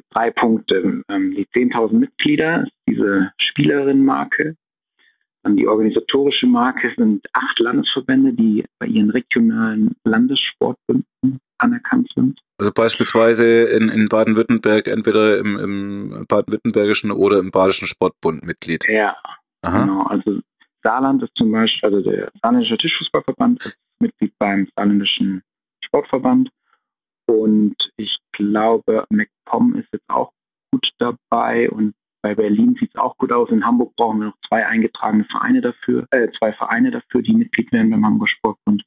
drei 0.09 0.31
Punkte. 0.31 1.03
Ähm, 1.11 1.35
die 1.35 1.47
10.000 1.47 1.93
Mitglieder 1.93 2.67
diese 2.89 3.35
Spielerinnenmarke. 3.39 4.57
Dann 5.43 5.57
die 5.57 5.67
organisatorische 5.67 6.47
Marke 6.47 6.93
sind 6.97 7.27
acht 7.33 7.59
Landesverbände, 7.59 8.33
die 8.35 8.65
bei 8.79 8.87
ihren 8.87 9.11
regionalen 9.11 9.97
Landessportbünden 10.05 11.41
anerkannt 11.59 12.11
sind. 12.15 12.41
Also 12.59 12.73
beispielsweise 12.73 13.65
in, 13.65 13.89
in 13.89 14.09
Baden-Württemberg 14.09 14.87
entweder 14.87 15.39
im, 15.39 15.59
im 15.59 16.27
baden-württembergischen 16.29 17.11
oder 17.11 17.39
im 17.39 17.51
badischen 17.51 17.87
Sportbund 17.87 18.45
Mitglied. 18.45 18.87
Ja, 18.89 19.17
Aha. 19.63 19.85
Genau, 19.85 20.03
also 20.05 20.41
Saarland 20.83 21.23
ist 21.23 21.35
zum 21.37 21.53
Beispiel, 21.53 21.89
also 21.95 22.11
der 22.11 22.31
Saarländische 22.43 22.79
Tischfußballverband 22.79 23.61
ist 23.61 23.79
Mitglied 24.01 24.33
beim 24.39 24.69
Saarländischen 24.75 25.43
Sportverband 25.85 26.51
und 27.27 27.77
ich 27.97 28.19
glaube, 28.33 29.05
MacPom 29.11 29.75
ist 29.75 29.89
jetzt 29.93 30.09
auch 30.09 30.33
gut 30.73 30.91
dabei 30.99 31.71
und 31.71 31.95
bei 32.23 32.35
Berlin 32.35 32.77
sieht 32.79 32.91
es 32.95 33.01
auch 33.01 33.17
gut 33.17 33.33
aus. 33.33 33.51
In 33.51 33.65
Hamburg 33.65 33.95
brauchen 33.97 34.21
wir 34.21 34.27
noch 34.27 34.39
zwei 34.49 34.67
eingetragene 34.67 35.25
Vereine 35.25 35.61
dafür, 35.61 36.07
äh, 36.11 36.29
zwei 36.39 36.53
Vereine 36.53 36.91
dafür, 36.91 37.23
die 37.23 37.35
Mitglied 37.35 37.73
werden 37.73 37.91
beim 37.91 38.05
Hamburger 38.05 38.31
Sportbund. 38.31 38.83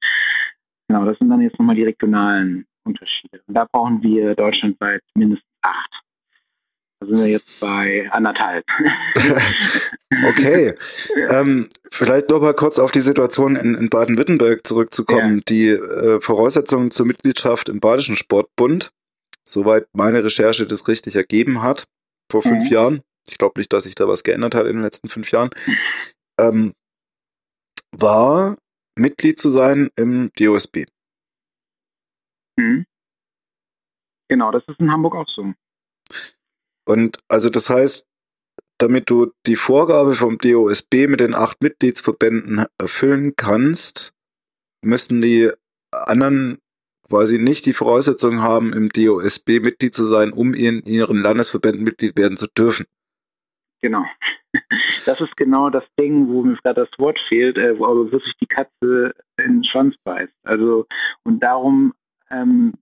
Genau, 0.88 1.06
das 1.06 1.18
sind 1.18 1.30
dann 1.30 1.42
jetzt 1.42 1.58
nochmal 1.58 1.76
die 1.76 1.84
regionalen 1.84 2.66
Unterschiede. 2.86 3.42
Und 3.48 3.54
da 3.56 3.66
brauchen 3.72 4.04
wir 4.04 4.36
deutschlandweit 4.36 5.02
mindestens 5.16 5.50
acht. 5.62 6.04
Da 7.00 7.08
sind 7.08 7.18
wir 7.18 7.32
jetzt 7.32 7.60
bei 7.60 8.10
anderthalb. 8.12 8.66
okay. 10.30 10.74
ähm, 11.30 11.70
vielleicht 11.92 12.30
noch 12.30 12.42
mal 12.42 12.54
kurz 12.54 12.80
auf 12.80 12.92
die 12.92 13.00
Situation 13.00 13.56
in, 13.56 13.76
in 13.76 13.90
Baden-Württemberg 13.90 14.66
zurückzukommen. 14.66 15.38
Ja. 15.38 15.44
Die 15.50 15.68
äh, 15.70 16.22
Voraussetzungen 16.22 16.92
zur 16.92 17.08
Mitgliedschaft 17.08 17.70
im 17.70 17.80
Badischen 17.80 18.16
Sportbund, 18.16 18.92
soweit 19.44 19.88
meine 19.94 20.24
Recherche 20.24 20.66
das 20.66 20.88
richtig 20.88 21.16
ergeben 21.16 21.62
hat, 21.62 21.86
vor 22.32 22.42
fünf 22.42 22.66
mhm. 22.66 22.74
Jahren. 22.74 23.02
Ich 23.30 23.38
glaube 23.38 23.60
nicht, 23.60 23.72
dass 23.74 23.86
sich 23.86 23.96
da 23.96 24.08
was 24.08 24.24
geändert 24.24 24.56
hat 24.56 24.66
in 24.66 24.74
den 24.74 24.84
letzten 24.84 25.10
fünf 25.10 25.32
Jahren. 25.32 25.50
Ähm, 26.40 26.74
war 27.92 28.58
Mitglied 28.98 29.40
zu 29.40 29.50
sein 29.50 29.90
im 29.96 30.32
DOSB. 30.38 30.86
Mhm. 32.58 32.86
Genau, 34.30 34.52
das 34.52 34.64
ist 34.68 34.80
in 34.80 34.92
Hamburg 34.92 35.16
auch 35.16 35.28
so. 35.30 35.54
Und 36.86 37.20
also 37.28 37.50
das 37.50 37.70
heißt, 37.70 38.08
damit 38.78 39.10
du 39.10 39.32
die 39.46 39.56
Vorgabe 39.56 40.16
vom 40.16 40.38
DOSB 40.38 41.08
mit 41.08 41.20
den 41.20 41.34
acht 41.34 41.62
Mitgliedsverbänden 41.62 42.66
erfüllen 42.78 43.36
kannst, 43.36 44.14
müssen 44.84 45.22
die 45.22 45.52
anderen 45.92 46.58
quasi 47.08 47.38
nicht 47.38 47.66
die 47.66 47.74
Voraussetzungen 47.74 48.42
haben, 48.42 48.74
im 48.74 48.90
DOSB 48.90 49.60
Mitglied 49.62 49.94
zu 49.94 50.04
sein, 50.04 50.34
um 50.34 50.54
in 50.54 50.84
ihren 50.84 51.22
Landesverbänden 51.22 51.84
Mitglied 51.84 52.18
werden 52.18 52.38
zu 52.38 52.48
dürfen. 52.48 52.86
Genau. 53.84 54.06
Das 55.06 55.20
ist 55.20 55.36
genau 55.36 55.70
das 55.70 55.84
Ding, 56.00 56.30
wo 56.30 56.44
mir 56.44 56.56
gerade 56.64 56.86
das 56.86 57.00
Wort 57.00 57.20
fehlt, 57.28 57.58
äh, 57.58 57.78
wo 57.78 57.86
aber 57.86 58.12
wirklich 58.12 58.34
die 58.40 58.46
Katze 58.46 59.14
in 59.38 59.56
den 59.56 59.64
Schwanz 59.66 59.96
beißt. 60.06 60.32
Also, 60.44 60.86
und 61.26 61.44
darum, 61.44 61.94
ähm, 62.30 62.74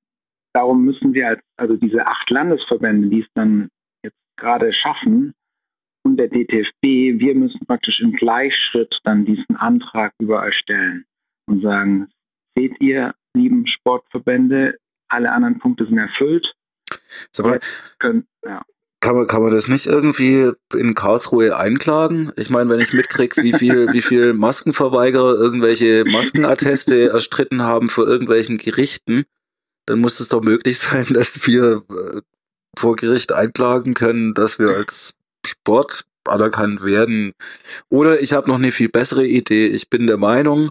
darum 0.53 0.83
müssen 0.83 1.13
wir 1.13 1.29
als, 1.29 1.41
also 1.57 1.77
diese 1.77 2.05
acht 2.05 2.29
Landesverbände, 2.29 3.07
die 3.07 3.21
es 3.21 3.27
dann 3.33 3.69
gerade 4.37 4.73
schaffen 4.73 5.33
und 6.03 6.17
der 6.17 6.27
DTFB, 6.27 6.83
wir 7.19 7.35
müssen 7.35 7.65
praktisch 7.65 8.01
im 8.01 8.11
Gleichschritt 8.11 8.99
dann 9.03 9.25
diesen 9.25 9.55
Antrag 9.55 10.13
überall 10.19 10.51
stellen 10.51 11.05
und 11.47 11.61
sagen, 11.61 12.09
seht 12.55 12.79
ihr, 12.81 13.15
lieben 13.35 13.65
Sportverbände, 13.65 14.77
alle 15.07 15.31
anderen 15.31 15.59
Punkte 15.59 15.85
sind 15.85 15.97
erfüllt. 15.97 16.53
Aber 17.37 17.59
können, 17.99 18.27
ja. 18.45 18.61
Kann 19.01 19.15
man, 19.15 19.25
kann 19.25 19.41
man 19.41 19.51
das 19.51 19.67
nicht 19.67 19.87
irgendwie 19.87 20.51
in 20.75 20.93
Karlsruhe 20.93 21.57
einklagen? 21.57 22.31
Ich 22.37 22.51
meine, 22.51 22.69
wenn 22.69 22.79
ich 22.79 22.93
mitkriege, 22.93 23.41
wie 23.41 23.53
viel, 23.53 23.87
wie 23.93 24.01
viel 24.01 24.33
Maskenverweigerer 24.33 25.33
irgendwelche 25.35 26.05
Maskenatteste 26.05 27.09
erstritten 27.09 27.63
haben 27.63 27.89
vor 27.89 28.07
irgendwelchen 28.07 28.59
Gerichten, 28.59 29.23
dann 29.87 29.99
muss 29.99 30.19
es 30.19 30.27
doch 30.27 30.43
möglich 30.43 30.77
sein, 30.77 31.05
dass 31.09 31.47
wir 31.47 31.83
äh, 31.89 32.21
vor 32.77 32.95
Gericht 32.95 33.31
einklagen 33.31 33.95
können, 33.95 34.35
dass 34.35 34.59
wir 34.59 34.69
als 34.69 35.17
Sport 35.45 36.05
anerkannt 36.23 36.83
werden. 36.83 37.33
Oder 37.89 38.21
ich 38.21 38.33
habe 38.33 38.47
noch 38.49 38.59
eine 38.59 38.71
viel 38.71 38.89
bessere 38.89 39.25
Idee. 39.25 39.65
Ich 39.67 39.89
bin 39.89 40.05
der 40.05 40.17
Meinung, 40.17 40.69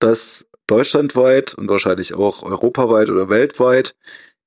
dass 0.00 0.48
deutschlandweit 0.66 1.54
und 1.54 1.68
wahrscheinlich 1.68 2.14
auch 2.14 2.42
europaweit 2.42 3.10
oder 3.10 3.28
weltweit 3.28 3.94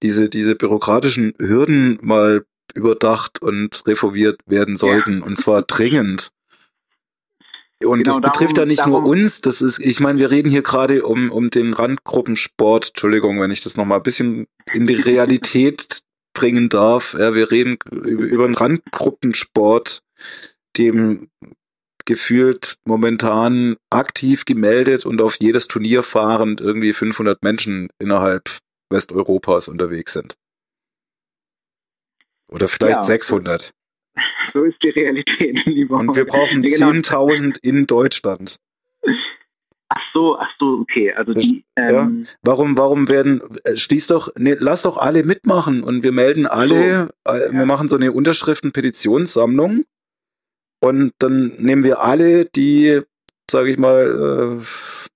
diese, 0.02 0.28
diese 0.28 0.56
bürokratischen 0.56 1.34
Hürden 1.40 1.98
mal 2.02 2.46
überdacht 2.76 3.42
und 3.42 3.84
reformiert 3.88 4.40
werden 4.46 4.78
sollten. 4.78 5.20
Ja. 5.20 5.26
Und 5.26 5.38
zwar 5.38 5.62
dringend. 5.68 6.32
Und 7.84 8.04
genau, 8.04 8.20
das 8.20 8.22
betrifft 8.22 8.58
darum, 8.58 8.70
ja 8.70 8.72
nicht 8.72 8.80
darum, 8.82 8.92
nur 8.92 9.06
uns, 9.06 9.42
das 9.42 9.62
ist, 9.62 9.80
ich 9.80 10.00
meine, 10.00 10.20
wir 10.20 10.32
reden 10.32 10.50
hier 10.50 10.62
gerade 10.62 11.04
um, 11.04 11.32
um 11.32 11.50
den 11.50 11.74
Randgruppensport, 11.74 12.90
Entschuldigung, 12.90 13.42
wenn 13.42 13.52
ich 13.52 13.62
das 13.62 13.78
nochmal 13.78 14.00
ein 14.00 14.04
bisschen 14.04 14.46
in 14.74 14.88
die 14.88 14.96
Realität 14.96 16.02
bringen 16.34 16.70
darf. 16.70 17.16
Ja, 17.18 17.36
wir 17.36 17.52
reden 17.52 17.78
über, 17.92 18.46
einen 18.46 18.56
Randgruppensport, 18.56 20.02
dem 20.78 21.28
gefühlt 22.06 22.78
momentan 22.86 23.76
aktiv 23.90 24.46
gemeldet 24.46 25.06
und 25.06 25.22
auf 25.22 25.38
jedes 25.40 25.68
Turnier 25.68 26.04
fahrend 26.04 26.60
irgendwie 26.60 26.92
500 26.92 27.44
Menschen 27.44 27.90
innerhalb 28.00 28.50
Westeuropas 28.90 29.68
unterwegs 29.68 30.14
sind. 30.14 30.36
Oder 32.54 32.68
vielleicht 32.68 32.98
ja, 32.98 33.04
600. 33.04 33.72
So 34.54 34.64
ist 34.64 34.78
die 34.84 34.90
Realität, 34.90 35.60
lieber. 35.66 35.98
Und 35.98 36.16
wir 36.16 36.26
brauchen 36.26 36.62
genau. 36.62 36.92
10.000 36.92 37.58
in 37.64 37.88
Deutschland. 37.88 38.58
Ach 39.90 40.02
so, 40.14 40.38
ach 40.38 40.50
so, 40.60 40.80
okay. 40.82 41.12
Also 41.14 41.34
die, 41.34 41.66
ähm, 41.76 41.90
ja. 42.26 42.32
Warum, 42.44 42.78
warum 42.78 43.10
werden, 43.10 43.42
äh, 43.64 43.76
schließ 43.76 44.08
doch, 44.08 44.32
nee, 44.38 44.56
lass 44.60 44.84
doch 44.84 44.98
alle 44.98 45.24
mitmachen 45.24 45.84
und 45.84 46.04
wir 46.04 46.12
melden 46.12 46.46
alle, 46.46 47.10
so, 47.26 47.34
äh, 47.34 47.52
wir 47.52 47.62
ja. 47.62 47.66
machen 47.66 47.90
so 47.90 47.96
eine 47.96 48.12
Unterschriften-Petitionssammlung 48.12 49.86
und 50.80 51.14
dann 51.20 51.54
nehmen 51.58 51.84
wir 51.84 52.02
alle, 52.02 52.46
die, 52.46 53.02
sage 53.50 53.72
ich 53.72 53.80
mal, 53.80 54.60
äh, 54.60 54.66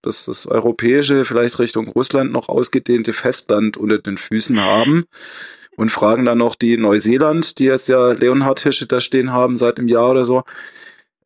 das, 0.01 0.25
das 0.25 0.47
europäische, 0.47 1.25
vielleicht 1.25 1.59
Richtung 1.59 1.87
Russland 1.87 2.31
noch 2.31 2.49
ausgedehnte 2.49 3.13
Festland 3.13 3.77
unter 3.77 3.99
den 3.99 4.17
Füßen 4.17 4.59
haben 4.59 5.05
und 5.77 5.91
fragen 5.91 6.25
dann 6.25 6.39
noch 6.39 6.55
die 6.55 6.75
Neuseeland, 6.75 7.59
die 7.59 7.65
jetzt 7.65 7.87
ja 7.87 8.11
Leonhard 8.11 8.59
Hirsche 8.59 8.87
da 8.87 8.99
stehen 8.99 9.31
haben 9.31 9.55
seit 9.55 9.77
einem 9.77 9.87
Jahr 9.87 10.11
oder 10.11 10.25
so, 10.25 10.43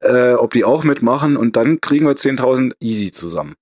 äh, 0.01 0.33
ob 0.33 0.51
die 0.51 0.65
auch 0.65 0.83
mitmachen 0.83 1.37
und 1.37 1.55
dann 1.55 1.81
kriegen 1.81 2.05
wir 2.05 2.13
10.000 2.13 2.73
easy 2.79 3.11
zusammen. 3.11 3.55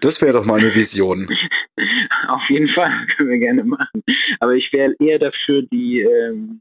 Das 0.00 0.20
wäre 0.20 0.34
doch 0.34 0.44
mal 0.44 0.60
eine 0.60 0.74
Vision. 0.74 1.26
Auf 2.28 2.42
jeden 2.50 2.68
Fall, 2.68 2.92
können 3.16 3.30
wir 3.30 3.38
gerne 3.38 3.64
machen. 3.64 4.04
Aber 4.38 4.54
ich 4.54 4.70
wäre 4.72 4.94
eher 5.00 5.18
dafür, 5.18 5.62
die, 5.62 6.00
ähm, 6.00 6.60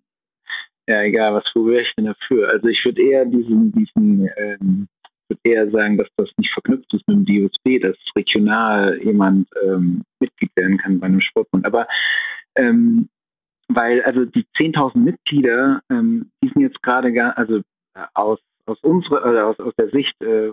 ja 0.87 1.03
egal, 1.03 1.33
was 1.33 1.43
wäre 1.53 1.81
ich 1.81 1.93
denn 1.97 2.05
dafür? 2.05 2.49
Also 2.49 2.67
ich 2.67 2.83
würde 2.85 3.01
eher 3.01 3.25
diesen, 3.25 3.73
diesen, 3.73 4.29
ähm, 4.37 4.87
würde 5.27 5.41
eher 5.43 5.69
sagen, 5.71 5.97
dass 5.97 6.07
das 6.15 6.29
nicht 6.37 6.53
verknüpft 6.53 6.93
ist 6.93 7.05
mit 7.09 7.17
dem 7.17 7.25
DOSB, 7.25 7.81
dass 7.81 7.97
regional 8.15 8.97
jemand 9.03 9.49
ähm, 9.61 10.03
Mitglied 10.21 10.51
werden 10.55 10.77
kann 10.77 11.01
bei 11.01 11.07
einem 11.07 11.19
Sportbund. 11.19 11.65
Aber 11.65 11.85
ähm, 12.57 13.09
weil 13.69 14.01
also 14.03 14.25
die 14.25 14.45
10.000 14.57 14.97
Mitglieder, 14.97 15.81
ähm, 15.89 16.31
die 16.41 16.49
sind 16.49 16.61
jetzt 16.61 16.81
gerade 16.81 17.11
gar, 17.11 17.37
also 17.37 17.61
aus, 18.13 18.39
aus 18.65 18.79
unserer, 18.81 19.25
oder 19.25 19.47
aus, 19.47 19.59
aus 19.59 19.73
der 19.77 19.89
Sicht, 19.89 20.21
äh, 20.21 20.51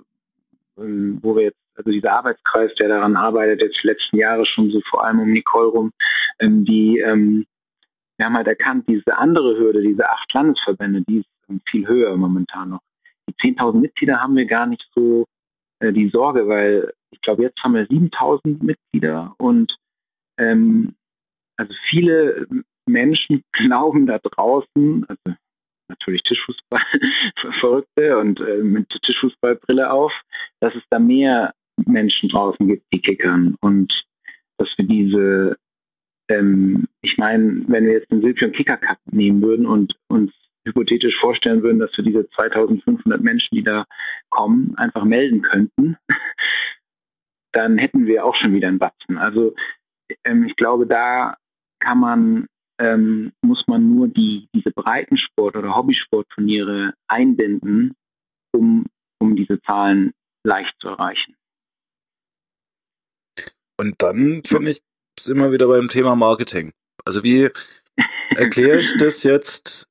wo 0.76 1.36
wir 1.36 1.44
jetzt, 1.44 1.58
also 1.76 1.90
dieser 1.90 2.12
Arbeitskreis, 2.12 2.74
der 2.76 2.88
daran 2.88 3.16
arbeitet, 3.16 3.60
jetzt 3.60 3.82
die 3.82 3.88
letzten 3.88 4.16
Jahre 4.16 4.44
schon 4.46 4.70
so 4.70 4.80
vor 4.88 5.04
allem 5.04 5.20
um 5.20 5.30
Nicole 5.30 5.68
rum, 5.68 5.92
ähm, 6.40 6.64
die, 6.64 6.98
ähm, 6.98 7.46
wir 8.16 8.26
haben 8.26 8.36
halt 8.36 8.46
erkannt, 8.46 8.88
diese 8.88 9.16
andere 9.16 9.58
Hürde, 9.58 9.82
diese 9.82 10.08
acht 10.08 10.32
Landesverbände, 10.32 11.02
die 11.02 11.18
ist 11.18 11.28
ähm, 11.48 11.60
viel 11.68 11.86
höher 11.86 12.16
momentan 12.16 12.70
noch. 12.70 12.80
Die 13.28 13.34
10.000 13.34 13.80
Mitglieder 13.80 14.20
haben 14.20 14.36
wir 14.36 14.46
gar 14.46 14.66
nicht 14.66 14.86
so 14.94 15.26
äh, 15.80 15.92
die 15.92 16.08
Sorge, 16.10 16.46
weil 16.48 16.92
ich 17.10 17.20
glaube, 17.20 17.42
jetzt 17.42 17.62
haben 17.62 17.74
wir 17.74 17.86
7.000 17.86 18.62
Mitglieder 18.62 19.34
und 19.38 19.76
ähm, 20.38 20.94
also 21.56 21.74
viele 21.88 22.46
Menschen 22.86 23.42
glauben 23.52 24.06
da 24.06 24.18
draußen, 24.18 25.06
also 25.08 25.38
natürlich 25.88 26.22
Tischfußball 26.22 26.80
Verrückte 27.60 28.18
und 28.18 28.40
äh, 28.40 28.62
mit 28.62 28.88
Tischfußballbrille 29.02 29.90
auf, 29.90 30.12
dass 30.60 30.74
es 30.74 30.82
da 30.90 30.98
mehr 30.98 31.52
Menschen 31.86 32.28
draußen 32.28 32.66
gibt, 32.66 32.84
die 32.92 33.00
kickern 33.00 33.56
und 33.60 33.92
dass 34.58 34.68
wir 34.76 34.86
diese, 34.86 35.56
ähm, 36.30 36.86
ich 37.02 37.16
meine, 37.18 37.64
wenn 37.66 37.86
wir 37.86 37.94
jetzt 37.94 38.10
den 38.10 38.22
Silpion 38.22 38.52
Kicker 38.52 38.76
Cup 38.76 38.98
nehmen 39.10 39.42
würden 39.42 39.66
und 39.66 39.94
uns 40.08 40.32
hypothetisch 40.66 41.16
vorstellen 41.20 41.62
würden, 41.62 41.80
dass 41.80 41.94
wir 41.96 42.04
diese 42.04 42.28
2500 42.30 43.20
Menschen, 43.20 43.54
die 43.56 43.62
da 43.62 43.84
kommen, 44.30 44.74
einfach 44.76 45.04
melden 45.04 45.42
könnten, 45.42 45.96
dann 47.52 47.78
hätten 47.78 48.06
wir 48.06 48.24
auch 48.24 48.34
schon 48.36 48.54
wieder 48.54 48.68
einen 48.68 48.78
Batzen. 48.78 49.18
Also 49.18 49.54
ähm, 50.24 50.44
ich 50.44 50.56
glaube, 50.56 50.86
da 50.86 51.36
kann 51.80 51.98
man 51.98 52.46
ähm, 52.78 53.32
muss 53.42 53.62
man 53.66 53.94
nur 53.94 54.08
die, 54.08 54.48
diese 54.54 54.70
Breitensport- 54.70 55.56
oder 55.56 55.74
Hobbysportturniere 55.74 56.94
einbinden, 57.08 57.94
um, 58.52 58.86
um 59.20 59.36
diese 59.36 59.60
Zahlen 59.62 60.12
leicht 60.44 60.74
zu 60.80 60.88
erreichen. 60.88 61.36
Und 63.78 63.94
dann, 64.02 64.42
finde 64.46 64.72
ich, 64.72 64.82
sind 65.18 65.38
wir 65.38 65.52
wieder 65.52 65.68
beim 65.68 65.88
Thema 65.88 66.14
Marketing. 66.14 66.72
Also 67.04 67.24
wie 67.24 67.50
erkläre 68.30 68.78
ich 68.78 68.96
das 68.98 69.22
jetzt 69.22 69.88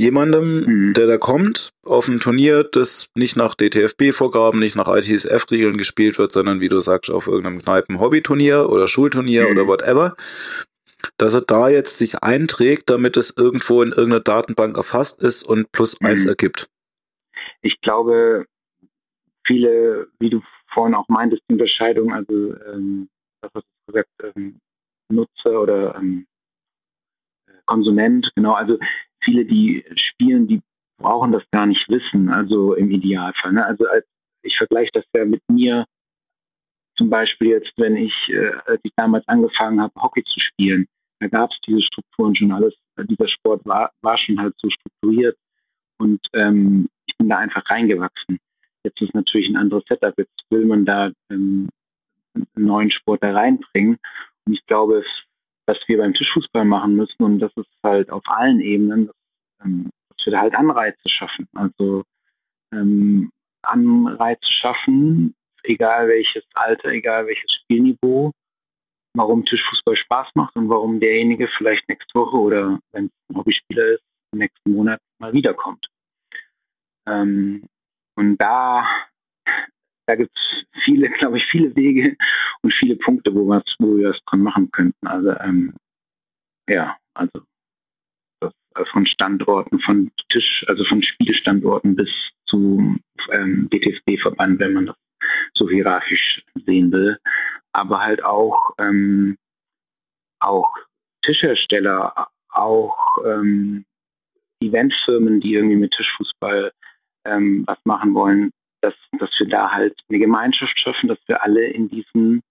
jemandem, 0.00 0.64
mhm. 0.64 0.94
der 0.94 1.06
da 1.06 1.18
kommt, 1.18 1.70
auf 1.84 2.08
ein 2.08 2.20
Turnier, 2.20 2.64
das 2.64 3.10
nicht 3.14 3.36
nach 3.36 3.54
DTFB-Vorgaben, 3.54 4.58
nicht 4.58 4.76
nach 4.76 4.88
ITSF-Regeln 4.88 5.76
gespielt 5.76 6.18
wird, 6.18 6.32
sondern 6.32 6.60
wie 6.60 6.68
du 6.68 6.80
sagst, 6.80 7.10
auf 7.10 7.26
irgendeinem 7.26 7.62
Kneipen-Hobbyturnier 7.62 8.68
oder 8.70 8.88
Schulturnier 8.88 9.44
mhm. 9.44 9.50
oder 9.50 9.66
whatever 9.66 10.16
dass 11.16 11.34
er 11.34 11.40
da 11.40 11.68
jetzt 11.68 11.98
sich 11.98 12.22
einträgt, 12.22 12.90
damit 12.90 13.16
es 13.16 13.36
irgendwo 13.36 13.82
in 13.82 13.90
irgendeiner 13.90 14.20
Datenbank 14.20 14.76
erfasst 14.76 15.22
ist 15.22 15.42
und 15.48 15.72
plus 15.72 16.00
mhm. 16.00 16.08
eins 16.08 16.26
ergibt? 16.26 16.68
Ich 17.62 17.80
glaube, 17.80 18.46
viele, 19.46 20.08
wie 20.18 20.30
du 20.30 20.42
vorhin 20.72 20.94
auch 20.94 21.08
meintest, 21.08 21.42
die 21.48 21.54
Unterscheidung, 21.54 22.12
also 22.12 22.54
ähm, 22.66 23.08
was 23.40 23.50
hast 23.54 23.64
du 23.64 23.92
gesagt, 23.92 24.36
ähm, 24.36 24.60
Nutzer 25.10 25.60
oder 25.60 25.94
ähm, 25.96 26.26
Konsument, 27.66 28.30
genau, 28.34 28.54
also 28.54 28.78
viele, 29.22 29.44
die 29.44 29.84
spielen, 29.94 30.46
die 30.46 30.62
brauchen 30.98 31.32
das 31.32 31.42
gar 31.50 31.66
nicht 31.66 31.88
wissen, 31.88 32.28
also 32.28 32.74
im 32.74 32.90
Idealfall. 32.90 33.52
Ne? 33.52 33.64
Also 33.64 33.86
als, 33.86 34.06
ich 34.42 34.56
vergleiche 34.56 34.90
das 34.92 35.04
ja 35.14 35.24
mit 35.24 35.42
mir 35.48 35.86
zum 36.96 37.08
Beispiel 37.08 37.48
jetzt, 37.48 37.72
wenn 37.76 37.96
ich, 37.96 38.14
äh, 38.28 38.52
als 38.66 38.80
ich 38.82 38.92
damals 38.96 39.26
angefangen 39.26 39.80
habe, 39.80 39.92
Hockey 40.00 40.22
zu 40.24 40.40
spielen, 40.40 40.86
da 41.20 41.28
gab 41.28 41.50
es 41.50 41.58
diese 41.66 41.82
Strukturen 41.82 42.34
schon 42.34 42.52
alles. 42.52 42.74
Dieser 43.08 43.28
Sport 43.28 43.64
war, 43.64 43.90
war 44.02 44.18
schon 44.18 44.38
halt 44.38 44.54
so 44.58 44.68
strukturiert 44.68 45.36
und 45.98 46.20
ähm, 46.34 46.88
ich 47.06 47.16
bin 47.16 47.28
da 47.28 47.38
einfach 47.38 47.62
reingewachsen. 47.70 48.38
Jetzt 48.84 49.00
ist 49.02 49.14
natürlich 49.14 49.48
ein 49.48 49.56
anderes 49.56 49.84
Setup. 49.88 50.16
Jetzt 50.16 50.44
will 50.50 50.64
man 50.64 50.84
da 50.84 51.10
ähm, 51.30 51.68
einen 52.34 52.48
neuen 52.56 52.90
Sport 52.90 53.22
da 53.22 53.32
reinbringen. 53.32 53.98
Und 54.46 54.52
ich 54.54 54.64
glaube, 54.66 55.04
was 55.70 55.78
wir 55.86 55.98
beim 55.98 56.14
Tischfußball 56.14 56.64
machen 56.64 56.96
müssen, 56.96 57.22
und 57.22 57.38
das 57.38 57.52
ist 57.56 57.68
halt 57.84 58.10
auf 58.10 58.24
allen 58.26 58.60
Ebenen, 58.60 59.06
dass, 59.06 59.16
ähm, 59.64 59.90
dass 60.08 60.26
wir 60.26 60.32
da 60.32 60.40
halt 60.40 60.54
Anreize 60.56 61.08
schaffen. 61.08 61.48
Also 61.54 62.02
ähm, 62.72 63.30
Anreize 63.62 64.52
schaffen, 64.52 65.34
egal 65.62 66.08
welches 66.08 66.44
Alter, 66.54 66.88
egal 66.88 67.26
welches 67.26 67.52
Spielniveau, 67.52 68.32
warum 69.14 69.44
Tischfußball 69.44 69.96
Spaß 69.96 70.28
macht 70.34 70.56
und 70.56 70.68
warum 70.68 70.98
derjenige 70.98 71.48
vielleicht 71.56 71.88
nächste 71.88 72.18
Woche 72.18 72.36
oder 72.36 72.80
wenn 72.92 73.06
es 73.06 73.12
ein 73.28 73.36
Hobbyspieler 73.36 73.94
ist, 73.94 74.02
im 74.32 74.40
nächsten 74.40 74.72
Monat 74.72 75.00
mal 75.18 75.32
wiederkommt. 75.32 75.86
Ähm, 77.06 77.64
und 78.16 78.36
da, 78.38 78.86
da 80.10 80.16
gibt 80.16 80.36
es 80.36 80.82
viele, 80.82 81.08
glaube 81.18 81.38
ich, 81.38 81.46
viele 81.46 81.74
Wege 81.76 82.16
und 82.62 82.74
viele 82.74 82.96
Punkte, 82.96 83.32
wo, 83.34 83.46
wo 83.46 83.96
wir 83.96 84.12
das 84.12 84.20
dran 84.26 84.42
machen 84.42 84.70
könnten. 84.72 85.06
Also 85.06 85.30
ähm, 85.38 85.74
ja, 86.68 86.96
also 87.14 87.44
das, 88.40 88.52
also 88.74 88.90
von 88.90 89.06
Standorten, 89.06 89.80
von 89.80 90.10
Tisch, 90.28 90.64
also 90.68 90.84
von 90.84 91.02
Spielestandorten 91.02 91.94
bis 91.94 92.10
zu 92.46 92.96
ähm, 93.30 93.68
DTSB-Verband, 93.70 94.58
wenn 94.58 94.72
man 94.72 94.86
das 94.86 94.96
so 95.54 95.68
hierarchisch 95.68 96.42
sehen 96.66 96.90
will, 96.90 97.18
aber 97.72 98.00
halt 98.00 98.24
auch, 98.24 98.74
ähm, 98.78 99.36
auch 100.40 100.72
Tischhersteller, 101.22 102.28
auch 102.48 103.18
ähm, 103.24 103.84
Eventfirmen, 104.60 105.40
die 105.40 105.54
irgendwie 105.54 105.76
mit 105.76 105.92
Tischfußball 105.92 106.72
ähm, 107.26 107.64
was 107.66 107.78
machen 107.84 108.14
wollen, 108.14 108.50
dass, 108.80 108.94
dass 109.18 109.30
wir 109.38 109.48
da 109.48 109.70
halt 109.70 110.00
eine 110.08 110.18
Gemeinschaft 110.18 110.78
schaffen, 110.78 111.08
dass 111.08 111.18
wir 111.26 111.42
alle 111.42 111.66
in 111.66 111.88
diesen 111.88 112.42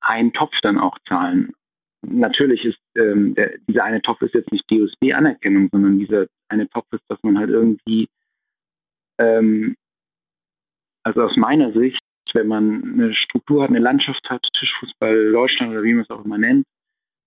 einen 0.00 0.32
Topf 0.32 0.54
dann 0.62 0.78
auch 0.78 0.98
zahlen. 1.08 1.52
Natürlich 2.04 2.64
ist 2.64 2.78
ähm, 2.96 3.34
der, 3.34 3.58
dieser 3.68 3.84
eine 3.84 4.02
Topf 4.02 4.20
ist 4.22 4.34
jetzt 4.34 4.50
nicht 4.50 4.68
DOSB-Anerkennung, 4.70 5.68
sondern 5.70 5.98
dieser 5.98 6.26
eine 6.48 6.68
Topf 6.68 6.86
ist, 6.92 7.04
dass 7.08 7.22
man 7.22 7.38
halt 7.38 7.50
irgendwie 7.50 8.08
ähm, 9.18 9.76
also 11.04 11.22
aus 11.22 11.36
meiner 11.36 11.72
Sicht 11.72 12.00
wenn 12.34 12.48
man 12.48 12.82
eine 12.94 13.14
Struktur 13.14 13.62
hat, 13.62 13.70
eine 13.70 13.78
Landschaft 13.78 14.28
hat, 14.30 14.46
Tischfußball 14.58 15.32
Deutschland 15.32 15.72
oder 15.72 15.82
wie 15.82 15.94
man 15.94 16.04
es 16.04 16.10
auch 16.10 16.24
immer 16.24 16.38
nennt, 16.38 16.66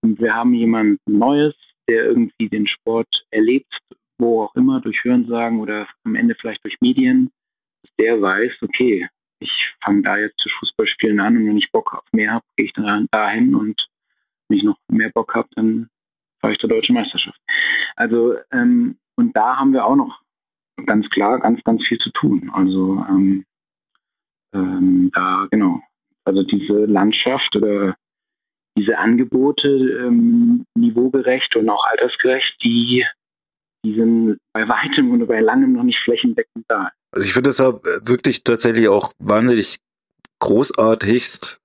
und 0.03 0.19
wir 0.19 0.33
haben 0.33 0.53
jemand 0.53 0.99
Neues, 1.07 1.55
der 1.89 2.05
irgendwie 2.05 2.49
den 2.49 2.67
Sport 2.67 3.25
erlebt, 3.31 3.79
wo 4.19 4.43
auch 4.43 4.55
immer, 4.55 4.81
durch 4.81 5.03
Hörensagen 5.03 5.59
oder 5.59 5.87
am 6.03 6.15
Ende 6.15 6.35
vielleicht 6.35 6.63
durch 6.63 6.79
Medien, 6.79 7.31
der 7.99 8.21
weiß, 8.21 8.53
okay, 8.61 9.07
ich 9.39 9.73
fange 9.83 10.01
da 10.03 10.17
jetzt 10.17 10.37
zu 10.39 10.49
Fußballspielen 10.59 11.19
an 11.19 11.37
und 11.37 11.47
wenn 11.47 11.57
ich 11.57 11.71
Bock 11.71 11.93
auf 11.93 12.03
mehr 12.13 12.31
habe, 12.31 12.45
gehe 12.55 12.67
ich 12.67 12.73
dann 12.73 13.07
dahin 13.11 13.55
und 13.55 13.87
wenn 14.47 14.57
ich 14.57 14.63
noch 14.63 14.77
mehr 14.89 15.11
Bock 15.13 15.33
habe, 15.35 15.47
dann 15.55 15.89
fahre 16.39 16.53
ich 16.53 16.59
zur 16.59 16.69
deutschen 16.69 16.95
Meisterschaft. 16.95 17.39
Also 17.95 18.37
ähm, 18.51 18.97
und 19.15 19.35
da 19.35 19.57
haben 19.57 19.73
wir 19.73 19.85
auch 19.85 19.95
noch 19.95 20.21
ganz 20.85 21.09
klar 21.09 21.39
ganz, 21.39 21.63
ganz 21.63 21.85
viel 21.87 21.97
zu 21.99 22.11
tun. 22.11 22.49
Also 22.53 23.05
ähm, 23.09 23.45
ähm, 24.53 25.11
da 25.13 25.47
genau, 25.51 25.81
also 26.23 26.43
diese 26.43 26.85
Landschaft 26.85 27.55
oder 27.55 27.95
diese 28.77 28.97
Angebote 28.97 29.69
ähm, 29.69 30.65
niveaugerecht 30.75 31.55
und 31.55 31.69
auch 31.69 31.85
altersgerecht, 31.85 32.57
die, 32.63 33.05
die 33.85 33.95
sind 33.95 34.37
bei 34.53 34.67
weitem 34.67 35.11
und 35.11 35.25
bei 35.27 35.39
langem 35.39 35.73
noch 35.73 35.83
nicht 35.83 35.99
flächendeckend 35.99 36.65
da. 36.67 36.91
Also 37.15 37.27
ich 37.27 37.33
finde 37.33 37.49
das 37.49 37.59
wirklich 37.59 38.43
tatsächlich 38.43 38.89
auch 38.89 39.13
wahnsinnig 39.19 39.77
großartigst, 40.39 41.61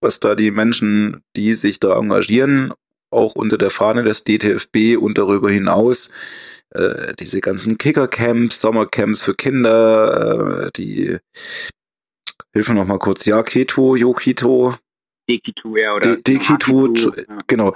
was 0.00 0.20
da 0.20 0.36
die 0.36 0.52
Menschen, 0.52 1.22
die 1.36 1.54
sich 1.54 1.80
da 1.80 1.98
engagieren, 1.98 2.72
auch 3.10 3.34
unter 3.34 3.58
der 3.58 3.70
Fahne 3.70 4.04
des 4.04 4.22
DTFB 4.22 4.96
und 4.96 5.18
darüber 5.18 5.50
hinaus, 5.50 6.12
äh, 6.70 7.14
diese 7.18 7.40
ganzen 7.40 7.78
Kickercamps, 7.78 8.60
Sommercamps 8.60 9.24
für 9.24 9.34
Kinder, 9.34 10.66
äh, 10.66 10.70
die 10.76 11.18
Hilf 12.52 12.68
mir 12.68 12.74
noch 12.74 12.86
mal 12.86 12.98
kurz, 12.98 13.26
ja, 13.26 13.44
Keto, 13.44 13.94
Yokito, 13.94 14.74
Dekitu, 15.30 15.76
ja, 15.76 15.94
oder 15.94 16.16
De 16.16 16.22
Dekitu, 16.22 16.92
ja. 16.94 17.38
genau. 17.46 17.74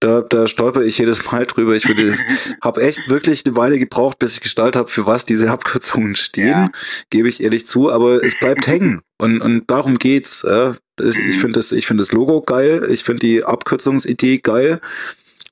Da, 0.00 0.22
da 0.22 0.46
stolper 0.46 0.82
ich 0.82 0.98
jedes 0.98 1.30
Mal 1.30 1.46
drüber. 1.46 1.74
Ich 1.74 1.86
würde, 1.88 2.16
habe 2.62 2.82
echt 2.82 3.08
wirklich 3.08 3.44
eine 3.44 3.56
Weile 3.56 3.78
gebraucht, 3.78 4.18
bis 4.18 4.34
ich 4.34 4.40
gestaltet 4.40 4.76
habe, 4.76 4.88
für 4.88 5.06
was 5.06 5.26
diese 5.26 5.50
Abkürzungen 5.50 6.16
stehen, 6.16 6.48
ja. 6.48 6.70
gebe 7.10 7.28
ich 7.28 7.42
ehrlich 7.42 7.66
zu, 7.66 7.90
aber 7.90 8.22
es 8.24 8.38
bleibt 8.38 8.66
hängen. 8.66 9.00
Und, 9.18 9.40
und 9.40 9.70
darum 9.70 9.96
geht's. 9.98 10.44
Ja. 10.46 10.76
Das, 10.96 11.18
ich 11.18 11.38
finde 11.38 11.54
das, 11.54 11.72
ich 11.72 11.86
finde 11.86 12.02
das 12.02 12.12
Logo 12.12 12.40
geil, 12.40 12.86
ich 12.90 13.04
finde 13.04 13.20
die 13.20 13.44
Abkürzungsidee 13.44 14.38
geil. 14.38 14.80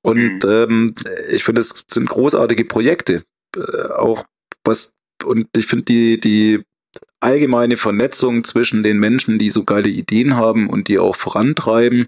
Und 0.03 0.45
mhm. 0.45 0.51
ähm, 0.51 0.95
ich 1.31 1.45
finde, 1.45 1.61
es 1.61 1.85
sind 1.91 2.09
großartige 2.09 2.65
Projekte. 2.65 3.23
Äh, 3.57 3.93
auch 3.93 4.25
was, 4.65 4.95
und 5.25 5.47
ich 5.55 5.67
finde 5.67 5.85
die, 5.85 6.21
die 6.21 6.65
allgemeine 7.25 7.77
Vernetzung 7.77 8.45
zwischen 8.45 8.83
den 8.83 9.01
Menschen, 9.01 9.39
die 9.39 9.51
so 9.51 9.65
geile 9.65 9.89
Ideen 9.89 10.37
haben 10.37 10.69
und 10.69 10.89
die 10.89 10.99
auch 10.99 11.17
vorantreiben, 11.17 12.07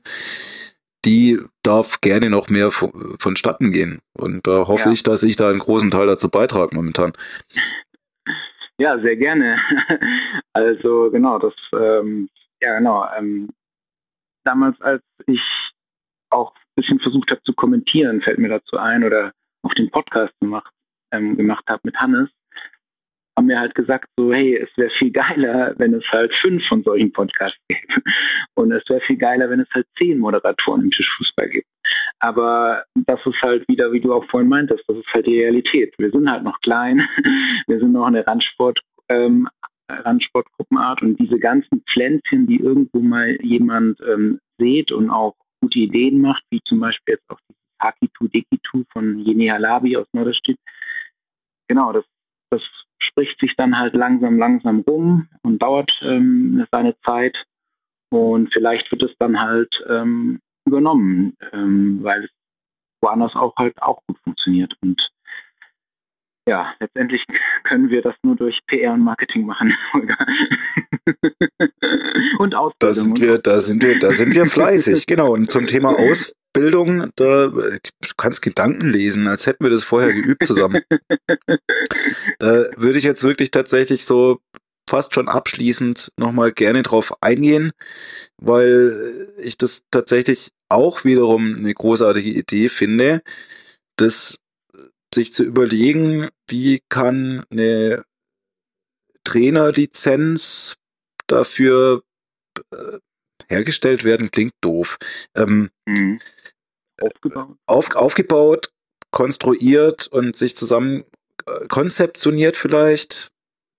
die 1.05 1.41
darf 1.63 2.01
gerne 2.01 2.31
noch 2.31 2.49
mehr 2.49 2.71
vonstatten 2.71 3.73
gehen. 3.73 4.01
Und 4.13 4.47
da 4.47 4.67
hoffe 4.67 4.89
ja. 4.89 4.93
ich, 4.93 5.03
dass 5.03 5.23
ich 5.23 5.37
da 5.37 5.49
einen 5.49 5.61
großen 5.61 5.91
Teil 5.91 6.07
dazu 6.07 6.31
beitrage 6.31 6.75
momentan. 6.75 7.13
Ja, 8.79 8.99
sehr 9.01 9.17
gerne. 9.17 9.59
Also 10.53 11.11
genau, 11.11 11.39
das, 11.39 11.53
ähm, 11.75 12.31
ja 12.63 12.79
genau. 12.79 13.07
Ähm, 13.19 13.51
damals, 14.45 14.81
als 14.81 15.03
ich 15.27 15.43
auch 16.31 16.55
ein 16.55 16.77
bisschen 16.77 16.99
versucht 16.99 17.31
habe 17.31 17.43
zu 17.43 17.53
kommentieren, 17.53 18.23
fällt 18.23 18.39
mir 18.39 18.49
dazu 18.49 18.79
ein, 18.79 19.05
oder 19.05 19.35
auch 19.63 19.75
den 19.75 19.91
Podcast 19.91 20.33
gemacht, 20.41 20.73
ähm, 21.13 21.37
gemacht 21.37 21.65
habe 21.69 21.83
mit 21.85 21.95
Hannes, 21.97 22.31
haben 23.37 23.47
mir 23.47 23.59
halt 23.59 23.75
gesagt, 23.75 24.09
so, 24.17 24.33
hey, 24.33 24.57
es 24.57 24.71
wäre 24.77 24.91
viel 24.99 25.11
geiler, 25.11 25.75
wenn 25.79 25.95
es 25.95 26.05
halt 26.11 26.35
fünf 26.37 26.67
von 26.67 26.83
solchen 26.83 27.13
Podcasts 27.13 27.59
gäbe. 27.69 28.03
Und 28.55 28.73
es 28.73 28.89
wäre 28.89 29.01
viel 29.03 29.19
geiler, 29.19 29.51
wenn 29.51 29.61
es 29.61 29.69
halt 29.75 29.87
zehn 29.99 30.19
Moderatoren 30.19 30.83
im 30.83 30.91
Tischfußball 30.91 31.49
gibt. 31.51 31.67
Aber 32.19 32.85
das 32.95 33.21
ist 33.27 33.41
halt 33.43 33.69
wieder, 33.69 33.93
wie 33.93 34.01
du 34.01 34.13
auch 34.15 34.25
vorhin 34.31 34.49
meintest, 34.49 34.85
das 34.89 34.97
ist 34.97 35.13
halt 35.13 35.27
die 35.27 35.41
Realität. 35.41 35.95
Wir 35.99 36.11
sind 36.11 36.31
halt 36.31 36.45
noch 36.45 36.61
klein, 36.61 37.07
wir 37.67 37.79
sind 37.79 37.93
noch 37.93 38.07
eine 38.07 38.27
Randsport, 38.27 38.81
ähm, 39.09 39.49
Randsportgruppenart 39.91 41.03
und 41.03 41.21
diese 41.21 41.39
ganzen 41.39 41.83
Pflänzchen, 41.89 42.47
die 42.47 42.59
irgendwo 42.59 43.01
mal 43.01 43.37
jemand 43.43 44.01
ähm, 44.01 44.41
sieht 44.59 44.91
und 44.91 45.11
auch 45.11 45.37
gute 45.61 45.79
Ideen 45.79 46.21
macht, 46.21 46.43
wie 46.51 46.61
zum 46.65 46.81
Beispiel 46.81 47.15
jetzt 47.15 47.31
auch 47.31 47.39
dieses 47.49 47.63
Hakitu 47.81 48.29
Dekitu 48.29 48.85
von 48.93 49.19
Jene 49.19 49.53
Halabi 49.53 49.97
aus 49.97 50.07
Norderstedt. 50.13 50.59
Genau, 51.69 51.93
das, 51.93 52.05
das 52.51 52.63
spricht 52.99 53.39
sich 53.41 53.55
dann 53.57 53.79
halt 53.79 53.95
langsam, 53.95 54.39
langsam 54.39 54.81
rum 54.81 55.29
und 55.43 55.63
dauert 55.63 55.93
ähm, 56.03 56.67
seine 56.71 56.99
Zeit. 57.01 57.37
Und 58.11 58.53
vielleicht 58.53 58.91
wird 58.91 59.03
es 59.03 59.17
dann 59.19 59.41
halt 59.41 59.75
ähm, 59.89 60.41
übernommen, 60.67 61.37
ähm, 61.53 61.99
weil 62.03 62.25
es 62.25 62.31
woanders 63.03 63.35
auch 63.35 63.55
halt 63.57 63.81
auch 63.83 64.01
gut 64.07 64.19
funktioniert. 64.23 64.75
Und 64.81 65.11
ja, 66.49 66.75
letztendlich 66.79 67.25
können 67.65 67.91
wir 67.91 68.03
das 68.03 68.15
nur 68.23 68.37
durch 68.37 68.61
PR 68.69 68.93
und 68.93 69.01
Marketing 69.01 69.47
machen. 69.47 69.75
und 72.39 72.55
Ausbildung. 72.55 72.77
Da 72.79 72.93
sind 72.93 73.21
wir, 73.21 73.39
da 73.39 73.61
sind 73.61 73.83
wir, 73.83 73.99
da 73.99 74.13
sind 74.13 74.33
wir 74.35 74.47
fleißig, 74.47 75.07
genau. 75.07 75.33
Und 75.33 75.51
zum 75.51 75.67
Thema 75.67 75.91
Aus, 75.91 76.36
Bildung, 76.57 77.11
da 77.17 77.49
du 77.49 77.79
kannst 78.17 78.41
Gedanken 78.41 78.89
lesen, 78.89 79.29
als 79.29 79.45
hätten 79.45 79.63
wir 79.63 79.71
das 79.71 79.85
vorher 79.85 80.15
geübt 80.15 80.47
zusammen. 80.47 80.81
da 82.39 82.65
würde 82.77 82.99
ich 82.99 83.05
jetzt 83.05 83.23
wirklich 83.25 83.51
tatsächlich 83.51 84.07
so 84.07 84.41
fast 84.89 85.15
schon 85.15 85.29
abschließend 85.29 86.13
nochmal 86.17 86.53
gerne 86.53 86.83
drauf 86.83 87.13
eingehen, 87.21 87.73
weil 88.39 89.29
ich 89.37 89.59
das 89.59 89.83
tatsächlich 89.91 90.53
auch 90.71 91.05
wiederum 91.05 91.57
eine 91.57 91.75
großartige 91.75 92.31
Idee 92.31 92.71
finde, 92.71 93.21
das 93.97 94.39
sich 95.15 95.35
zu 95.35 95.45
überlegen, 95.45 96.31
wie 96.49 96.81
kann 96.89 97.45
eine 97.51 98.03
Trainerlizenz 99.25 100.77
dafür 101.27 102.03
äh, 102.71 102.99
hergestellt 103.49 104.05
werden, 104.05 104.31
klingt 104.31 104.55
doof. 104.63 104.97
Ähm, 105.35 105.69
mhm. 105.87 106.19
Aufgebaut. 107.01 107.57
Auf, 107.67 107.97
aufgebaut, 107.97 108.73
konstruiert 109.11 110.07
und 110.09 110.37
sich 110.37 110.57
zusammen 110.57 111.05
äh, 111.47 111.67
konzeptioniert 111.69 112.57
vielleicht, 112.57 113.31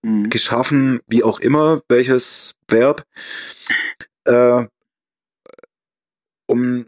mhm. 0.04 0.30
geschaffen, 0.30 1.00
wie 1.08 1.24
auch 1.24 1.40
immer, 1.40 1.82
welches 1.90 2.56
Verb, 2.68 3.04
äh, 4.26 4.66
um 6.48 6.86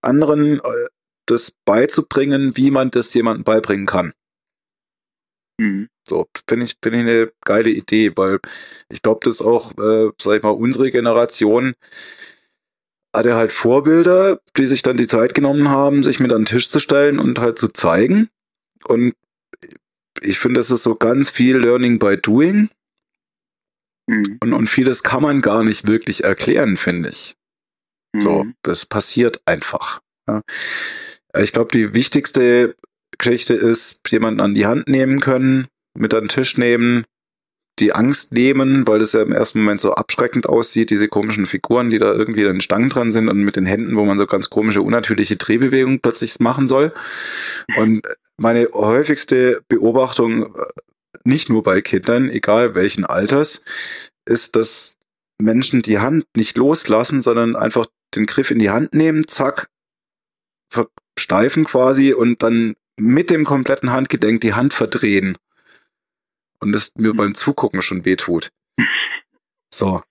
anderen 0.00 0.60
äh, 0.60 0.86
das 1.26 1.52
beizubringen, 1.64 2.56
wie 2.56 2.70
man 2.70 2.90
das 2.90 3.14
jemandem 3.14 3.44
beibringen 3.44 3.86
kann. 3.86 4.12
Mhm. 5.58 5.88
So, 6.06 6.26
finde 6.48 6.66
ich, 6.66 6.74
finde 6.82 6.98
ich 6.98 7.06
eine 7.06 7.32
geile 7.44 7.70
Idee, 7.70 8.12
weil 8.16 8.40
ich 8.88 9.02
glaube, 9.02 9.20
dass 9.22 9.40
auch, 9.40 9.72
äh, 9.78 10.10
sag 10.20 10.38
ich 10.38 10.42
mal, 10.42 10.50
unsere 10.50 10.90
Generation 10.90 11.74
hatte 13.14 13.34
halt 13.34 13.52
Vorbilder, 13.52 14.40
die 14.56 14.66
sich 14.66 14.82
dann 14.82 14.96
die 14.96 15.06
Zeit 15.06 15.34
genommen 15.34 15.68
haben, 15.68 16.02
sich 16.02 16.20
mit 16.20 16.32
an 16.32 16.42
den 16.42 16.46
Tisch 16.46 16.70
zu 16.70 16.78
stellen 16.78 17.18
und 17.18 17.38
halt 17.38 17.58
zu 17.58 17.68
zeigen. 17.68 18.28
Und 18.84 19.14
ich 20.20 20.38
finde, 20.38 20.58
das 20.58 20.70
ist 20.70 20.82
so 20.82 20.94
ganz 20.94 21.30
viel 21.30 21.58
Learning 21.58 21.98
by 21.98 22.16
Doing. 22.16 22.70
Mhm. 24.06 24.38
Und, 24.40 24.52
und 24.52 24.66
vieles 24.68 25.02
kann 25.02 25.22
man 25.22 25.40
gar 25.42 25.62
nicht 25.62 25.86
wirklich 25.86 26.24
erklären, 26.24 26.76
finde 26.76 27.10
ich. 27.10 27.36
Mhm. 28.14 28.20
So, 28.20 28.46
das 28.62 28.86
passiert 28.86 29.42
einfach. 29.44 30.00
Ja. 30.28 30.42
Ich 31.38 31.52
glaube, 31.52 31.70
die 31.72 31.94
wichtigste 31.94 32.76
Geschichte 33.18 33.54
ist, 33.54 34.10
jemanden 34.10 34.40
an 34.40 34.54
die 34.54 34.66
Hand 34.66 34.88
nehmen 34.88 35.20
können, 35.20 35.66
mit 35.94 36.14
an 36.14 36.24
den 36.24 36.28
Tisch 36.28 36.56
nehmen, 36.56 37.04
die 37.78 37.94
Angst 37.94 38.32
nehmen, 38.32 38.86
weil 38.86 39.00
es 39.00 39.14
ja 39.14 39.22
im 39.22 39.32
ersten 39.32 39.60
Moment 39.60 39.80
so 39.80 39.92
abschreckend 39.92 40.48
aussieht, 40.48 40.90
diese 40.90 41.08
komischen 41.08 41.46
Figuren, 41.46 41.90
die 41.90 41.98
da 41.98 42.12
irgendwie 42.12 42.46
an 42.46 42.60
Stangen 42.60 42.90
dran 42.90 43.12
sind 43.12 43.28
und 43.28 43.38
mit 43.38 43.56
den 43.56 43.66
Händen, 43.66 43.96
wo 43.96 44.04
man 44.04 44.18
so 44.18 44.26
ganz 44.26 44.50
komische, 44.50 44.82
unnatürliche 44.82 45.36
Drehbewegungen 45.36 46.00
plötzlich 46.00 46.38
machen 46.40 46.68
soll. 46.68 46.92
Und 47.76 48.06
meine 48.36 48.68
häufigste 48.72 49.62
Beobachtung, 49.68 50.54
äh, 50.54 50.64
nicht 51.24 51.48
nur 51.48 51.62
bei 51.62 51.80
Kindern, 51.80 52.28
egal 52.28 52.74
welchen 52.74 53.04
Alters, 53.04 53.64
ist, 54.26 54.56
dass 54.56 54.98
Menschen 55.40 55.82
die 55.82 55.98
Hand 55.98 56.24
nicht 56.36 56.56
loslassen, 56.56 57.22
sondern 57.22 57.56
einfach 57.56 57.86
den 58.14 58.26
Griff 58.26 58.50
in 58.50 58.58
die 58.58 58.70
Hand 58.70 58.94
nehmen, 58.94 59.26
zack, 59.26 59.68
versteifen 60.70 61.64
quasi 61.64 62.12
und 62.12 62.42
dann 62.42 62.74
mit 62.98 63.30
dem 63.30 63.44
kompletten 63.44 63.92
Handgedenk 63.92 64.42
die 64.42 64.54
Hand 64.54 64.74
verdrehen 64.74 65.36
und 66.62 66.74
es 66.74 66.94
mir 66.96 67.12
beim 67.12 67.34
Zugucken 67.34 67.82
schon 67.82 68.04
wehtut. 68.04 68.50
So. 69.74 70.02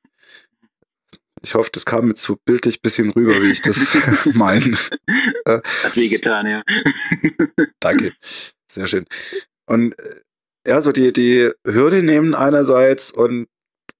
Ich 1.44 1.56
hoffe, 1.56 1.72
das 1.74 1.86
kam 1.86 2.10
jetzt 2.10 2.22
so 2.22 2.38
bildlich 2.46 2.82
bisschen 2.82 3.10
rüber, 3.10 3.42
wie 3.42 3.52
ich 3.52 3.62
das 3.62 3.98
meine. 4.36 4.78
Hat 5.48 5.96
wehgetan, 5.96 6.46
ja. 6.46 6.64
Danke. 7.80 8.14
Sehr 8.70 8.86
schön. 8.86 9.06
Und 9.66 9.98
äh, 9.98 10.22
ja, 10.68 10.82
so 10.82 10.92
die, 10.92 11.12
die 11.14 11.50
Hürde 11.66 12.04
nehmen 12.04 12.36
einerseits 12.36 13.12
und 13.12 13.48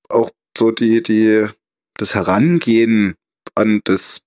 auch 0.10 0.30
so 0.56 0.72
die, 0.72 1.02
die, 1.02 1.48
das 1.98 2.14
Herangehen 2.14 3.16
an 3.56 3.82
das, 3.86 4.22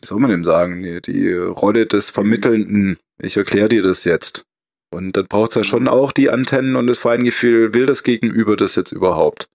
wie 0.00 0.06
soll 0.06 0.20
man 0.20 0.30
denn 0.30 0.44
sagen, 0.44 0.82
die, 0.82 1.02
die 1.02 1.32
Rolle 1.34 1.86
des 1.86 2.10
Vermittelnden. 2.10 2.96
Ich 3.20 3.36
erkläre 3.36 3.68
dir 3.68 3.82
das 3.82 4.04
jetzt. 4.04 4.46
Und 4.92 5.16
dann 5.16 5.26
braucht 5.26 5.50
es 5.50 5.56
ja 5.56 5.64
schon 5.64 5.88
auch 5.88 6.12
die 6.12 6.30
Antennen 6.30 6.76
und 6.76 6.86
das 6.86 6.98
Feingefühl, 6.98 7.74
will 7.74 7.86
das 7.86 8.02
Gegenüber 8.02 8.56
das 8.56 8.76
jetzt 8.76 8.92
überhaupt? 8.92 9.48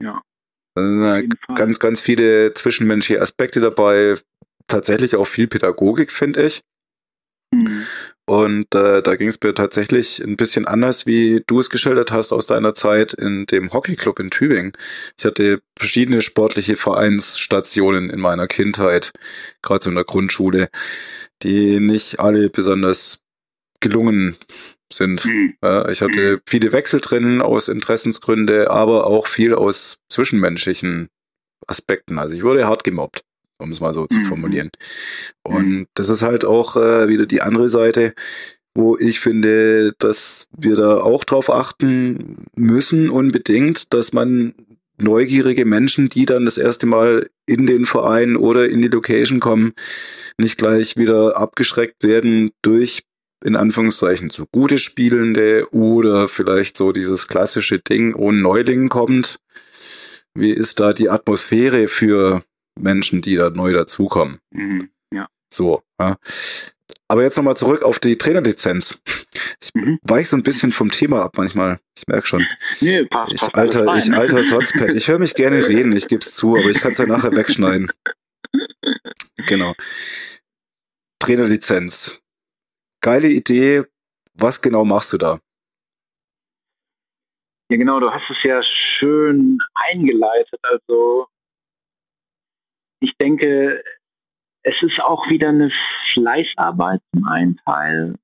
Ja. 0.00 0.22
Ganz, 0.74 1.78
ganz 1.78 2.00
viele 2.00 2.54
zwischenmenschliche 2.54 3.20
Aspekte 3.20 3.60
dabei. 3.60 4.16
Tatsächlich 4.68 5.16
auch 5.16 5.26
viel 5.26 5.46
Pädagogik, 5.46 6.10
finde 6.10 6.46
ich. 6.46 6.62
Mhm. 7.52 7.84
Und 8.24 8.74
äh, 8.74 9.02
da 9.02 9.16
ging 9.16 9.28
es 9.28 9.38
mir 9.42 9.52
tatsächlich 9.52 10.22
ein 10.22 10.36
bisschen 10.36 10.66
anders, 10.66 11.06
wie 11.06 11.42
du 11.46 11.60
es 11.60 11.68
geschildert 11.68 12.12
hast 12.12 12.32
aus 12.32 12.46
deiner 12.46 12.72
Zeit 12.72 13.12
in 13.12 13.46
dem 13.46 13.72
Hockeyclub 13.72 14.18
in 14.20 14.30
Tübingen. 14.30 14.72
Ich 15.18 15.24
hatte 15.24 15.60
verschiedene 15.78 16.22
sportliche 16.22 16.76
Vereinsstationen 16.76 18.08
in 18.10 18.20
meiner 18.20 18.46
Kindheit, 18.46 19.12
gerade 19.60 19.84
so 19.84 19.90
in 19.90 19.96
der 19.96 20.04
Grundschule, 20.04 20.68
die 21.42 21.80
nicht 21.80 22.20
alle 22.20 22.48
besonders 22.48 23.21
gelungen 23.82 24.36
sind. 24.92 25.24
Mhm. 25.24 25.54
Ja, 25.62 25.88
ich 25.88 26.00
hatte 26.00 26.40
viele 26.48 26.72
Wechsel 26.72 27.00
drin 27.00 27.42
aus 27.42 27.68
Interessensgründe, 27.68 28.70
aber 28.70 29.06
auch 29.06 29.26
viel 29.26 29.54
aus 29.54 29.98
zwischenmenschlichen 30.08 31.08
Aspekten. 31.66 32.18
Also 32.18 32.34
ich 32.34 32.42
wurde 32.42 32.66
hart 32.66 32.84
gemobbt 32.84 33.22
um 33.62 33.70
es 33.70 33.80
mal 33.80 33.94
so 33.94 34.06
zu 34.06 34.18
mhm. 34.18 34.24
formulieren. 34.24 34.70
Und 35.42 35.68
mhm. 35.68 35.86
das 35.94 36.08
ist 36.08 36.22
halt 36.22 36.44
auch 36.44 36.76
äh, 36.76 37.08
wieder 37.08 37.26
die 37.26 37.42
andere 37.42 37.68
Seite, 37.68 38.12
wo 38.74 38.96
ich 38.96 39.20
finde, 39.20 39.92
dass 39.98 40.48
wir 40.56 40.76
da 40.76 41.00
auch 41.00 41.24
drauf 41.24 41.50
achten 41.50 42.46
müssen, 42.56 43.10
unbedingt, 43.10 43.92
dass 43.94 44.12
man 44.12 44.54
neugierige 45.00 45.64
Menschen, 45.64 46.08
die 46.08 46.26
dann 46.26 46.44
das 46.44 46.58
erste 46.58 46.86
Mal 46.86 47.28
in 47.46 47.66
den 47.66 47.86
Verein 47.86 48.36
oder 48.36 48.68
in 48.68 48.80
die 48.80 48.88
Location 48.88 49.40
kommen, 49.40 49.72
nicht 50.38 50.58
gleich 50.58 50.96
wieder 50.96 51.36
abgeschreckt 51.36 52.04
werden 52.04 52.50
durch 52.62 53.02
in 53.44 53.56
Anführungszeichen 53.56 54.30
zu 54.30 54.46
gute 54.52 54.78
Spielende 54.78 55.66
oder 55.72 56.28
vielleicht 56.28 56.76
so 56.76 56.92
dieses 56.92 57.28
klassische 57.28 57.78
Ding, 57.78 58.14
ohne 58.14 58.38
Neuling 58.38 58.88
kommt. 58.88 59.38
Wie 60.34 60.50
ist 60.50 60.80
da 60.80 60.92
die 60.92 61.10
Atmosphäre 61.10 61.88
für 61.88 62.42
Menschen, 62.78 63.22
die 63.22 63.36
da 63.36 63.50
neu 63.50 63.72
dazukommen. 63.72 64.38
Mhm, 64.50 64.90
ja. 65.12 65.28
So. 65.52 65.82
Ja. 66.00 66.16
Aber 67.08 67.22
jetzt 67.22 67.36
nochmal 67.36 67.56
zurück 67.56 67.82
auf 67.82 67.98
die 67.98 68.16
Trainerlizenz. 68.16 69.02
Ich 69.62 69.70
mhm. 69.74 69.98
weiche 70.02 70.30
so 70.30 70.36
ein 70.36 70.42
bisschen 70.42 70.72
vom 70.72 70.90
Thema 70.90 71.22
ab 71.22 71.34
manchmal. 71.36 71.78
Ich 71.96 72.06
merke 72.06 72.26
schon. 72.26 72.46
Nee, 72.80 73.04
passt, 73.04 73.32
ich 73.34 73.40
passt 73.40 73.54
alter, 73.54 73.96
ich 73.96 74.12
alter 74.12 74.42
Sotzpad. 74.42 74.94
Ich 74.94 75.08
höre 75.08 75.18
mich 75.18 75.34
gerne 75.34 75.66
reden, 75.66 75.94
ich 75.94 76.08
gebe 76.08 76.20
es 76.20 76.32
zu, 76.34 76.56
aber 76.56 76.70
ich 76.70 76.80
kann 76.80 76.92
es 76.92 76.98
ja 76.98 77.06
nachher 77.06 77.34
wegschneiden. 77.36 77.90
Genau. 79.48 79.74
Trainerlizenz. 81.18 82.21
Geile 83.02 83.28
Idee. 83.28 83.82
Was 84.34 84.62
genau 84.62 84.84
machst 84.84 85.12
du 85.12 85.18
da? 85.18 85.40
Ja, 87.68 87.76
genau, 87.76 87.98
du 87.98 88.10
hast 88.10 88.30
es 88.30 88.42
ja 88.44 88.62
schön 88.62 89.58
eingeleitet. 89.74 90.60
Also 90.62 91.26
ich 93.00 93.12
denke, 93.20 93.82
es 94.62 94.80
ist 94.82 95.00
auch 95.00 95.28
wieder 95.28 95.48
eine 95.48 95.72
Fleißarbeit 96.12 97.00
zum 97.12 97.26
einen 97.26 97.56
Teil 97.66 98.14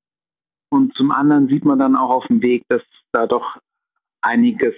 und 0.71 0.95
zum 0.95 1.11
anderen 1.11 1.49
sieht 1.49 1.65
man 1.65 1.81
dann 1.81 1.97
auch 1.97 2.11
auf 2.11 2.27
dem 2.29 2.41
Weg, 2.41 2.63
dass 2.69 2.83
da 3.13 3.27
doch 3.27 3.57
einiges 4.21 4.75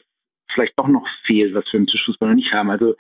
vielleicht 0.53 0.79
doch 0.79 0.89
noch 0.89 1.07
fehlt, 1.27 1.55
was 1.55 1.65
wir 1.73 1.81
im 1.81 1.87
Tischfußball 1.87 2.31
noch 2.31 2.37
nicht 2.37 2.53
haben. 2.55 2.71
Also 2.71 2.97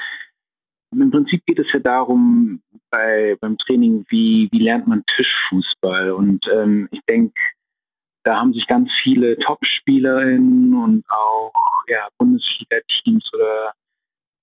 im 0.92 1.11
Prinzip 1.11 1.46
geht 1.46 1.59
es 1.61 1.72
ja 1.72 1.78
darum, 1.78 2.62
bei, 2.91 3.36
beim 3.41 3.57
Training, 3.59 4.05
wie, 4.09 4.49
wie 4.53 4.59
lernt 4.59 4.86
man 4.86 5.05
Tischfußball? 5.07 6.12
Und 6.12 6.47
ähm, 6.53 6.88
ich 6.91 7.01
denke, 7.09 7.34
da 8.24 8.38
haben 8.38 8.53
sich 8.53 8.66
ganz 8.66 8.91
viele 9.03 9.38
Top-SpielerInnen 9.38 10.74
und 10.74 11.05
auch 11.09 11.53
ja, 11.88 12.09
Bundesliga-Teams 12.18 13.32
oder 13.34 13.72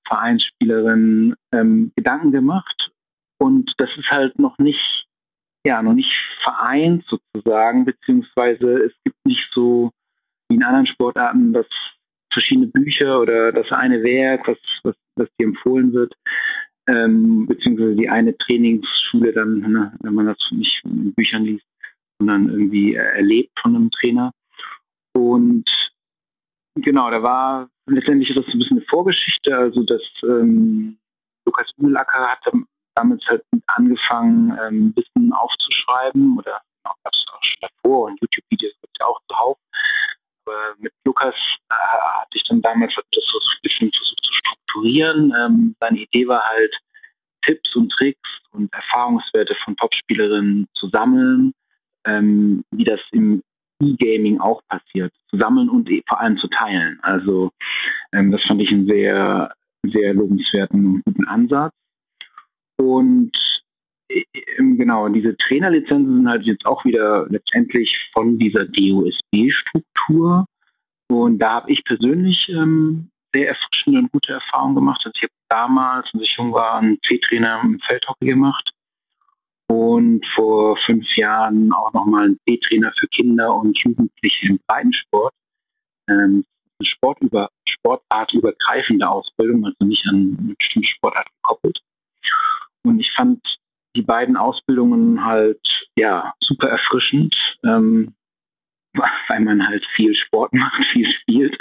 Vereinsspielerin 0.08 1.36
ähm, 1.52 1.92
Gedanken 1.96 2.32
gemacht 2.32 2.92
und 3.40 3.74
das 3.78 3.90
ist 3.98 4.10
halt 4.10 4.38
noch 4.40 4.58
nicht, 4.58 5.08
ja, 5.66 5.82
noch 5.82 5.94
nicht 5.94 6.14
vereint 6.44 7.06
sozusagen, 7.08 7.86
beziehungsweise 7.86 8.86
es 8.86 8.94
gibt 9.04 9.18
nicht 9.26 9.48
so 9.54 9.92
wie 10.50 10.56
in 10.56 10.64
anderen 10.64 10.88
Sportarten 10.88 11.54
das 11.54 11.68
verschiedene 12.32 12.68
Bücher 12.68 13.20
oder 13.20 13.52
das 13.52 13.72
eine 13.72 14.02
Werk, 14.04 14.48
was, 14.48 14.58
was, 14.84 14.96
was 15.16 15.28
dir 15.40 15.48
empfohlen 15.48 15.94
wird, 15.94 16.14
ähm, 16.88 17.46
beziehungsweise 17.48 17.96
die 17.96 18.10
eine 18.10 18.38
Trainingsschule 18.38 19.34
dann, 19.34 19.60
ne, 19.60 19.94
wenn 20.02 20.14
man 20.14 20.28
das 20.28 20.38
nicht 20.52 20.82
in 20.86 21.14
Büchern 21.14 21.44
liest, 21.44 21.66
sondern 22.20 22.50
irgendwie 22.50 22.96
erlebt 22.96 23.52
von 23.62 23.76
einem 23.76 23.92
Trainer. 23.92 24.32
Und 25.14 25.70
genau, 26.76 27.10
da 27.12 27.22
war 27.22 27.70
letztendlich 27.88 28.34
das 28.34 28.46
ein 28.48 28.60
bisschen 28.60 28.78
eine 28.78 28.86
Vorgeschichte, 28.88 29.56
also 29.56 29.84
dass 29.84 30.02
ähm, 30.24 30.98
Lukas 31.46 31.72
Übelacker 31.78 32.28
hat 32.28 32.44
damals 32.96 33.24
halt 33.28 33.44
angefangen, 33.68 34.58
ähm, 34.62 34.94
Wissen 34.96 35.32
aufzuschreiben 35.34 36.38
oder 36.38 36.62
gab 36.84 37.14
es 37.14 37.26
auch 37.32 37.44
schon 37.44 37.62
davor 37.62 38.06
und 38.08 38.22
YouTube-Videos 38.22 38.74
gibt 38.82 38.94
es 38.94 39.00
ja 39.00 39.06
auch 39.08 39.20
zuhauf. 39.30 39.58
Mit 40.80 40.94
Lukas 41.06 41.36
äh, 41.70 41.74
hatte 41.74 42.36
ich 42.36 42.44
dann 42.44 42.62
damals 42.62 42.94
das 42.96 43.06
so 43.12 43.38
ein 43.38 43.62
bisschen 43.62 43.92
versucht 43.92 44.24
zu 44.24 44.34
strukturieren. 44.34 45.34
Ähm, 45.40 45.76
seine 45.80 46.00
Idee 46.00 46.28
war 46.28 46.44
halt, 46.44 46.74
Tipps 47.48 47.76
und 47.76 47.92
Tricks 47.94 48.30
und 48.52 48.72
Erfahrungswerte 48.74 49.56
von 49.64 49.76
Popspielerinnen 49.76 50.68
zu 50.74 50.90
sammeln, 50.90 51.54
ähm, 52.06 52.64
wie 52.72 52.84
das 52.84 53.00
im 53.12 53.42
E-Gaming 53.82 54.40
auch 54.40 54.62
passiert, 54.68 55.14
zu 55.30 55.38
sammeln 55.38 55.70
und 55.70 55.90
e, 55.90 56.04
vor 56.08 56.20
allem 56.20 56.38
zu 56.38 56.48
teilen. 56.48 57.00
Also 57.04 57.52
ähm, 58.12 58.32
das 58.32 58.44
fand 58.46 58.62
ich 58.62 58.70
einen 58.72 58.88
sehr, 58.88 59.54
sehr 59.84 60.14
lobenswerten 60.14 60.86
und 60.86 61.06
guten 61.06 61.28
Ansatz. 61.28 61.74
Und 62.78 63.32
genau, 64.58 65.08
diese 65.10 65.36
Trainerlizenzen 65.38 66.18
sind 66.18 66.30
halt 66.30 66.44
jetzt 66.46 66.66
auch 66.66 66.84
wieder 66.86 67.28
letztendlich 67.30 67.94
von 68.14 68.38
dieser 68.38 68.66
DOSB-Struktur. 68.66 70.46
Und 71.10 71.40
da 71.40 71.56
habe 71.56 71.72
ich 71.72 71.84
persönlich 71.84 72.48
ähm, 72.50 73.10
sehr 73.34 73.50
erfrischende 73.50 74.00
und 74.00 74.12
gute 74.12 74.34
Erfahrungen 74.34 74.76
gemacht. 74.76 75.02
Also 75.06 75.14
ich 75.16 75.24
habe 75.24 75.34
damals, 75.50 76.10
als 76.14 76.24
ich 76.24 76.36
jung 76.38 76.54
war, 76.54 76.80
einen 76.80 76.98
C-Trainer 77.06 77.62
im 77.64 77.80
Feldhockey 77.80 78.26
gemacht 78.26 78.72
und 79.68 80.26
vor 80.36 80.78
fünf 80.86 81.06
Jahren 81.16 81.72
auch 81.72 81.94
nochmal 81.94 82.26
einen 82.26 82.40
B-Trainer 82.46 82.94
für 82.98 83.08
Kinder 83.08 83.54
und 83.54 83.78
Jugendliche 83.78 84.48
im 84.48 84.60
Breitensport. 84.68 85.34
Ähm, 86.10 86.44
eine 86.80 86.88
Sportüber, 86.88 87.50
sportartübergreifende 87.68 89.10
Ausbildung, 89.10 89.66
also 89.66 89.78
nicht 89.84 90.06
an 90.08 90.38
eine 90.40 90.56
bestimmte 90.58 90.90
Sportart 90.90 91.28
gekoppelt. 91.42 91.80
Und 92.84 93.00
ich 93.00 93.12
fand 93.14 93.42
die 93.98 94.04
beiden 94.04 94.38
Ausbildungen 94.38 95.26
halt 95.26 95.60
ja 95.98 96.34
super 96.40 96.70
erfrischend, 96.70 97.36
ähm, 97.66 98.14
weil 99.28 99.42
man 99.42 99.68
halt 99.68 99.86
viel 99.96 100.16
Sport 100.16 100.54
macht, 100.54 100.86
viel 100.92 101.12
spielt, 101.12 101.58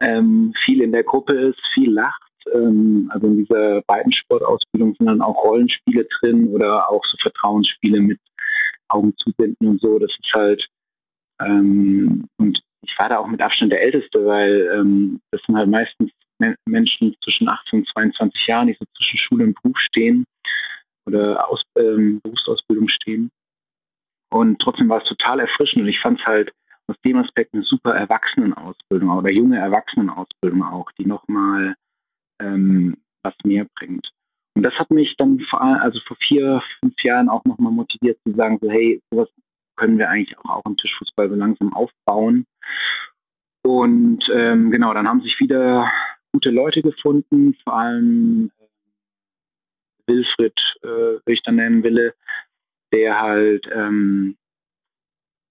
ähm, 0.00 0.54
viel 0.64 0.80
in 0.82 0.92
der 0.92 1.04
Gruppe 1.04 1.34
ist, 1.34 1.60
viel 1.74 1.92
lacht 1.92 2.22
ähm, 2.52 3.10
also 3.12 3.26
in 3.26 3.38
dieser 3.38 3.82
beiden 3.82 4.12
Sportausbildung 4.12 4.94
sind 4.96 5.06
dann 5.06 5.22
auch 5.22 5.44
Rollenspiele 5.44 6.06
drin 6.20 6.48
oder 6.48 6.90
auch 6.90 7.04
so 7.06 7.16
Vertrauensspiele 7.18 8.00
mit 8.00 8.20
Augen 8.88 9.14
zubinden 9.16 9.68
und 9.68 9.80
so. 9.80 9.98
Das 9.98 10.10
ist 10.10 10.32
halt, 10.34 10.68
ähm, 11.40 12.28
und 12.36 12.60
ich 12.82 12.98
war 12.98 13.08
da 13.08 13.18
auch 13.18 13.26
mit 13.26 13.40
Abstand 13.40 13.72
der 13.72 13.82
Älteste, 13.82 14.24
weil 14.26 14.70
ähm, 14.74 15.20
das 15.30 15.40
sind 15.46 15.56
halt 15.56 15.70
meistens 15.70 16.10
Menschen 16.66 17.16
zwischen 17.22 17.48
18 17.48 17.80
und 17.80 17.88
22 17.88 18.46
Jahren, 18.46 18.66
die 18.66 18.76
so 18.78 18.84
zwischen 18.96 19.18
Schule 19.18 19.44
und 19.44 19.62
Beruf 19.62 19.78
stehen 19.78 20.26
oder 21.06 21.48
Aus, 21.48 21.62
ähm, 21.76 22.20
Berufsausbildung 22.22 22.88
stehen. 22.88 23.30
Und 24.32 24.60
trotzdem 24.60 24.88
war 24.88 25.02
es 25.02 25.08
total 25.08 25.40
erfrischend 25.40 25.82
und 25.82 25.88
ich 25.88 26.00
fand 26.00 26.20
es 26.20 26.26
halt 26.26 26.52
aus 26.88 26.96
dem 27.04 27.16
Aspekt 27.16 27.54
eine 27.54 27.62
super 27.62 27.94
Erwachsenenausbildung 27.94 29.10
oder 29.10 29.32
junge 29.32 29.58
Erwachsenenausbildung 29.58 30.62
auch, 30.62 30.90
die 30.92 31.06
nochmal 31.06 31.74
ähm, 32.40 32.96
was 33.22 33.34
mehr 33.44 33.66
bringt. 33.76 34.10
Und 34.56 34.62
das 34.62 34.74
hat 34.74 34.90
mich 34.90 35.16
dann 35.16 35.40
vor 35.40 35.60
also 35.62 35.98
vor 36.06 36.16
vier, 36.20 36.62
fünf 36.80 36.94
Jahren 37.02 37.28
auch 37.28 37.44
nochmal 37.44 37.72
motiviert 37.72 38.18
zu 38.26 38.34
sagen, 38.34 38.58
so 38.60 38.70
hey, 38.70 39.00
sowas 39.10 39.28
können 39.76 39.98
wir 39.98 40.08
eigentlich 40.08 40.38
auch, 40.38 40.44
auch 40.44 40.64
im 40.66 40.76
Tischfußball 40.76 41.28
so 41.28 41.34
langsam 41.34 41.72
aufbauen. 41.72 42.46
Und 43.62 44.28
ähm, 44.32 44.70
genau, 44.70 44.92
dann 44.94 45.08
haben 45.08 45.22
sich 45.22 45.40
wieder 45.40 45.90
gute 46.32 46.50
Leute 46.50 46.82
gefunden, 46.82 47.54
vor 47.64 47.78
allem 47.78 48.50
Wilfried, 50.06 50.58
äh, 50.82 51.36
dann 51.44 51.56
nennen 51.56 51.82
will, 51.82 52.12
der 52.92 53.20
halt 53.20 53.66
ähm, 53.72 54.36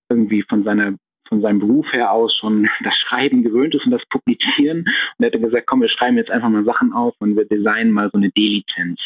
irgendwie 0.09 0.43
von 0.43 0.63
seiner 0.63 0.95
von 1.27 1.41
seinem 1.41 1.59
Beruf 1.59 1.91
her 1.93 2.11
aus 2.11 2.35
schon 2.37 2.67
das 2.83 2.95
Schreiben 2.95 3.43
gewöhnt 3.43 3.73
ist 3.73 3.85
und 3.85 3.91
das 3.91 4.05
Publizieren. 4.09 4.79
Und 4.79 5.19
er 5.19 5.27
hat 5.27 5.35
dann 5.35 5.41
gesagt, 5.41 5.67
komm, 5.67 5.81
wir 5.81 5.89
schreiben 5.89 6.17
jetzt 6.17 6.31
einfach 6.31 6.49
mal 6.49 6.65
Sachen 6.65 6.93
auf 6.93 7.15
und 7.19 7.35
wir 7.35 7.45
designen 7.45 7.91
mal 7.91 8.09
so 8.11 8.17
eine 8.17 8.29
D-Lizenz. 8.29 8.99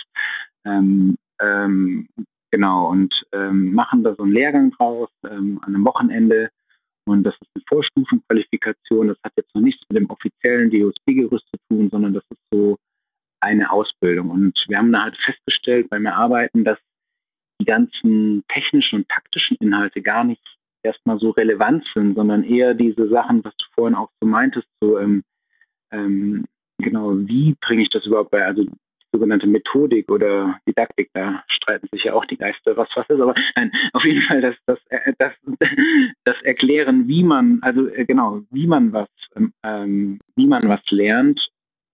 Ähm, 0.66 1.18
ähm, 1.42 2.10
genau, 2.52 2.90
und 2.90 3.14
ähm, 3.32 3.74
machen 3.74 4.04
da 4.04 4.16
so 4.16 4.24
einen 4.24 4.34
Lehrgang 4.34 4.72
draus 4.72 5.10
ähm, 5.24 5.60
an 5.62 5.76
einem 5.76 5.86
Wochenende. 5.86 6.50
Und 7.06 7.24
das 7.24 7.36
ist 7.36 7.50
eine 7.56 7.64
Vorstufenqualifikation. 7.70 9.08
Das 9.08 9.18
hat 9.24 9.32
jetzt 9.38 9.56
noch 9.56 9.62
nichts 9.62 9.82
mit 9.90 9.98
dem 9.98 10.10
offiziellen 10.10 10.70
DOSB-Gerüst 10.70 11.46
zu 11.48 11.58
tun, 11.70 11.90
sondern 11.90 12.14
das 12.14 12.24
ist 12.30 12.42
so 12.52 12.78
eine 13.40 13.72
Ausbildung. 13.72 14.30
Und 14.30 14.66
wir 14.68 14.78
haben 14.78 14.92
da 14.92 15.04
halt 15.04 15.18
festgestellt 15.18 15.90
beim 15.90 16.06
Erarbeiten, 16.06 16.64
dass 16.64 16.80
die 17.60 17.66
ganzen 17.66 18.44
technischen 18.48 19.00
und 19.00 19.10
taktischen 19.10 19.58
Inhalte 19.60 20.02
gar 20.02 20.24
nicht 20.24 20.42
erstmal 20.84 21.20
so 21.20 21.32
relevant 21.32 21.86
sind, 21.94 22.16
sondern 22.16 22.44
eher 22.44 22.74
diese 22.74 23.10
Sachen, 23.10 23.44
was 23.44 23.56
du 23.58 23.66
vorhin 23.74 23.96
auch 23.96 24.10
so 24.22 24.28
meintest, 24.28 24.68
so 24.80 25.00
ähm, 25.00 25.24
ähm, 25.92 26.46
genau, 26.78 27.14
wie 27.16 27.56
bringe 27.62 27.84
ich 27.84 27.90
das 27.90 28.06
überhaupt 28.06 28.32
bei, 28.32 28.46
also 28.46 28.66
sogenannte 29.12 29.48
Methodik 29.48 30.12
oder 30.12 30.60
Didaktik, 30.68 31.10
da 31.14 31.44
streiten 31.48 31.88
sich 31.92 32.04
ja 32.04 32.14
auch 32.14 32.26
die 32.26 32.38
Geister, 32.38 32.76
was 32.78 32.90
was 32.96 33.10
ist, 33.10 33.20
aber 33.20 33.34
nein, 33.56 33.72
auf 33.94 34.04
jeden 34.04 34.22
Fall 34.22 34.42
das, 34.42 34.56
das, 34.66 34.80
äh, 34.90 35.14
das, 35.18 35.34
das 36.24 36.42
Erklären, 36.44 37.08
wie 37.08 37.24
man, 37.24 37.60
also 37.62 37.88
äh, 37.88 38.06
genau, 38.06 38.42
wie 38.52 38.68
man 38.68 38.94
was, 38.94 39.10
ähm, 39.36 39.54
ähm, 39.64 40.20
wie 40.36 40.48
man 40.48 40.62
was 40.66 40.82
lernt 40.92 41.40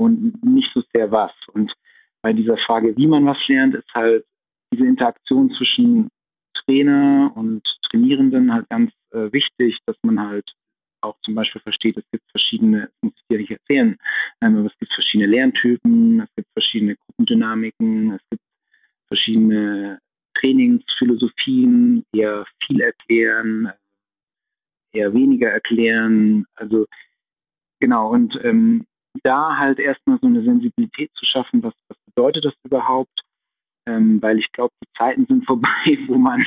und 0.03 0.43
nicht 0.43 0.69
so 0.73 0.83
sehr 0.93 1.11
was. 1.11 1.31
Und 1.53 1.73
bei 2.21 2.33
dieser 2.33 2.57
Frage, 2.57 2.95
wie 2.97 3.07
man 3.07 3.25
was 3.25 3.37
lernt, 3.47 3.75
ist 3.75 3.93
halt 3.93 4.25
diese 4.71 4.85
Interaktion 4.85 5.51
zwischen 5.51 6.09
Trainer 6.53 7.31
und 7.35 7.61
Trainierenden 7.89 8.53
halt 8.53 8.69
ganz 8.69 8.91
äh, 9.11 9.31
wichtig, 9.31 9.77
dass 9.85 9.97
man 10.03 10.19
halt 10.19 10.53
auch 11.01 11.17
zum 11.21 11.35
Beispiel 11.35 11.61
versteht, 11.61 11.97
es 11.97 12.09
gibt 12.11 12.23
verschiedene, 12.31 12.81
das 12.81 12.93
muss 13.01 13.13
ich 13.17 13.27
dir 13.29 13.37
nicht 13.37 13.51
erzählen, 13.51 13.97
ähm, 14.41 14.57
aber 14.57 14.67
es 14.67 14.77
gibt 14.79 14.93
verschiedene 14.93 15.29
Lerntypen, 15.29 16.21
es 16.21 16.29
gibt 16.35 16.47
verschiedene 16.53 16.95
Gruppendynamiken, 16.95 18.13
es 18.13 18.21
gibt 18.29 18.43
verschiedene 19.07 19.99
Trainingsphilosophien, 20.35 22.05
eher 22.13 22.45
viel 22.65 22.81
erklären, 22.81 23.71
eher 24.93 25.13
weniger 25.13 25.49
erklären. 25.49 26.45
Also 26.55 26.85
genau, 27.79 28.11
und 28.11 28.39
ähm, 28.43 28.85
da 29.23 29.57
halt 29.57 29.79
erstmal 29.79 30.19
so 30.19 30.27
eine 30.27 30.43
Sensibilität 30.43 31.11
zu 31.15 31.25
schaffen, 31.25 31.61
was, 31.63 31.73
was 31.87 31.97
bedeutet 32.05 32.45
das 32.45 32.53
überhaupt? 32.63 33.21
Ähm, 33.85 34.21
weil 34.21 34.39
ich 34.39 34.51
glaube, 34.51 34.73
die 34.83 34.89
Zeiten 34.97 35.25
sind 35.25 35.45
vorbei, 35.45 35.97
wo 36.07 36.17
man 36.17 36.43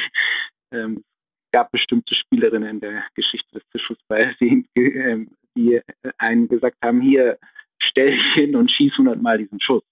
ähm, 0.73 1.05
gab 1.53 1.71
bestimmte 1.71 2.15
Spielerinnen 2.15 2.69
in 2.69 2.81
der 2.81 3.05
Geschichte 3.15 3.49
des 3.55 3.63
Tischfußballs, 3.71 4.37
die, 4.41 4.67
äh, 4.75 5.27
die 5.57 5.81
einen 6.19 6.49
gesagt 6.49 6.77
haben, 6.85 7.01
hier 7.01 7.39
stell 7.79 8.13
dich 8.13 8.33
hin 8.35 8.57
und 8.57 8.71
schieß 8.71 8.97
hundertmal 8.99 9.39
diesen 9.39 9.61
Schuss. 9.61 9.83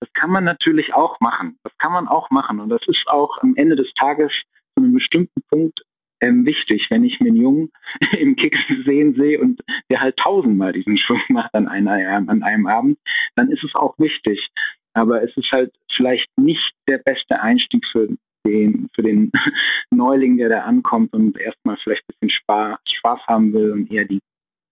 Das 0.00 0.12
kann 0.12 0.30
man 0.30 0.44
natürlich 0.44 0.94
auch 0.94 1.18
machen. 1.20 1.58
Das 1.62 1.76
kann 1.78 1.92
man 1.92 2.08
auch 2.08 2.30
machen. 2.30 2.60
Und 2.60 2.68
das 2.68 2.86
ist 2.86 3.06
auch 3.06 3.38
am 3.38 3.54
Ende 3.56 3.76
des 3.76 3.92
Tages 3.94 4.32
zu 4.74 4.82
einem 4.82 4.92
bestimmten 4.92 5.42
Punkt 5.48 5.80
ähm, 6.20 6.46
wichtig, 6.46 6.86
wenn 6.90 7.04
ich 7.04 7.20
mir 7.20 7.28
einen 7.28 7.40
Jungen 7.40 7.72
im 8.18 8.36
Kick 8.36 8.56
sehen 8.84 9.14
sehe 9.14 9.40
und 9.40 9.60
der 9.90 10.00
halt 10.00 10.16
tausendmal 10.16 10.72
diesen 10.72 10.96
Schwung 10.96 11.20
macht 11.28 11.54
an 11.54 11.68
einem, 11.68 12.28
an 12.28 12.42
einem 12.42 12.66
Abend, 12.66 12.98
dann 13.34 13.50
ist 13.50 13.64
es 13.64 13.74
auch 13.74 13.98
wichtig. 13.98 14.48
Aber 14.94 15.22
es 15.22 15.36
ist 15.36 15.50
halt 15.52 15.74
vielleicht 15.92 16.26
nicht 16.38 16.72
der 16.88 16.98
beste 16.98 17.40
Einstieg 17.40 17.84
für 17.92 18.08
den, 18.46 18.88
für 18.94 19.02
den 19.02 19.30
Neuling, 19.90 20.38
der 20.38 20.48
da 20.48 20.60
ankommt 20.62 21.12
und 21.12 21.38
erstmal 21.38 21.76
vielleicht 21.76 22.02
ein 22.02 22.14
bisschen 22.18 22.30
Spaß, 22.30 22.78
Spaß 22.88 23.20
haben 23.26 23.52
will 23.52 23.72
und 23.72 23.92
eher 23.92 24.04
die 24.04 24.20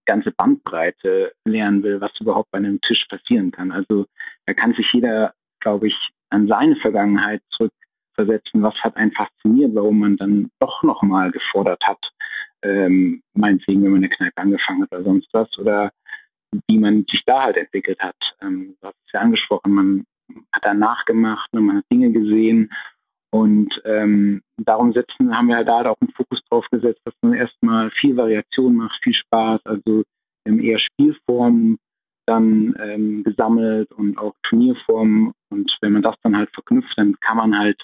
ganze 0.06 0.32
Bandbreite 0.32 1.32
lernen 1.44 1.82
will, 1.82 2.00
was 2.00 2.18
überhaupt 2.20 2.50
bei 2.50 2.58
einem 2.58 2.80
Tisch 2.80 3.06
passieren 3.08 3.50
kann. 3.50 3.72
Also 3.72 4.06
da 4.46 4.54
kann 4.54 4.74
sich 4.74 4.90
jeder, 4.92 5.34
glaube 5.60 5.88
ich, 5.88 6.10
an 6.30 6.46
seine 6.46 6.76
Vergangenheit 6.76 7.42
zurückversetzen. 8.14 8.62
Was 8.62 8.74
hat 8.82 8.96
einen 8.96 9.12
fasziniert, 9.12 9.74
warum 9.74 10.00
man 10.00 10.16
dann 10.16 10.50
doch 10.60 10.82
nochmal 10.82 11.30
gefordert 11.30 11.82
hat, 11.86 11.98
ähm, 12.62 13.22
meinetwegen, 13.34 13.82
wenn 13.82 13.92
man 13.92 13.98
eine 13.98 14.08
Kneipe 14.08 14.38
angefangen 14.38 14.82
hat 14.82 14.92
oder 14.92 15.04
sonst 15.04 15.28
was, 15.32 15.58
oder 15.58 15.90
wie 16.68 16.78
man 16.78 17.04
sich 17.10 17.22
da 17.26 17.42
halt 17.42 17.56
entwickelt 17.56 18.00
hat. 18.00 18.16
Ähm, 18.40 18.76
du 18.80 18.88
hast 18.88 18.96
es 19.06 19.12
ja 19.12 19.20
angesprochen, 19.20 19.72
man 19.72 20.04
hat 20.52 20.64
da 20.64 20.74
nachgemacht, 20.74 21.52
ne, 21.52 21.60
man 21.60 21.78
hat 21.78 21.84
Dinge 21.92 22.10
gesehen 22.12 22.70
und 23.30 23.82
ähm, 23.84 24.42
darum 24.56 24.92
setzen, 24.92 25.36
haben 25.36 25.48
wir 25.48 25.56
halt 25.56 25.68
da 25.68 25.90
auch 25.90 26.00
einen 26.00 26.12
Fokus 26.12 26.40
drauf 26.48 26.66
gesetzt, 26.70 27.00
dass 27.04 27.14
man 27.20 27.34
erstmal 27.34 27.90
viel 27.90 28.16
Variation 28.16 28.76
macht, 28.76 29.02
viel 29.02 29.14
Spaß, 29.14 29.60
also 29.64 30.04
eher 30.44 30.78
Spielformen 30.78 31.78
dann 32.26 32.74
ähm, 32.80 33.24
gesammelt 33.24 33.90
und 33.92 34.16
auch 34.18 34.34
Turnierformen. 34.44 35.32
Und 35.50 35.76
wenn 35.80 35.92
man 35.92 36.02
das 36.02 36.16
dann 36.22 36.36
halt 36.36 36.50
verknüpft, 36.54 36.96
dann 36.96 37.16
kann 37.20 37.36
man 37.36 37.58
halt 37.58 37.82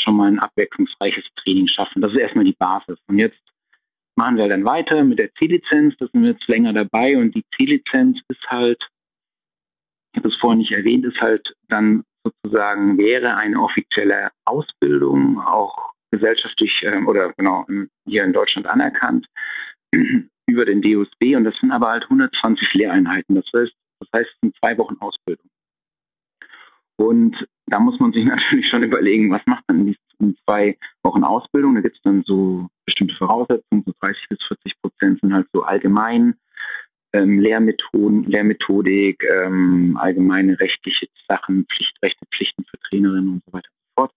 schon 0.00 0.16
mal 0.16 0.28
ein 0.28 0.38
abwechslungsreiches 0.38 1.24
Training 1.36 1.68
schaffen. 1.68 2.02
Das 2.02 2.12
ist 2.12 2.18
erstmal 2.18 2.44
die 2.44 2.56
Basis. 2.58 2.98
Und 3.08 3.18
jetzt 3.18 3.40
machen 4.16 4.36
wir 4.36 4.48
dann 4.48 4.64
weiter 4.64 5.04
mit 5.04 5.18
der 5.18 5.32
C-Lizenz. 5.34 5.94
Da 5.98 6.06
sind 6.06 6.22
wir 6.22 6.30
jetzt 6.30 6.46
länger 6.48 6.72
dabei 6.72 7.16
und 7.16 7.34
die 7.34 7.44
C-Lizenz 7.56 8.20
ist 8.28 8.44
halt 8.48 8.82
ich 10.16 10.18
habe 10.18 10.28
es 10.28 10.36
vorhin 10.36 10.60
nicht 10.60 10.72
erwähnt, 10.72 11.04
ist 11.04 11.20
halt 11.20 11.54
dann 11.68 12.02
sozusagen 12.24 12.96
wäre 12.96 13.36
eine 13.36 13.60
offizielle 13.60 14.30
Ausbildung 14.46 15.38
auch 15.40 15.92
gesellschaftlich 16.10 16.82
äh, 16.82 17.02
oder 17.04 17.34
genau 17.36 17.66
hier 18.06 18.24
in 18.24 18.32
Deutschland 18.32 18.66
anerkannt 18.66 19.26
über 20.46 20.64
den 20.64 20.80
DOSB 20.80 21.36
und 21.36 21.44
das 21.44 21.56
sind 21.58 21.70
aber 21.70 21.88
halt 21.88 22.04
120 22.04 22.72
Lehreinheiten. 22.74 23.34
Das 23.34 23.44
heißt, 23.54 23.72
das 24.00 24.08
heißt, 24.14 24.30
es 24.30 24.40
sind 24.40 24.56
zwei 24.56 24.78
Wochen 24.78 24.96
Ausbildung. 25.00 25.50
Und 26.96 27.46
da 27.66 27.78
muss 27.78 27.98
man 28.00 28.12
sich 28.12 28.24
natürlich 28.24 28.68
schon 28.68 28.82
überlegen, 28.82 29.30
was 29.30 29.42
macht 29.46 29.64
man 29.68 29.94
in 30.18 30.36
zwei 30.44 30.76
Wochen 31.02 31.24
Ausbildung? 31.24 31.74
Da 31.74 31.80
gibt 31.80 31.96
es 31.96 32.02
dann 32.02 32.22
so 32.22 32.68
bestimmte 32.86 33.14
Voraussetzungen, 33.16 33.84
so 33.84 33.92
30 34.00 34.28
bis 34.28 34.38
40 34.44 34.80
Prozent 34.80 35.20
sind 35.20 35.34
halt 35.34 35.46
so 35.52 35.62
allgemein 35.62 36.34
ähm, 37.12 37.40
Lehrmethoden, 37.40 38.24
Lehrmethodik, 38.24 39.22
ähm, 39.30 39.96
allgemeine 40.00 40.58
rechtliche 40.60 41.08
Sachen, 41.28 41.66
Pflichtrechte, 41.66 42.26
Pflichten 42.34 42.64
für 42.64 42.78
Trainerinnen 42.88 43.34
und 43.34 43.42
so 43.46 43.52
weiter 43.52 43.68
und 43.70 43.78
so 43.78 44.02
fort. 44.02 44.12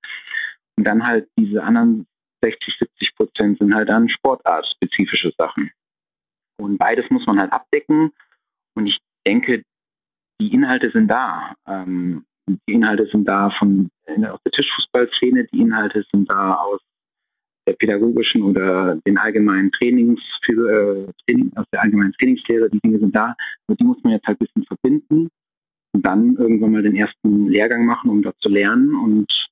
Und 0.78 0.84
dann 0.86 1.06
halt 1.06 1.30
diese 1.38 1.64
anderen 1.64 2.08
60, 2.42 2.78
70 2.80 3.16
Prozent 3.16 3.60
sind 3.60 3.76
halt 3.76 3.90
dann 3.90 4.10
sportartspezifische 4.10 5.34
Sachen. 5.38 5.72
Und 6.58 6.78
beides 6.78 7.10
muss 7.10 7.26
man 7.26 7.40
halt 7.40 7.52
abdecken. 7.52 8.12
Und 8.76 8.88
ich 8.88 9.00
denke, 9.26 9.64
die 10.42 10.54
Inhalte 10.54 10.92
sind 10.92 11.08
da. 11.08 11.56
Ähm, 11.68 12.26
die 12.68 12.74
Inhalte 12.74 13.08
sind 13.08 13.26
da 13.28 13.50
von 13.58 13.90
aus 14.08 14.40
der 14.44 14.52
Tischfußballszene, 14.52 15.46
die 15.46 15.62
Inhalte 15.62 16.04
sind 16.12 16.30
da 16.30 16.56
aus 16.56 16.82
der 17.68 17.74
pädagogischen 17.74 18.42
oder 18.44 18.96
den 19.06 19.18
allgemeinen 19.18 19.72
Trainings 19.72 20.22
für, 20.44 21.08
äh, 21.08 21.12
Training, 21.26 21.52
aus 21.56 21.66
der 21.72 21.84
allgemeinen 21.84 22.14
Trainingslehre, 22.14 22.70
die 22.70 22.80
Dinge 22.80 23.00
sind 23.00 23.16
da, 23.16 23.36
aber 23.68 23.76
die 23.76 23.84
muss 23.84 24.02
man 24.04 24.14
jetzt 24.14 24.26
halt 24.26 24.40
ein 24.40 24.46
bisschen 24.46 24.66
verbinden 24.66 25.30
und 25.94 26.06
dann 26.06 26.36
irgendwann 26.36 26.72
mal 26.72 26.82
den 26.82 26.96
ersten 26.96 27.48
Lehrgang 27.48 27.86
machen, 27.86 28.10
um 28.10 28.22
da 28.22 28.32
zu 28.40 28.50
lernen 28.50 28.96
und 28.96 29.50